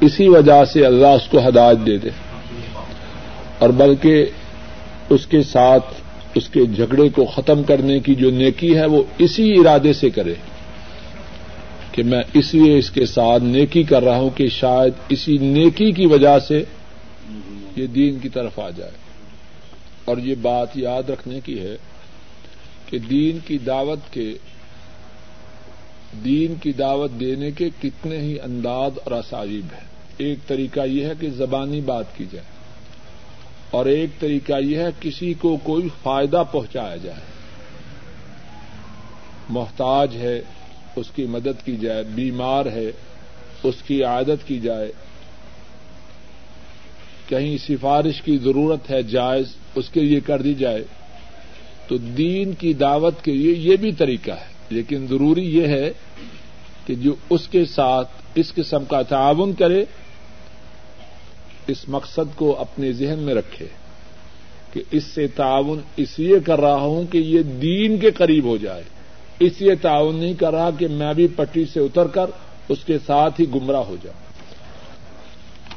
اسی 0.00 0.28
وجہ 0.28 0.64
سے 0.64 0.86
اللہ 0.86 1.06
اس 1.06 1.28
کو 1.30 1.48
ہدایت 1.48 1.86
دے 1.86 1.98
دے۔ 1.98 2.08
اور 3.58 3.70
بلکہ 3.70 4.26
اس 5.08 5.26
کے 5.26 5.42
ساتھ 5.42 6.01
اس 6.34 6.48
کے 6.48 6.66
جھگڑے 6.66 7.08
کو 7.08 7.24
ختم 7.24 7.62
کرنے 7.62 8.00
کی 8.00 8.14
جو 8.14 8.30
نیکی 8.30 8.76
ہے 8.76 8.86
وہ 8.86 9.02
اسی 9.18 9.54
ارادے 9.58 9.92
سے 9.92 10.10
کرے 10.10 10.34
کہ 11.92 12.02
میں 12.02 12.22
اس 12.34 12.54
لیے 12.54 12.78
اس 12.78 12.90
کے 12.90 13.06
ساتھ 13.06 13.42
نیکی 13.42 13.82
کر 13.82 14.02
رہا 14.02 14.18
ہوں 14.18 14.30
کہ 14.30 14.48
شاید 14.48 14.92
اسی 15.08 15.38
نیکی 15.38 15.92
کی 15.92 16.06
وجہ 16.06 16.38
سے 16.38 16.64
یہ 17.76 17.86
دین 17.86 18.18
کی 18.18 18.28
طرف 18.28 18.58
آ 18.58 18.70
جائے۔ 18.70 18.90
اور 20.04 20.16
یہ 20.18 20.34
بات 20.42 20.76
یاد 20.76 21.10
رکھنے 21.10 21.40
کی 21.44 21.60
ہے 21.60 21.76
کہ 22.86 22.98
دین 22.98 23.38
کی 23.46 23.58
دعوت 23.58 23.98
کے 24.10 24.34
دین 26.24 26.54
کی 26.54 26.72
دعوت 26.72 27.10
دینے 27.20 27.50
کے 27.50 27.70
کتنے 27.82 28.18
ہی 28.18 28.40
انداز 28.40 28.92
اور 29.04 29.12
اسالیب 29.12 29.64
ہیں۔ 29.72 29.88
ایک 30.18 30.38
طریقہ 30.46 30.80
یہ 30.86 31.04
ہے 31.06 31.12
کہ 31.20 31.30
زبانی 31.30 31.80
بات 31.80 32.16
کی 32.16 32.24
جائے۔ 32.32 32.51
اور 33.72 33.86
ایک 33.86 34.10
طریقہ 34.20 34.52
یہ 34.60 34.76
ہے 34.76 34.88
کسی 35.00 35.34
کو 35.34 35.56
کوئی 35.62 35.88
فائدہ 36.02 36.42
پہنچایا 36.52 36.96
جائے۔ 36.96 37.20
محتاج 39.48 40.16
ہے، 40.16 40.42
اس 40.96 41.06
کی 41.14 41.26
مدد 41.26 41.64
کی 41.64 41.76
جائے، 41.76 42.02
بیمار 42.02 42.66
ہے، 42.66 42.92
اس 43.62 43.74
کی 43.86 44.04
عادت 44.04 44.48
کی 44.48 44.60
جائے۔ 44.60 44.92
کہیں 47.28 47.56
سفارش 47.58 48.22
کی 48.22 48.38
ضرورت 48.38 48.90
ہے، 48.90 49.02
جائز، 49.02 49.46
اس 49.74 49.88
کے 49.88 50.00
لیے 50.00 50.20
کر 50.20 50.42
دی 50.42 50.54
جائے۔ 50.54 50.84
تو 51.88 51.96
دین 51.96 52.52
کی 52.52 52.72
دعوت 52.72 53.24
کے 53.24 53.32
لیے 53.32 53.54
یہ 53.56 53.76
بھی 53.76 53.92
طریقہ 53.92 54.30
ہے۔ 54.30 54.52
لیکن 54.70 55.06
ضروری 55.06 55.58
یہ 55.58 55.66
ہے 55.66 55.92
کہ 56.86 56.94
جو 56.94 57.14
اس 57.30 57.48
کے 57.48 57.64
ساتھ 57.64 58.08
اس 58.34 58.54
قسم 58.54 58.84
کا 58.84 59.02
تعاون 59.02 59.52
کرے 59.52 59.84
اس 61.66 61.88
مقصد 61.88 62.36
کو 62.36 62.60
اپنے 62.60 62.92
ذہن 62.92 63.18
میں 63.18 63.34
رکھے 63.34 63.66
کہ 64.72 64.82
اس 64.90 65.04
سے 65.04 65.26
تعاون 65.26 65.80
اس 65.96 66.18
لیے 66.18 66.40
کر 66.40 66.60
رہا 66.60 66.74
ہوں 66.74 67.12
کہ 67.12 67.18
یہ 67.18 67.42
دین 67.42 67.98
کے 67.98 68.10
قریب 68.10 68.44
ہو 68.44 68.56
جائے۔ 68.56 68.82
اس 69.40 69.52
لیے 69.60 69.74
تعاون 69.74 70.16
نہیں 70.16 70.34
کر 70.34 70.52
رہا 70.52 70.70
کہ 70.70 70.88
میں 70.88 71.14
بھی 71.14 71.26
پٹری 71.36 71.64
سے 71.72 71.80
اتر 71.80 72.06
کر 72.06 72.26
اس 72.68 72.78
کے 72.86 72.98
ساتھ 73.06 73.40
ہی 73.40 73.46
گمراہ 73.54 73.80
ہو 73.80 73.96
جاؤں۔ 74.02 74.22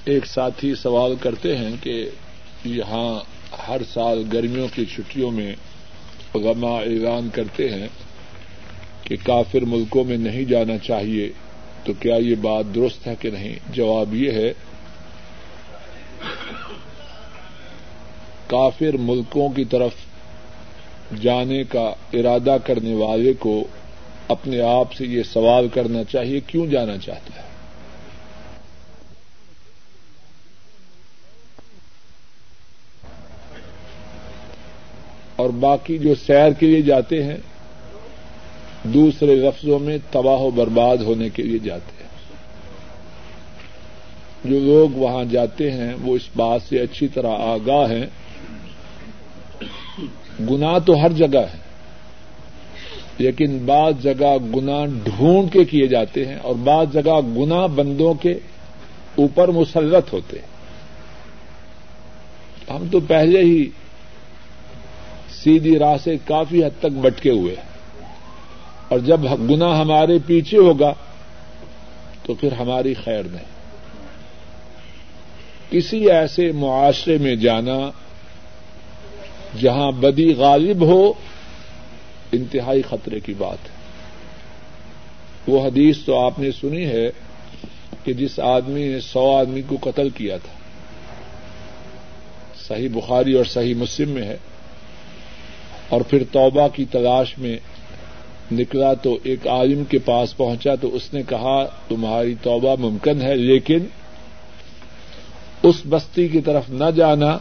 ایک 0.06 0.26
ساتھی 0.26 0.76
سوال 0.76 1.16
کرتے 1.20 1.58
ہیں 1.58 1.76
کہ 1.82 2.10
یہاں 2.66 3.20
ہر 3.68 3.82
سال 3.94 4.24
گرمیوں 4.34 4.68
کی 4.76 4.86
چھٹیوں 4.86 5.32
میں 5.32 5.56
غما 6.34 6.78
اعلان 6.78 7.30
کرتے 7.34 7.70
ہیں 7.70 7.88
کہ 9.04 9.16
کافر 9.24 9.62
ملکوں 9.62 10.04
میں 10.04 10.18
نہیں 10.18 10.44
جانا 10.44 10.78
چاہیے 10.78 11.30
تو 11.84 11.94
کیا 11.94 12.16
یہ 12.16 12.36
بات 12.36 12.66
درست 12.76 13.08
ہے 13.08 13.16
کہ 13.20 13.30
نہیں؟ 13.30 13.56
جواب 13.70 14.16
یہ 14.16 14.32
ہے 14.32 14.54
کافر 18.48 18.98
ملکوں 19.00 19.50
کی 19.50 19.66
طرف 19.66 19.92
جانے 21.22 21.64
کا 21.64 21.94
ارادہ 22.14 22.58
کرنے 22.66 22.94
والے 22.94 23.34
کو 23.34 23.64
اپنے 24.28 24.62
آپ 24.62 24.94
سے 24.94 25.06
یہ 25.06 25.24
سوال 25.24 25.68
کرنا 25.68 26.04
چاہیے، 26.04 26.40
کیوں 26.40 26.68
جانا 26.68 26.98
چاہتا 26.98 27.36
ہے؟ 27.36 27.46
اور 35.36 35.50
باقی 35.50 35.98
جو 35.98 36.16
سیر 36.26 36.52
کے 36.52 36.66
لیے 36.66 36.82
جاتے 36.82 37.24
ہیں، 37.24 37.38
دوسرے 38.84 39.36
لفظوں 39.36 39.80
میں 39.80 39.98
تباہ 40.12 40.40
و 40.40 40.50
برباد 40.50 40.98
ہونے 40.98 41.30
کے 41.30 41.44
لیے 41.44 41.60
جاتے 41.60 41.92
ہیں۔ 41.95 41.95
جو 44.46 44.60
لوگ 44.60 44.90
وہاں 44.98 45.24
جاتے 45.24 45.72
ہیں 45.72 45.94
وہ 46.02 46.16
اس 46.16 46.30
بات 46.36 46.62
سے 46.70 46.80
اچھی 46.80 47.08
طرح 47.08 47.32
آگاہ 47.32 47.92
ہیں۔ 47.92 48.06
گنا 50.50 50.78
تو 50.78 50.94
ہر 51.02 51.12
جگہ 51.12 51.40
ہے، 51.40 51.58
لیکن 53.18 53.58
بعض 53.66 53.94
جگہ 54.04 54.38
گنا 54.56 54.86
ڈھونڈ 55.04 55.54
کے 55.54 55.66
کیے 55.66 55.88
جاتے 55.88 56.26
ہیں 56.26 56.36
اور 56.36 56.56
بعض 56.56 56.94
جگہ 56.94 57.22
گنا 57.38 57.66
بندوں 57.66 58.14
کے 58.14 58.32
اوپر 59.16 59.48
مسلط 59.48 60.14
ہوتے 60.14 60.38
ہیں۔ 60.38 60.56
ہم 62.74 62.88
تو 62.92 63.00
پہلے 63.00 63.42
ہی 63.42 63.70
سیدھی 65.44 65.80
راہ 65.80 65.98
سے 66.04 66.18
کافی 66.26 66.66
حد 66.66 66.80
تک 66.80 66.98
بٹکے 67.02 67.32
ہوئے 67.32 67.56
ہیں۔ 67.56 67.76
اور 68.90 69.00
جب 69.00 69.20
گنا 69.50 69.82
ہمارے 69.82 70.20
پیچھے 70.26 70.58
ہوگا 70.58 70.94
تو 72.24 72.34
پھر 72.34 72.52
ہماری 72.52 72.94
خیر 72.94 73.24
نہیں۔ 73.24 73.55
کسی 75.76 76.00
ایسے 76.12 76.52
معاشرے 76.52 77.18
میں 77.18 77.36
جانا 77.36 77.78
جہاں 79.62 79.92
بدی 79.92 80.34
غالب 80.34 80.82
ہو، 80.82 81.02
انتہائی 82.32 82.82
خطرے 82.82 83.20
کی 83.20 83.34
بات 83.34 83.66
ہے۔ 83.66 83.74
وہ 85.48 85.66
حدیث 85.66 85.98
تو 86.06 86.20
آپ 86.20 86.40
نے 86.40 86.52
سنی 86.52 86.86
ہے 86.86 87.10
کہ 88.04 88.14
جس 88.14 88.40
آدمی 88.40 88.88
نے 88.88 89.00
سو 89.00 89.26
آدمی 89.36 89.62
کو 89.62 89.78
قتل 89.82 90.10
کیا 90.10 90.38
تھا، 90.38 90.54
صحیح 92.68 92.90
بخاری 92.94 93.34
اور 93.34 93.46
صحیح 93.46 93.76
مسلم 93.76 94.10
میں 94.10 94.24
ہے، 94.24 94.38
اور 95.90 96.02
پھر 96.02 96.24
توبہ 96.32 96.68
کی 96.68 96.86
تلاش 96.92 97.38
میں 97.38 97.58
نکلا 98.52 98.94
تو 98.94 99.18
ایک 99.24 99.48
عالم 99.48 99.84
کے 99.84 100.00
پاس 100.00 100.36
پہنچا 100.38 100.76
تو 100.76 100.96
اس 100.96 101.14
نے 101.14 101.22
کہا، 101.30 101.64
تمہاری 101.88 102.36
توبہ 102.42 102.76
ممکن 102.80 103.22
ہے، 103.22 103.36
لیکن 103.36 103.86
اس 105.66 105.76
بستی 105.90 106.28
کی 106.28 106.42
طرف 106.42 106.64
نہ 106.70 106.92
جانا 106.96 107.38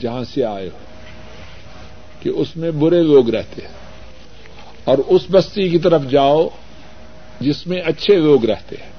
جہاں 0.00 0.24
سے 0.24 0.44
آئے 0.44 0.68
ہو، 0.68 0.78
کہ 2.20 2.28
اس 2.28 2.56
میں 2.56 2.70
برے 2.70 3.02
لوگ 3.02 3.30
رہتے 3.30 3.62
ہیں۔ 3.62 3.72
اور 4.84 4.98
اس 4.98 5.22
بستی 5.30 5.68
کی 5.68 5.78
طرف 5.78 6.02
جاؤ 6.10 6.48
جس 7.40 7.66
میں 7.66 7.80
اچھے 7.80 8.16
لوگ 8.16 8.44
رہتے 8.44 8.76
ہیں۔ 8.80 8.92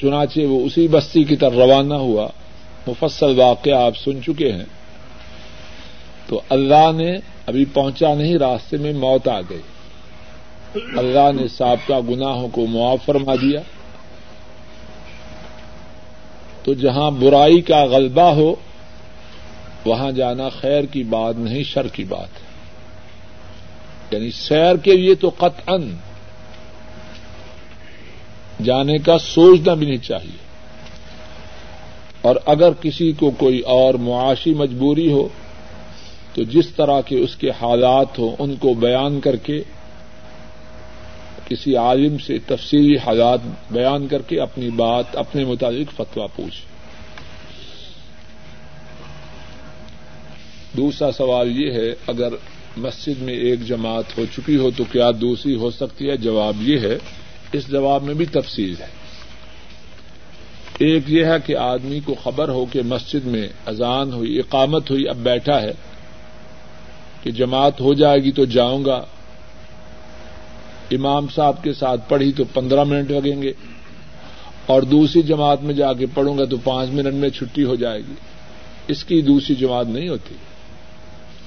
چنانچہ 0.00 0.40
وہ 0.40 0.64
اسی 0.64 0.88
بستی 0.88 1.24
کی 1.24 1.36
طرف 1.36 1.52
روانہ 1.52 1.94
ہوا۔ 1.94 2.28
مفصل 2.86 3.40
واقعہ 3.40 3.82
آپ 3.82 3.98
سن 3.98 4.22
چکے 4.22 4.52
ہیں۔ 4.52 4.64
تو 6.26 6.40
اللہ 6.48 6.92
نے 6.96 7.16
ابھی 7.46 7.64
پہنچا 7.64 8.14
نہیں، 8.14 8.38
راستے 8.38 8.76
میں 8.76 8.92
موت 8.92 9.28
آ 9.28 9.40
گئی۔ 9.40 9.62
اللہ 10.74 11.40
نے 11.40 11.48
سابقہ 11.48 11.92
گناہوں 12.08 12.48
کو 12.48 12.66
معاف 12.66 12.98
فرما 13.04 13.34
دیا۔ 13.34 13.60
تو 16.62 16.74
جہاں 16.74 17.10
برائی 17.10 17.60
کا 17.60 17.84
غلبہ 17.84 18.32
ہو، 18.34 18.54
وہاں 19.84 20.10
جانا 20.10 20.48
خیر 20.48 20.84
کی 20.84 21.02
بات 21.02 21.34
نہیں، 21.36 21.62
شر 21.62 21.86
کی 21.86 22.04
بات۔ 22.04 22.42
ہے 22.42 22.50
یعنی 24.10 24.30
سیر 24.30 24.76
کے 24.76 24.96
لیے 24.96 25.14
تو 25.14 25.30
قطعا 25.38 25.76
جانے 28.64 28.98
کا 28.98 29.18
سوچنا 29.18 29.74
بھی 29.74 29.86
نہیں 29.86 29.98
چاہیے۔ 29.98 30.50
اور 32.20 32.36
اگر 32.46 32.72
کسی 32.80 33.12
کو 33.12 33.30
کوئی 33.30 33.60
اور 33.60 33.94
معاشی 33.94 34.54
مجبوری 34.54 35.12
ہو، 35.12 35.28
تو 36.34 36.42
جس 36.42 36.68
طرح 36.68 37.00
کے 37.00 37.18
اس 37.18 37.36
کے 37.36 37.50
حالات 37.50 38.18
ہوں، 38.18 38.36
ان 38.38 38.56
کو 38.56 38.74
بیان 38.74 39.20
کر 39.20 39.36
کے 39.36 39.62
کسی 41.50 41.76
عالم 41.76 42.18
سے 42.18 42.38
تفصیلی 42.46 42.96
حالات 42.96 43.38
بیان 43.70 44.08
کر 44.08 44.22
کے 44.22 44.40
اپنی 44.40 44.70
بات، 44.70 45.16
اپنے 45.16 45.44
مطابق 45.44 45.94
فتوا 45.96 46.26
پوچھ۔ 46.26 46.62
دوسرا 50.76 51.12
سوال 51.12 51.60
یہ 51.60 51.72
ہے، 51.72 51.94
اگر 52.06 52.28
مسجد 52.76 53.22
میں 53.22 53.34
ایک 53.34 53.66
جماعت 53.66 54.18
ہو 54.18 54.24
چکی 54.36 54.56
ہو 54.56 54.70
تو 54.76 54.84
کیا 54.92 55.10
دوسری 55.20 55.54
ہو 55.54 55.70
سکتی 55.70 56.10
ہے؟ 56.10 56.16
جواب 56.16 56.56
یہ 56.60 56.78
ہے، 56.78 56.98
اس 57.52 57.68
جواب 57.68 58.02
میں 58.02 58.14
بھی 58.14 58.26
تفصیل 58.26 58.74
ہے۔ 58.80 58.86
ایک 60.78 61.02
یہ 61.06 61.24
ہے 61.24 61.36
کہ 61.46 61.56
آدمی 61.56 62.00
کو 62.04 62.14
خبر 62.22 62.48
ہو 62.48 62.66
کہ 62.66 62.82
مسجد 62.82 63.26
میں 63.26 63.48
اذان 63.66 64.12
ہوئی، 64.12 64.38
اقامت 64.38 64.90
ہوئی، 64.90 65.08
اب 65.08 65.16
بیٹھا 65.16 65.62
ہے 65.62 65.72
کہ 67.22 67.30
جماعت 67.30 67.80
ہو 67.80 67.94
جائے 67.94 68.18
گی 68.18 68.32
تو 68.32 68.44
جاؤں 68.44 68.84
گا 68.84 69.04
امام 70.90 71.26
صاحب 71.34 71.62
کے 71.62 71.72
ساتھ 71.72 72.00
پڑھی 72.08 72.32
تو 72.32 72.44
پندرہ 72.44 72.84
منٹ 72.84 73.10
لگیں 73.10 73.42
گے 73.42 73.52
اور 74.66 74.82
دوسری 74.82 75.22
جماعت 75.22 75.62
میں 75.62 75.74
جا 75.74 75.92
کے 75.92 76.06
پڑھوں 76.14 76.38
گا 76.38 76.44
تو 76.44 76.56
پانچ 76.64 76.90
منٹ 76.90 77.14
میں 77.14 77.28
چھٹی 77.28 77.64
ہو 77.64 77.74
جائے 77.74 78.00
گی۔ 78.00 78.14
اس 78.88 79.04
کی 79.04 79.22
دوسری 79.22 79.54
جماعت 79.54 79.86
نہیں 79.86 80.08
ہوتی۔ 80.08 80.34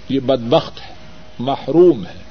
یہ 0.09 0.19
بدبخت 0.19 0.81
ہے، 0.81 0.93
محروم 1.39 2.05
ہے۔ 2.05 2.23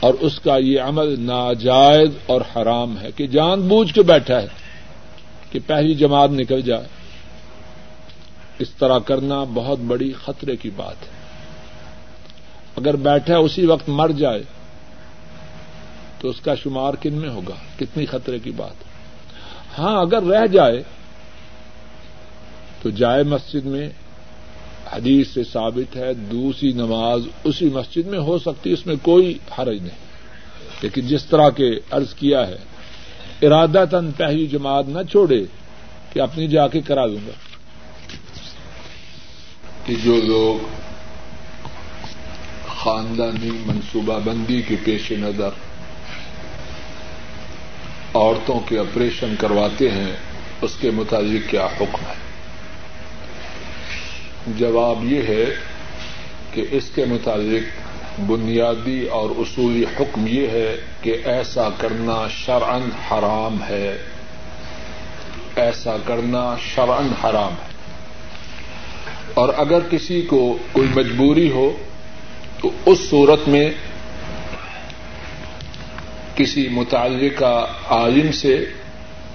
اور 0.00 0.14
اس 0.20 0.40
کا 0.40 0.56
یہ 0.56 0.80
عمل 0.80 1.20
ناجائز 1.20 2.10
اور 2.26 2.40
حرام 2.40 2.98
ہے 2.98 3.10
کہ 3.16 3.26
جان 3.26 3.60
بوجھ 3.60 3.94
کے 3.94 4.02
بیٹھا 4.02 4.42
ہے 4.42 4.46
کہ 5.50 5.58
پہلی 5.66 5.94
جماعت 5.94 6.30
نکل 6.30 6.60
جائے۔ 6.60 6.84
اس 8.58 8.70
طرح 8.70 8.98
کرنا 8.98 9.44
بہت 9.54 9.78
بڑی 9.78 10.12
خطرے 10.12 10.56
کی 10.56 10.70
بات 10.76 11.02
ہے۔ 11.02 11.14
اگر 12.76 12.96
بیٹھا 12.96 13.36
اسی 13.36 13.66
وقت 13.66 13.88
مر 13.88 14.08
جائے۔ 14.08 14.42
تو 16.24 16.30
اس 16.30 16.40
کا 16.40 16.54
شمار 16.54 16.94
کن 16.94 17.12
میں 17.12 17.28
ہوگا؟ 17.28 17.54
کتنی 17.78 18.06
خطرے 18.06 18.38
کی 18.38 18.50
بات 18.50 18.74
ہاں 19.78 20.00
اگر 20.00 20.22
رہ 20.22 20.46
جائے، 20.46 20.82
تو 22.82 22.90
جائے 22.90 23.22
مسجد 23.22 23.66
میں 23.66 23.88
حدیث 24.92 25.28
سے 25.28 25.44
ثابت 25.44 25.96
ہے، 25.96 26.14
دوسری 26.14 26.72
نماز 26.72 27.22
اسی 27.44 27.64
مسجد 27.64 28.06
میں 28.06 28.18
ہو 28.18 28.38
سکتی، 28.38 28.72
اس 28.72 28.86
میں 28.86 28.94
کوئی 29.02 29.38
حرج 29.58 29.78
نہیں۔ 29.78 29.96
لیکن 30.82 31.06
جس 31.06 31.24
طرح 31.24 31.50
کے 31.50 31.70
عرض 31.90 32.14
کیا 32.14 32.48
ہے 32.48 32.58
ارادہ 33.42 33.84
تن 33.90 34.12
پہلی 34.12 34.46
جماعت 34.46 34.84
نہ 34.88 35.02
چھوڑے 35.10 35.44
کہ 36.12 36.20
اپنی 36.20 36.48
جا 36.48 36.68
کے 36.68 36.80
کرا 36.80 37.06
دوں 37.06 37.26
گا۔ 37.26 37.32
کہ 39.86 39.94
جو 40.04 40.16
لوگ 40.16 40.64
خاندانی 42.68 43.50
منصوبہ 43.66 44.18
بندی 44.24 44.62
کے 44.62 44.76
پیش 44.84 45.12
نظر 45.12 45.48
عورتوں 48.14 48.60
کے 48.60 48.78
آپریشن 48.78 49.34
کرواتے 49.38 49.90
ہیں، 49.90 50.12
اس 50.62 50.76
کے 50.80 50.90
متعلق 50.90 51.50
کیا 51.50 51.66
حکم 51.66 52.06
ہے؟ 52.08 52.14
جواب 54.46 55.04
یہ 55.04 55.22
ہے 55.28 55.44
کہ 56.52 56.64
اس 56.70 56.90
کے 56.94 57.04
متعلق 57.04 57.62
بنیادی 58.20 59.06
اور 59.06 59.30
اصولی 59.30 59.84
حکم 59.84 60.26
یہ 60.26 60.48
ہے 60.48 60.76
کہ 61.02 61.16
ایسا 61.24 61.68
کرنا 61.78 62.28
شرعن 62.30 62.82
حرام 62.82 63.62
ہے۔ 63.68 63.98
ایسا 65.56 65.96
کرنا 66.04 66.56
شرعن 66.74 67.08
حرام 67.24 67.52
ہے۔ 67.52 67.74
اور 69.34 69.48
اگر 69.56 69.78
کسی 69.90 70.22
کو 70.22 70.58
کوئی 70.72 70.88
مجبوری 70.96 71.50
ہو، 71.50 71.76
تو 72.60 72.70
اس 72.86 72.98
صورت 73.10 73.48
میں 73.48 73.70
کسی 76.34 76.68
متعلقہ 76.68 77.66
عالم 77.90 78.32
سے 78.32 78.64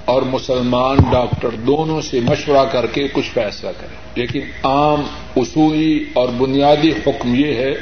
اور 0.05 0.21
مسلمان 0.21 0.97
ڈاکٹر 1.11 1.49
دونوں 1.49 2.01
سے 2.01 2.19
مشورہ 2.19 2.65
کر 2.71 2.85
کے 2.85 3.07
کچھ 3.13 3.29
فیصلہ 3.33 3.69
کریں۔ 3.79 3.97
لیکن 4.15 4.39
عام 4.63 5.03
اصولی 5.35 6.05
اور 6.13 6.29
بنیادی 6.29 6.91
حکم 6.91 7.35
یہ 7.35 7.53
ہے 7.53 7.73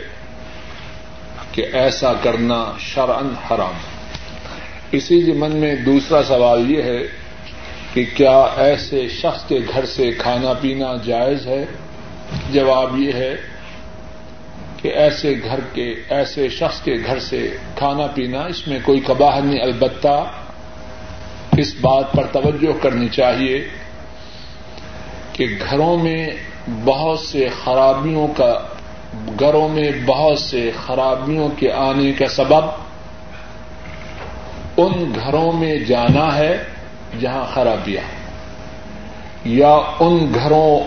کہ 1.52 1.66
ایسا 1.74 2.14
کرنا 2.14 2.72
شرعن 2.80 3.34
حرام 3.52 3.74
اسی 4.92 5.32
من 5.32 5.56
میں 5.56 5.76
دوسرا 5.76 6.24
سوال 6.24 6.72
یہ 6.72 6.82
ہے 6.82 7.00
کہ 7.94 8.06
کیا 8.14 8.48
ایسے 8.58 9.08
شخص 9.08 9.48
کے 9.48 9.60
گھر 9.74 9.86
سے 9.86 10.12
کھانا 10.12 10.54
پینا 10.54 10.94
جائز 11.06 11.48
ہے؟ 11.48 11.66
جواب 12.52 13.00
یہ 13.00 13.14
ہے 13.14 13.36
کہ 14.88 14.94
ایسے 14.96 15.34
گھر 15.44 15.60
کے، 15.74 15.94
ایسے 16.10 16.48
شخص 16.50 16.82
کے 16.82 16.94
گھر 17.06 17.20
سے 17.20 17.58
کھانا 17.76 18.08
پینا 18.08 18.42
اس 18.42 18.68
میں 18.68 18.80
کوئی 18.84 19.00
کباہ 19.00 19.40
نہیں، 19.40 19.60
البتہ 19.60 20.24
اس 21.58 21.74
بات 21.82 22.12
پر 22.12 22.26
توجہ 22.32 22.72
کرنی 22.82 23.08
چاہیے 23.10 23.58
کہ 25.34 25.46
گھروں 25.70 25.98
میں 25.98 26.28
بہت 26.86 27.20
سے 27.20 27.48
خرابیوں 27.64 28.28
کا، 28.28 28.52
گھروں 29.40 29.68
میں 29.70 29.90
بہت 30.06 30.40
سے 30.40 30.72
خرابیوں 30.86 31.50
کے 31.50 31.72
آنے 31.72 32.12
کا 32.12 32.28
سبب 32.28 32.64
ان 34.78 35.12
گھروں 35.16 35.52
میں 35.52 35.76
جانا 35.80 36.36
ہے 36.38 36.64
جہاں 37.20 37.46
خرابیاں، 37.54 38.08
یا 39.46 39.74
ان 40.00 40.34
گھروں 40.34 40.80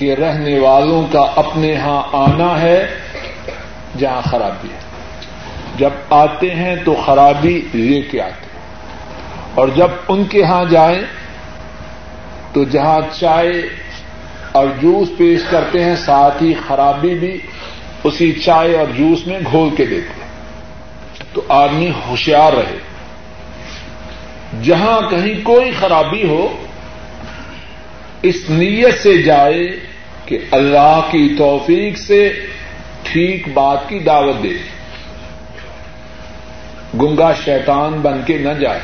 کے 0.00 0.16
رہنے 0.16 0.58
والوں 0.58 1.12
کا 1.12 1.32
اپنے 1.36 1.76
ہاں 1.76 2.02
آنا 2.12 2.62
ہے، 2.62 2.86
جہاں 3.98 4.20
خرابی 4.20 4.68
ہے۔ 4.68 4.78
جب 5.76 5.90
آتے 6.10 6.54
ہیں 6.54 6.76
تو 6.84 7.02
خرابی 7.06 7.62
لے 7.74 8.02
کے 8.02 8.20
آتے 8.20 8.46
اور 9.54 9.68
جب 9.68 9.88
ان 10.08 10.24
کے 10.24 10.44
ہاں 10.44 10.64
جائیں 10.64 11.02
تو 12.52 12.64
جہاں 12.64 13.00
چائے 13.12 13.62
اور 14.52 14.66
جوس 14.80 15.08
پیش 15.18 15.40
کرتے 15.50 15.84
ہیں، 15.84 15.96
ساتھ 15.96 16.42
ہی 16.42 16.54
خرابی 16.68 17.14
بھی 17.14 17.38
اسی 18.04 18.32
چائے 18.32 18.76
اور 18.76 18.86
جوس 18.96 19.26
میں 19.26 19.40
گھول 19.50 19.76
کے 19.76 19.84
دیتے 19.86 20.20
ہیں۔ 20.22 20.30
تو 21.32 21.42
آدمی 21.48 21.90
ہوشیار 22.06 22.52
رہے۔ 22.52 22.78
جہاں 24.62 25.10
کہیں 25.10 25.44
کوئی 25.44 25.70
خرابی 25.80 26.28
ہو، 26.28 26.56
اس 28.22 28.36
نیت 28.48 29.02
سے 29.02 29.22
جائے 29.22 29.89
کہ 30.30 30.38
اللہ 30.50 31.00
کی 31.10 31.34
توفیق 31.38 31.98
سے 31.98 32.32
ٹھیک 33.02 33.48
بات 33.48 33.78
کی 33.88 33.98
دعوت 33.98 34.42
دے۔ 34.42 34.52
گنگا 36.94 37.32
شیطان 37.44 37.92
بن 37.92 38.20
کے 38.26 38.38
نہ 38.38 38.52
جائے۔ 38.52 38.80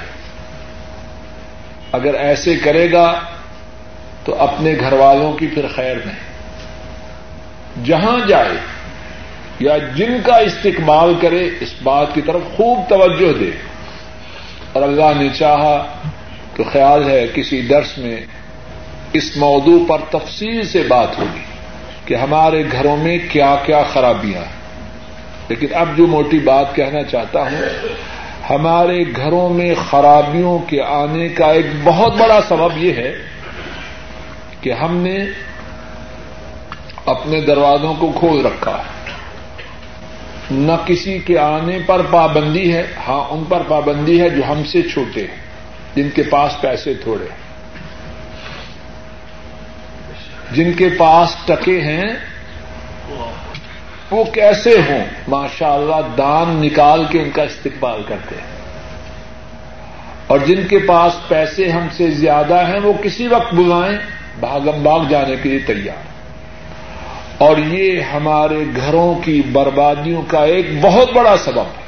اگر 1.93 2.15
ایسے 2.15 2.57
کرے 2.57 2.93
گا 2.93 3.21
تو 4.25 4.35
اپنے 4.43 4.75
گھر 4.81 4.93
والوں 4.93 5.33
کی 5.33 5.47
پھر 5.47 5.67
خیر 5.75 5.97
نہیں۔ 6.05 6.19
جہاں 7.85 8.29
جائے 8.29 8.57
یا 9.59 9.79
جن 9.79 10.17
کا 10.25 10.37
استقبال 10.37 11.15
کرے، 11.21 11.51
اس 11.61 11.75
بات 11.83 12.07
کی 12.15 12.21
طرف 12.21 12.43
خوب 12.57 12.79
توجہ 12.89 13.33
دے۔ 13.39 13.51
اور 14.73 14.83
اللہ 14.83 15.19
نے 15.19 15.29
چاہا 15.39 15.87
تو 16.57 16.65
خیال 16.65 17.11
ہے 17.11 17.27
کسی 17.35 17.61
درس 17.61 17.99
میں 17.99 18.17
اس 19.13 19.37
موضوع 19.37 19.79
پر 19.89 19.99
تفصیل 20.11 20.65
سے 20.65 20.83
بات 20.83 21.19
ہوگی 21.19 21.45
کہ 22.05 22.15
ہمارے 22.15 22.65
گھروں 22.73 22.97
میں 22.97 23.19
کیا 23.33 23.57
کیا 23.67 23.83
خرابیاں 23.83 24.41
ہیں۔ 24.41 24.57
لیکن 25.49 25.67
اب 25.73 25.89
جو 25.97 26.07
موٹی 26.07 26.39
بات 26.39 26.75
کہنا 26.75 27.03
چاہتا 27.03 27.43
ہوں، 27.43 27.89
ہمارے 28.51 29.05
گھروں 29.17 29.49
میں 29.49 29.75
خرابیوں 29.91 30.59
کے 30.59 30.83
آنے 30.83 31.29
کا 31.29 31.47
ایک 31.47 31.67
بہت 31.85 32.17
بڑا 32.17 32.41
سبب 32.49 32.85
یہ 32.85 32.93
ہے 32.93 33.15
کہ 34.61 34.73
ہم 34.73 34.97
نے 34.97 35.17
اپنے 37.07 37.41
دروازوں 37.41 37.95
کو 37.95 38.13
کھول 38.19 38.47
رکھا 38.47 38.73
ہے۔ 38.73 38.97
نہ 40.51 40.73
کسی 40.87 41.19
کے 41.19 41.39
آنے 41.39 41.79
پر 41.87 42.01
پابندی 42.11 42.75
ہے 42.75 42.83
ہاں 43.09 43.33
ان 43.33 43.45
پر 43.49 43.63
پابندی 43.69 44.21
ہے 44.21 44.29
جو 44.29 44.43
ہم 44.49 44.65
سے 44.65 44.83
چھوٹے 44.83 45.21
ہیں، 45.21 45.37
جن 45.97 46.09
کے 46.15 46.23
پاس 46.23 46.61
پیسے 46.61 46.95
تھوڑے 46.95 47.25
ہیں۔ 47.25 47.46
جن 50.51 50.73
کے 50.73 50.89
پاس 50.99 51.37
ٹکے 51.45 51.81
ہیں، 51.81 52.17
وہ 54.11 54.25
کیسے 54.25 54.75
ہوں؟ 54.89 55.05
ماشاء 55.29 55.75
اللہ 55.75 55.97
دان 56.19 56.49
نکال 56.49 57.05
کے 57.11 57.23
ان 57.23 57.31
کا 57.31 57.43
استقبال 57.43 58.03
کرتے 58.09 58.35
ہیں۔ 58.35 58.57
اور 60.27 60.39
جن 60.39 60.67
کے 60.67 60.79
پاس 60.79 61.29
پیسے 61.29 61.71
ہم 61.71 61.87
سے 61.93 62.11
زیادہ 62.11 62.67
ہیں، 62.69 62.81
وہ 62.81 62.93
کسی 62.93 63.27
وقت 63.27 63.55
بلائیں 63.55 63.99
بھاگم 64.41 64.83
باغ 64.83 65.09
جانے 65.09 65.37
کے 65.43 65.49
لیے 65.49 65.59
تیار۔ 65.59 66.17
اور 67.39 67.57
یہ 67.57 68.01
ہمارے 68.01 68.65
گھروں 68.77 69.15
کی 69.15 69.43
بربادیوں 69.53 70.23
کا 70.29 70.45
ایک 70.45 70.67
بہت 70.81 71.13
بڑا 71.13 71.37
سبب 71.37 71.67
ہے۔ 71.79 71.87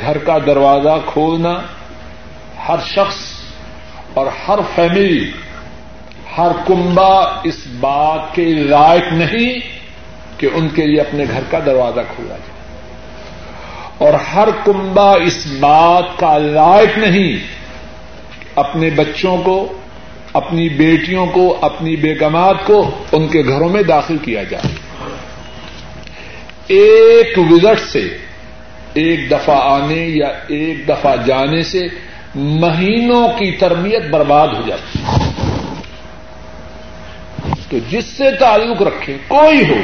گھر 0.00 0.18
کا 0.18 0.38
دروازہ 0.46 0.98
کھولنا 1.06 1.54
ہر 2.68 2.76
شخص 2.86 3.16
اور 4.14 4.26
ہر 4.26 4.58
فیملی 4.74 5.32
ہر 6.38 6.52
کنبا 6.66 7.40
اس 7.44 7.66
بات 7.80 8.34
کے 8.34 8.44
لائق 8.44 9.12
نہیں 9.12 9.58
کہ 10.40 10.48
ان 10.54 10.68
کے 10.68 10.86
لیے 10.86 11.00
اپنے 11.00 11.24
گھر 11.30 11.40
کا 11.50 11.58
دروازہ 11.66 12.00
کھولا 12.16 12.36
جائے۔ 12.36 12.54
اور 13.98 14.14
ہر 14.14 14.48
کنبا 14.64 15.12
اس 15.12 15.46
بات 15.60 16.18
کا 16.18 16.38
لائق 16.38 16.98
نہیں 16.98 17.36
اپنے 18.54 18.90
بچوں 18.90 19.36
کو، 19.36 19.72
اپنی 20.32 20.68
بیٹیوں 20.68 21.26
کو، 21.26 21.58
اپنی 21.60 21.96
بیگمات 21.96 22.56
کو 22.64 22.90
ان 23.12 23.28
کے 23.28 23.42
گھروں 23.44 23.68
میں 23.68 23.82
داخل 23.82 24.16
کیا 24.18 24.42
جائے۔ 24.42 24.74
ایک 26.66 27.38
وزٹ 27.38 27.80
سے، 27.80 28.16
ایک 28.94 29.30
دفعہ 29.30 29.60
آنے 29.62 30.06
یا 30.08 30.28
ایک 30.48 30.88
دفعہ 30.88 31.16
جانے 31.26 31.62
سے 31.62 31.80
مہینوں 32.34 33.28
کی 33.28 33.52
تربیت 33.52 34.02
برباد 34.10 34.48
ہو 34.48 34.62
جاتی 34.66 34.98
تو 37.68 37.78
جس 37.90 38.04
سے 38.04 38.30
تعلق 38.30 38.82
رکھے، 38.82 39.16
کوئی 39.28 39.70
ہو، 39.70 39.80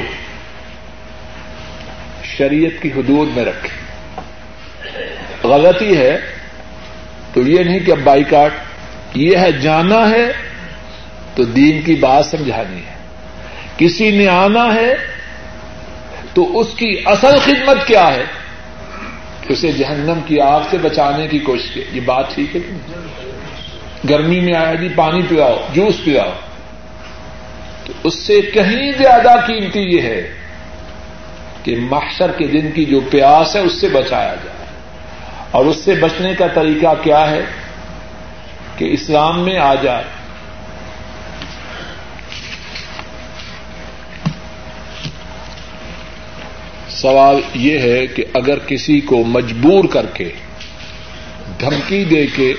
شریعت 2.24 2.82
کی 2.82 2.88
حدود 2.88 3.36
میں 3.36 3.44
رکھے۔ 3.44 3.80
غلطی 5.48 5.96
ہے 5.96 6.18
تو 7.34 7.40
یہ 7.40 7.62
نہیں 7.62 7.80
کہ 7.80 7.90
اب 7.90 7.98
بائی 8.04 8.24
کاٹ 8.24 8.50
یہ 9.14 9.36
ہے 9.36 9.52
جانا 9.52 10.10
ہے 10.10 10.32
تو 11.34 11.44
دین 11.44 11.82
کی 11.82 11.94
بات 11.94 12.26
سمجھانی 12.26 12.76
ہے۔ 12.76 12.94
کسی 13.76 14.10
نے 14.10 14.28
آنا 14.28 14.74
ہے 14.74 14.94
تو 16.34 16.60
اس 16.60 16.66
کی 16.76 17.02
اصل 17.04 17.38
خدمت 17.44 17.86
کیا 17.86 18.14
ہے؟ 18.14 18.24
اسے 19.48 19.72
جہنم 19.72 20.20
کی 20.26 20.40
آگ 20.40 20.60
سے 20.70 20.78
بچانے 20.78 21.28
کی 21.28 21.38
کوشش 21.38 21.70
کی۔ 21.74 21.82
یہ 21.92 22.00
بات 22.00 22.34
ٹھیک 22.34 22.56
ہے 22.56 22.60
گرمی 24.10 24.40
میں 24.40 24.54
آیا 24.54 24.74
جی 24.74 24.88
پانی 24.96 25.22
پلاؤ 25.28 25.56
جوس 25.74 26.04
پلاؤ 26.04 26.32
تو 27.90 28.08
اس 28.08 28.14
سے 28.14 28.40
کہیں 28.40 28.92
زیادہ 28.98 29.40
قیمتی 29.46 29.80
یہ 29.80 30.02
ہے 30.02 30.32
کہ 31.62 31.76
محشر 31.78 32.32
کے 32.32 32.46
دن 32.46 32.72
کی 32.72 32.84
جو 32.84 33.00
پیاس 33.00 33.56
ہے 33.56 33.60
اس 33.60 33.80
سے 33.80 33.88
بچایا 33.88 34.34
جائے۔ 34.44 34.66
اور 35.50 35.64
اس 35.64 35.76
سے 35.76 35.94
بچنے 35.94 36.34
کا 36.34 36.46
طریقہ 36.46 36.86
کیا 37.02 37.30
ہے 37.30 37.40
کہ 38.76 38.84
اسلام 38.84 39.44
میں 39.44 39.58
آ 39.58 39.74
جائے۔ 39.74 40.04
سوال 46.88 47.40
یہ 47.54 47.78
ہے 47.78 48.06
کہ 48.06 48.24
اگر 48.34 48.58
کسی 48.58 49.00
کو 49.00 49.24
مجبور 49.24 49.84
کر 49.84 50.06
کے 50.14 50.32
دھمکی 51.60 52.04
دے 52.04 52.26
کے 52.26 52.54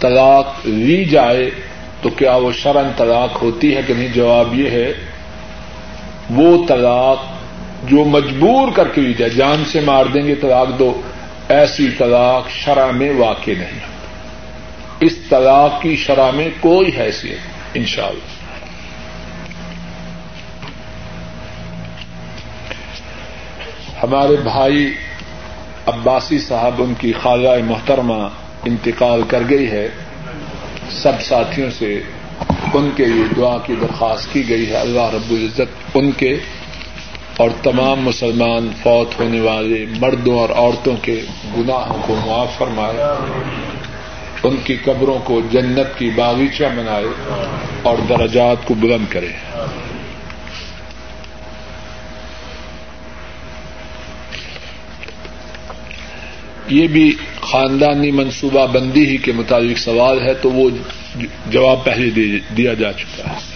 طلاق 0.00 0.54
لی 0.64 1.04
جائے 1.04 1.50
تو 2.04 2.10
کیا 2.10 2.36
وہ 2.36 2.52
شرن 2.52 2.88
طلاق 2.96 3.42
ہوتی 3.42 3.76
ہے 3.76 3.82
کہ 3.86 3.94
نہیں؟ 3.94 4.08
جواب 4.08 4.54
یہ 4.54 4.70
ہے، 4.70 4.92
وہ 6.30 6.66
طلاق 6.66 7.24
جو 7.84 7.96
مجبور 7.96 8.68
کر 8.72 8.88
کے 8.88 9.00
لی 9.00 9.14
جائے، 9.14 9.30
جان 9.30 9.64
سے 9.64 9.80
مار 9.80 10.06
دیں 10.06 10.22
گے، 10.22 10.34
طلاق 10.34 10.78
دو۔ 10.78 11.00
ایسی 11.48 11.90
طلاق 11.98 12.50
شرح 12.50 12.90
میں 12.90 13.12
واقع 13.18 13.50
نہیں۔ 13.58 13.80
اس 15.00 15.12
طلاق 15.30 15.82
کی 15.82 15.96
شرح 15.96 16.30
میں 16.30 16.48
کوئی 16.60 16.90
حیثیت 16.98 17.38
ان 17.74 17.84
شاء 17.84 18.06
اللہ 18.06 18.44
ہمارے 24.02 24.36
بھائی 24.36 24.94
عباسی 25.86 26.38
صاحب، 26.38 26.82
ان 26.82 26.94
کی 26.98 27.12
خالہ 27.22 27.48
محترمہ 27.64 28.28
انتقال 28.64 29.22
کر 29.28 29.42
گئی 29.50 29.70
ہے۔ 29.70 29.88
سب 31.02 31.22
ساتھیوں 31.22 31.70
سے 31.78 32.00
ان 32.74 32.90
کے 32.96 33.04
لیے 33.04 33.24
دعا 33.36 33.58
کی 33.58 33.74
درخواست 33.80 34.32
کی 34.32 34.48
گئی 34.48 34.70
ہے۔ 34.70 34.76
اللہ 34.76 35.14
رب 35.14 35.30
العزت 35.30 35.96
ان 35.96 36.10
کے 36.12 36.36
اور 37.36 37.50
تمام 37.62 38.00
مسلمان 38.00 38.68
فوت 38.82 39.20
ہونے 39.20 39.40
والے 39.40 39.86
مردوں 40.00 40.38
اور 40.38 40.48
عورتوں 40.48 40.96
کے 41.02 41.20
گناہوں 41.58 42.02
کو 42.06 42.16
معاف 42.26 42.58
فرمائے۔ 42.58 42.96
ان 44.42 44.56
کی 44.64 44.76
قبروں 44.84 45.18
کو 45.24 45.40
جنت 45.50 45.98
کی 45.98 46.10
باغیچہ 46.10 46.64
بنائے 46.76 47.06
اور 47.82 47.96
درجات 48.08 48.56
کو 48.64 48.74
بلند 48.74 49.06
کرے۔ 49.08 49.28
یہ 56.68 56.86
بھی 56.86 57.16
خاندانی 57.40 58.10
منصوبہ 58.10 58.66
بندی 58.66 59.06
ہی 59.06 59.16
کے 59.16 59.32
مطابق 59.32 59.78
سوال 59.78 60.22
ہے، 60.22 60.34
تو 60.34 60.50
وہ 60.50 60.70
جواب 61.50 61.84
پہلے 61.84 62.10
دیا 62.56 62.74
جا 62.74 62.92
چکا 62.92 63.30
ہے۔ 63.30 63.54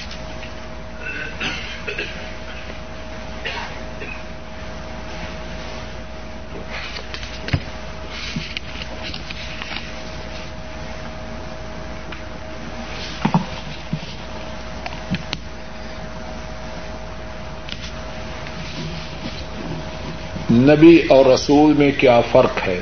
نبی 20.51 20.99
اور 21.09 21.27
رسول 21.27 21.73
میں 21.73 21.91
کیا 21.99 22.21
فرق 22.21 22.69
ہے؟ 22.69 22.81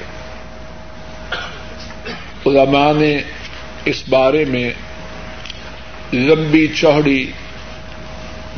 علماء 2.46 2.92
نے 2.92 3.18
اس 3.84 4.02
بارے 4.08 4.44
میں 4.44 4.70
لمبی 6.12 6.66
چوڑی 6.66 7.30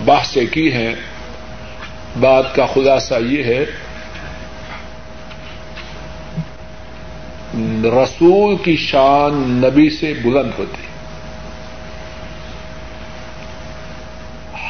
بحثیں 0.04 0.46
کی 0.46 0.72
ہیں۔ 0.72 0.94
بات 2.20 2.54
کا 2.54 2.66
خلاصہ 2.66 3.14
یہ 3.26 3.44
ہے، 3.44 3.64
رسول 7.84 8.56
کی 8.56 8.76
شان 8.76 9.34
نبی 9.34 9.90
سے 9.90 10.14
بلند 10.22 10.50
ہوتی۔ 10.58 10.82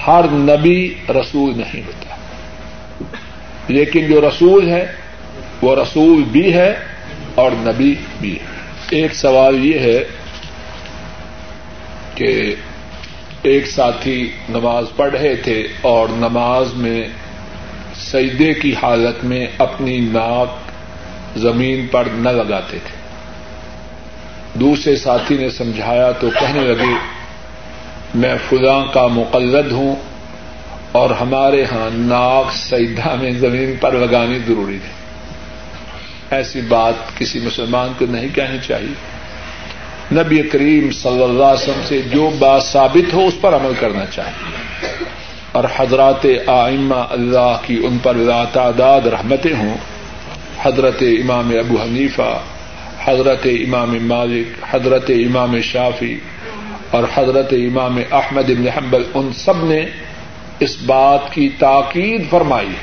ہر 0.06 0.24
نبی 0.30 0.94
رسول 1.08 1.58
نہیں 1.58 1.82
ہوتا۔ 1.86 2.14
لیکن 3.68 4.06
جو 4.06 4.20
رسول 4.20 4.68
ہے، 4.68 4.92
وہ 5.62 5.76
رسول 5.76 6.22
بھی 6.22 6.54
ہے 6.54 6.76
اور 7.34 7.50
نبی 7.54 7.94
بھی 8.20 8.34
ہے۔ 8.34 8.57
ایک 8.90 9.14
سوال 9.14 9.64
یہ 9.64 9.78
ہے 9.78 10.04
کہ 12.14 12.54
ایک 13.42 13.66
ساتھی 13.66 14.30
نماز 14.48 14.84
پڑھ 14.96 15.10
رہے 15.10 15.36
تھے 15.36 15.66
اور 15.80 16.08
نماز 16.08 16.74
میں 16.74 17.08
سجدے 17.96 18.54
کی 18.54 18.74
حالت 18.82 19.24
میں 19.24 19.46
اپنی 19.58 20.00
ناک 20.00 20.48
زمین 21.38 21.86
پر 21.86 22.04
نہ 22.12 22.28
لگاتے 22.28 22.78
تھے۔ 22.84 22.96
دوسرے 24.54 24.96
ساتھی 24.96 25.36
نے 25.36 25.50
سمجھایا 25.50 26.12
تو 26.12 26.30
کہنے 26.30 26.60
لگے، 26.60 26.94
میں 28.14 28.34
فلاں 28.48 28.84
کا 28.92 29.06
مقلد 29.06 29.72
ہوں 29.72 29.96
اور 30.92 31.10
ہمارے 31.10 31.64
ہاں 31.64 31.90
ناک 31.92 32.52
سجدہ 32.52 33.14
میں 33.14 33.30
زمین 33.30 33.74
پر 33.80 33.92
لگانی 33.92 34.38
ضروری 34.38 34.78
تھی 34.82 34.97
ایسی 36.30 36.60
بات 36.60 36.94
کسی 37.18 37.40
مسلمان 37.40 37.92
کو 37.98 38.06
نہیں 38.10 38.28
کہنی 38.34 38.58
چاہیے۔ 38.66 39.18
نبی 40.12 40.42
کریم 40.42 40.90
صلی 40.90 41.22
اللہ 41.22 41.44
علیہ 41.44 41.62
وسلم 41.62 41.80
سے 41.84 42.02
جو 42.02 42.30
بات 42.38 42.62
ثابت 42.62 43.14
ہو 43.14 43.26
اس 43.26 43.40
پر 43.40 43.54
عمل 43.54 43.72
کرنا 43.80 44.06
چاہیے۔ 44.06 44.58
اور 45.52 45.64
حضرات 45.76 46.26
آئمہ 46.46 46.94
اللہ 46.94 47.56
کی 47.66 47.80
ان 47.84 47.98
پر 48.02 48.16
تعداد 48.52 49.06
رحمتیں 49.06 49.54
ہوں۔ 49.54 49.76
حضرت 50.62 50.96
امام 51.00 51.52
ابو 51.58 51.82
حنیفہ، 51.82 52.38
حضرت 53.04 53.46
امام 53.46 53.98
مالک، 54.00 54.64
حضرت 54.70 55.10
امام 55.10 55.60
شافی 55.60 56.18
اور 56.90 57.02
حضرت 57.14 57.52
امام 57.52 58.00
احمد 58.12 58.50
ابن 58.50 58.68
حنبل، 58.68 59.02
ان 59.14 59.30
سب 59.32 59.64
نے 59.64 59.86
اس 60.60 60.76
بات 60.86 61.32
کی 61.32 61.48
تاکید 61.58 62.30
فرمائی 62.30 62.74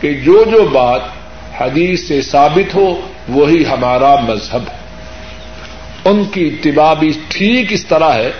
کہ 0.00 0.14
جو 0.14 0.44
جو 0.50 0.68
بات 0.72 1.00
حدیث 1.60 2.08
سے 2.08 2.22
ثابت 2.22 2.74
ہو، 2.74 3.08
وہی 3.28 3.66
ہمارا 3.66 4.16
مذہب 4.20 4.62
ہے۔ 4.68 4.76
ان 6.04 6.24
کی 6.24 6.48
اتباع 6.48 6.94
بھی 6.94 7.12
ٹھیک 7.28 7.72
اس 7.72 7.86
طرح 7.86 8.12
ہے 8.12 8.30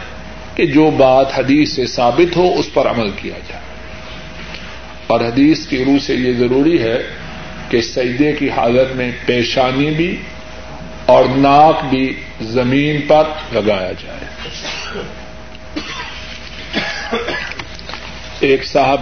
کہ 0.54 0.66
جو 0.66 0.90
بات 0.90 1.38
حدیث 1.38 1.72
سے 1.72 1.86
ثابت 1.86 2.36
ہو، 2.36 2.54
اس 2.58 2.74
پر 2.74 2.86
عمل 2.86 3.10
کیا 3.10 3.38
جائے۔ 3.48 3.62
اور 5.06 5.20
حدیث 5.20 5.66
کی 5.66 5.84
روح 5.84 5.98
سے 5.98 6.14
یہ 6.14 6.32
ضروری 6.32 6.82
ہے 6.82 6.98
کہ 7.68 7.80
سجدے 7.80 8.32
کی 8.32 8.50
حالت 8.50 8.96
میں 8.96 9.10
پیشانی 9.26 9.90
بھی 9.90 10.16
اور 11.06 11.24
ناک 11.24 11.84
بھی 11.84 12.20
زمین 12.40 13.00
پر 13.08 13.22
لگایا 13.52 13.92
جائے۔ 13.92 14.48
ایک 18.40 18.64
صاحب 18.64 19.00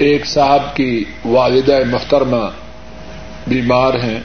ایک 0.00 0.26
صاحب 0.26 0.76
کی 0.76 1.04
والدہ 1.24 1.78
محترمہ 1.86 2.46
بیمار 3.46 3.94
ہیں، 3.94 4.20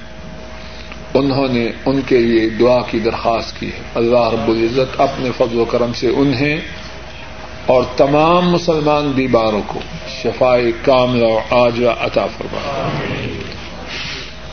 انہوں 1.13 1.47
نے 1.51 1.71
ان 1.86 2.01
کے 2.01 2.17
لیے 2.17 2.49
دعا 2.49 2.82
کی 2.91 2.99
درخواست 2.99 3.59
کی 3.59 3.67
ہے۔ 3.67 3.82
اللہ 3.95 4.30
رب 4.34 4.49
العزت 4.49 5.01
اپنے 5.01 5.30
فضل 5.38 5.59
و 5.59 5.65
کرم 5.65 5.93
سے 5.93 6.07
انہیں 6.07 6.57
اور 7.65 7.84
تمام 7.97 8.49
مسلمان 8.49 9.11
بیماروں 9.11 9.61
کو 9.67 9.80
شفائی 10.23 10.71
کام 10.84 11.19
آج 11.49 11.84
عطا 11.99 12.26
فرما 12.26 12.89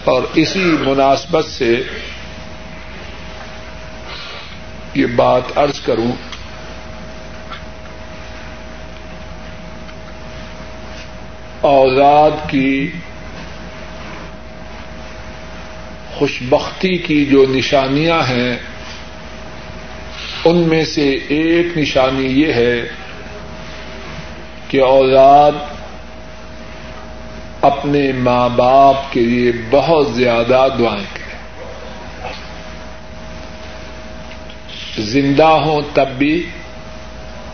اور 0.04 0.22
اسی 0.34 0.64
مناسبت 0.64 1.44
سے 1.44 1.82
یہ 4.94 5.06
بات 5.06 5.58
ارض 5.58 5.80
کروں 5.80 6.12
اولاد 11.62 12.30
کی 12.46 12.90
خوشبختی 16.14 16.96
کی 16.98 17.24
جو 17.24 17.44
نشانیاں 17.48 18.22
ہیں، 18.22 18.56
ان 20.44 20.58
میں 20.58 20.84
سے 20.84 21.18
ایک 21.28 21.78
نشانی 21.78 22.26
یہ 22.26 22.52
ہے 22.52 22.88
کہ 24.68 24.82
اولاد 24.82 25.52
اپنے 27.60 28.12
ماں 28.12 28.48
باپ 28.48 29.12
کے 29.12 29.20
لیے 29.20 29.52
بہت 29.70 30.08
زیادہ 30.14 30.66
دعائیں 30.78 31.04
کریں 31.14 31.22
زندہ 34.98 35.44
ہوں 35.44 35.80
تب 35.94 36.08
بھی 36.18 36.46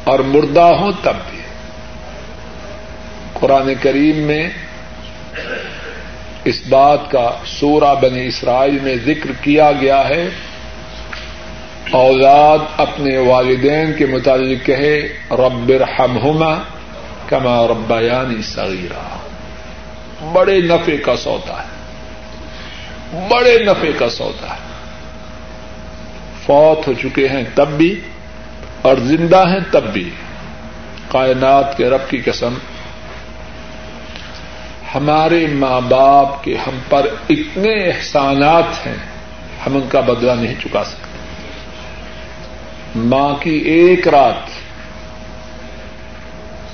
اور 0.05 0.19
مردہ 0.19 0.61
ہوں 0.61 0.93
تب 1.03 1.17
بھی۔ 1.31 1.38
قرآن 3.41 3.73
کریم 3.81 4.17
میں 4.17 4.49
اس 6.45 6.61
بات 6.69 7.11
کا 7.11 7.31
سورہ 7.47 7.95
بنی 8.01 8.27
اسرائیل 8.27 8.79
میں 8.83 8.97
ذکر 9.05 9.31
کیا 9.41 9.73
گیا 9.81 10.09
ہے۔ 10.09 10.29
اولاد 11.91 12.59
اپنے 12.77 13.19
والدین 13.19 13.93
کے 13.99 14.07
متعلق 14.07 14.67
کہے، 14.67 15.01
رب 15.31 15.73
ارحمہما 15.75 16.55
کما 17.27 17.67
ربیانی 17.67 18.43
صغیرہ 18.43 19.19
بڑے 20.33 20.61
نفے 20.61 20.97
کا 20.97 21.17
سودا 21.17 21.63
ہے۔ 21.63 21.79
بڑے 23.29 23.59
نفے 23.65 23.93
کا 23.93 24.09
سودا 24.09 24.47
ہے۔ 24.47 24.69
فوت 26.47 26.89
ہو 26.89 26.93
چکے 26.93 27.29
ہیں 27.29 27.43
تب 27.55 27.69
بھی 27.69 28.01
اور 28.83 28.97
زندہ 28.97 29.49
ہیں 29.49 29.73
تب 29.73 29.85
بھی۔ 29.93 30.11
کائنات 31.09 31.77
کے 31.77 31.91
رب 31.91 32.11
کی 32.11 32.19
قسم 32.25 32.55
ہمارے 34.95 35.47
ماں 35.47 35.81
باپ 35.81 36.45
کے 36.45 36.57
ہم 36.57 36.79
پر 36.89 37.07
اتنے 37.31 37.89
احسانات 37.89 38.87
ہیں، 38.87 38.97
ہم 39.67 39.77
ان 39.77 39.89
کا 39.89 40.01
بدلہ 40.01 40.33
نہیں 40.33 40.55
چکا 40.61 40.85
سکتے۔ 40.85 41.09
ماں 42.97 43.35
کی 43.41 43.51
ایک 43.51 44.09
رات 44.09 44.51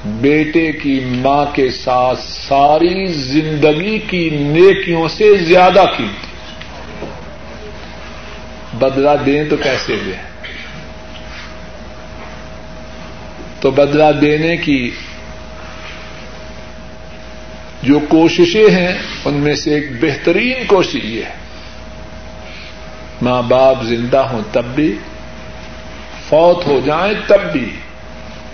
بیٹے 0.04 0.72
کی 0.72 1.00
ماں 1.04 1.44
کے 1.52 1.70
ساتھ 1.70 2.20
ساری 2.22 3.06
زندگی 3.06 3.98
کی 3.98 4.30
نیکیوں 4.30 5.08
سے 5.08 5.36
زیادہ 5.36 5.84
کی 5.96 6.08
بدلا 8.78 9.14
دیں 9.26 9.44
تو 9.44 9.56
کیسے 9.56 9.96
دیں؟ 10.06 10.22
تو 13.60 13.70
بدلا 13.70 14.10
دینے 14.20 14.56
کی 14.56 14.90
جو 17.85 17.99
کوششیں 17.99 18.70
ہیں، 18.70 18.93
ان 19.24 19.35
میں 19.35 19.55
سے 19.55 19.74
ایک 19.74 20.03
بہترین 20.03 20.64
کوشش 20.66 21.05
یہ 21.05 21.22
ہے۔ 21.22 21.32
ماں 23.22 23.43
باپ 23.43 23.82
زندہ 23.82 24.18
ہوں 24.18 24.43
تب 24.53 24.64
بھی، 24.74 24.95
فوت 26.28 26.66
ہو 26.66 26.80
جائیں 26.85 27.14
تب 27.26 27.53
بھی، 27.53 27.70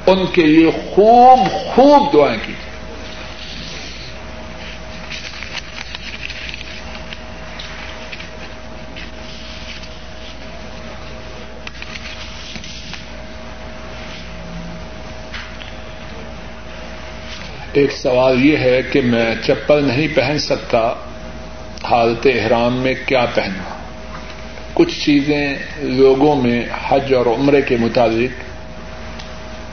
ان 0.07 0.27
کے 0.33 0.43
لیے 0.43 0.71
خوب 0.71 1.39
خوب 1.75 2.13
دعائیں 2.13 2.39
کی۔ 2.47 2.53
ایک 17.73 17.93
سوال 17.93 18.45
یہ 18.45 18.57
ہے 18.57 18.81
کہ 18.93 19.01
میں 19.01 19.35
چپل 19.47 19.85
نہیں 19.85 20.09
پہن 20.15 20.39
سکتا، 20.39 20.93
حالت 21.85 22.27
احرام 22.35 22.77
میں 22.77 22.95
کیا 23.07 23.27
پہنوں؟ 23.35 23.79
کچھ 24.75 25.05
چیزیں 25.05 25.55
لوگوں 25.79 26.37
میں 26.37 26.65
حج 26.89 27.15
اور 27.15 27.27
عمرے 27.27 27.63
کے 27.63 27.77
مطابق 27.81 28.43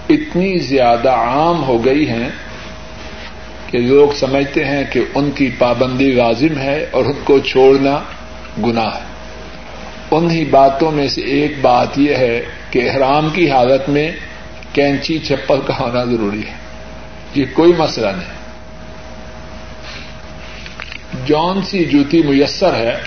اتنی 0.10 0.58
زیادہ 0.58 1.10
عام 1.10 1.64
ہو 1.64 1.86
گئی 1.86 2.10
ہیں 2.10 2.30
کہ 3.68 3.78
لوگ 3.80 4.10
سمجھتے 4.16 4.66
ہیں 4.66 4.84
کہ 4.91 5.00
ان 5.16 5.32
کی 5.32 5.50
پابندی 5.58 6.12
لازم 6.12 6.58
ہے 6.58 6.86
اور 6.91 7.06
ان 7.06 7.20
کو 7.24 7.39
چھوڑنا 7.39 8.00
گناہ 8.66 8.95
ہے۔ 8.95 9.06
انہی 10.12 10.45
باتوں 10.45 10.91
میں 10.91 11.08
سے 11.08 11.22
ایک 11.22 11.54
بات 11.62 11.98
یہ 11.98 12.16
ہے 12.16 12.41
کہ 12.72 12.89
احرام 12.89 13.30
کی 13.30 13.52
حالت 13.52 13.89
میں 13.89 14.12
کینچی 14.74 15.20
چپل 15.20 15.60
کا 15.66 15.80
ہونا 15.80 16.04
ضروری 16.04 16.43
ہے۔ 16.48 16.66
یہ 17.38 17.45
کوئی 17.53 17.73
مسئلہ 17.77 18.07
نہیں۔ 18.07 18.38
جون 21.25 21.61
سی 21.61 21.85
جوتی 21.85 22.21
میسر 22.21 22.73
ہے، 22.73 22.97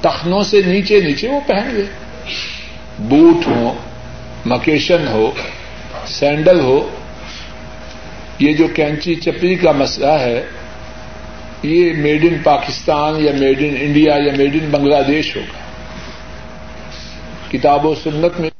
تخنوں 0.00 0.44
سے 0.44 0.60
نیچے 0.66 1.00
نیچے 1.00 1.28
وہ 1.28 1.40
پہن 1.46 1.76
گئے 1.76 1.86
بوٹ 2.98 3.46
ہو 3.46 3.74
مکیشن 4.46 5.08
ہو، 5.08 5.30
سینڈل 6.06 6.60
ہو، 6.60 6.90
یہ 8.38 8.52
جو 8.52 8.68
کینچی 8.68 9.14
چپری 9.14 9.54
کا 9.54 9.72
مسئلہ 9.72 10.12
ہے، 10.12 10.46
یہ 11.62 11.92
میڈ 11.92 12.24
ان 12.24 12.36
پاکستان 12.44 13.24
یا 13.24 13.32
میڈ 13.38 13.58
ان 13.60 13.76
انڈیا 13.80 14.14
یا 14.14 14.32
میڈ 14.36 14.58
ان 14.62 14.70
بنگلہ 14.70 15.02
دیش 15.08 15.36
ہوگا۔ 15.36 15.58
کتاب 17.50 17.86
و 17.86 17.94
سنت 17.94 18.40
میں 18.40 18.50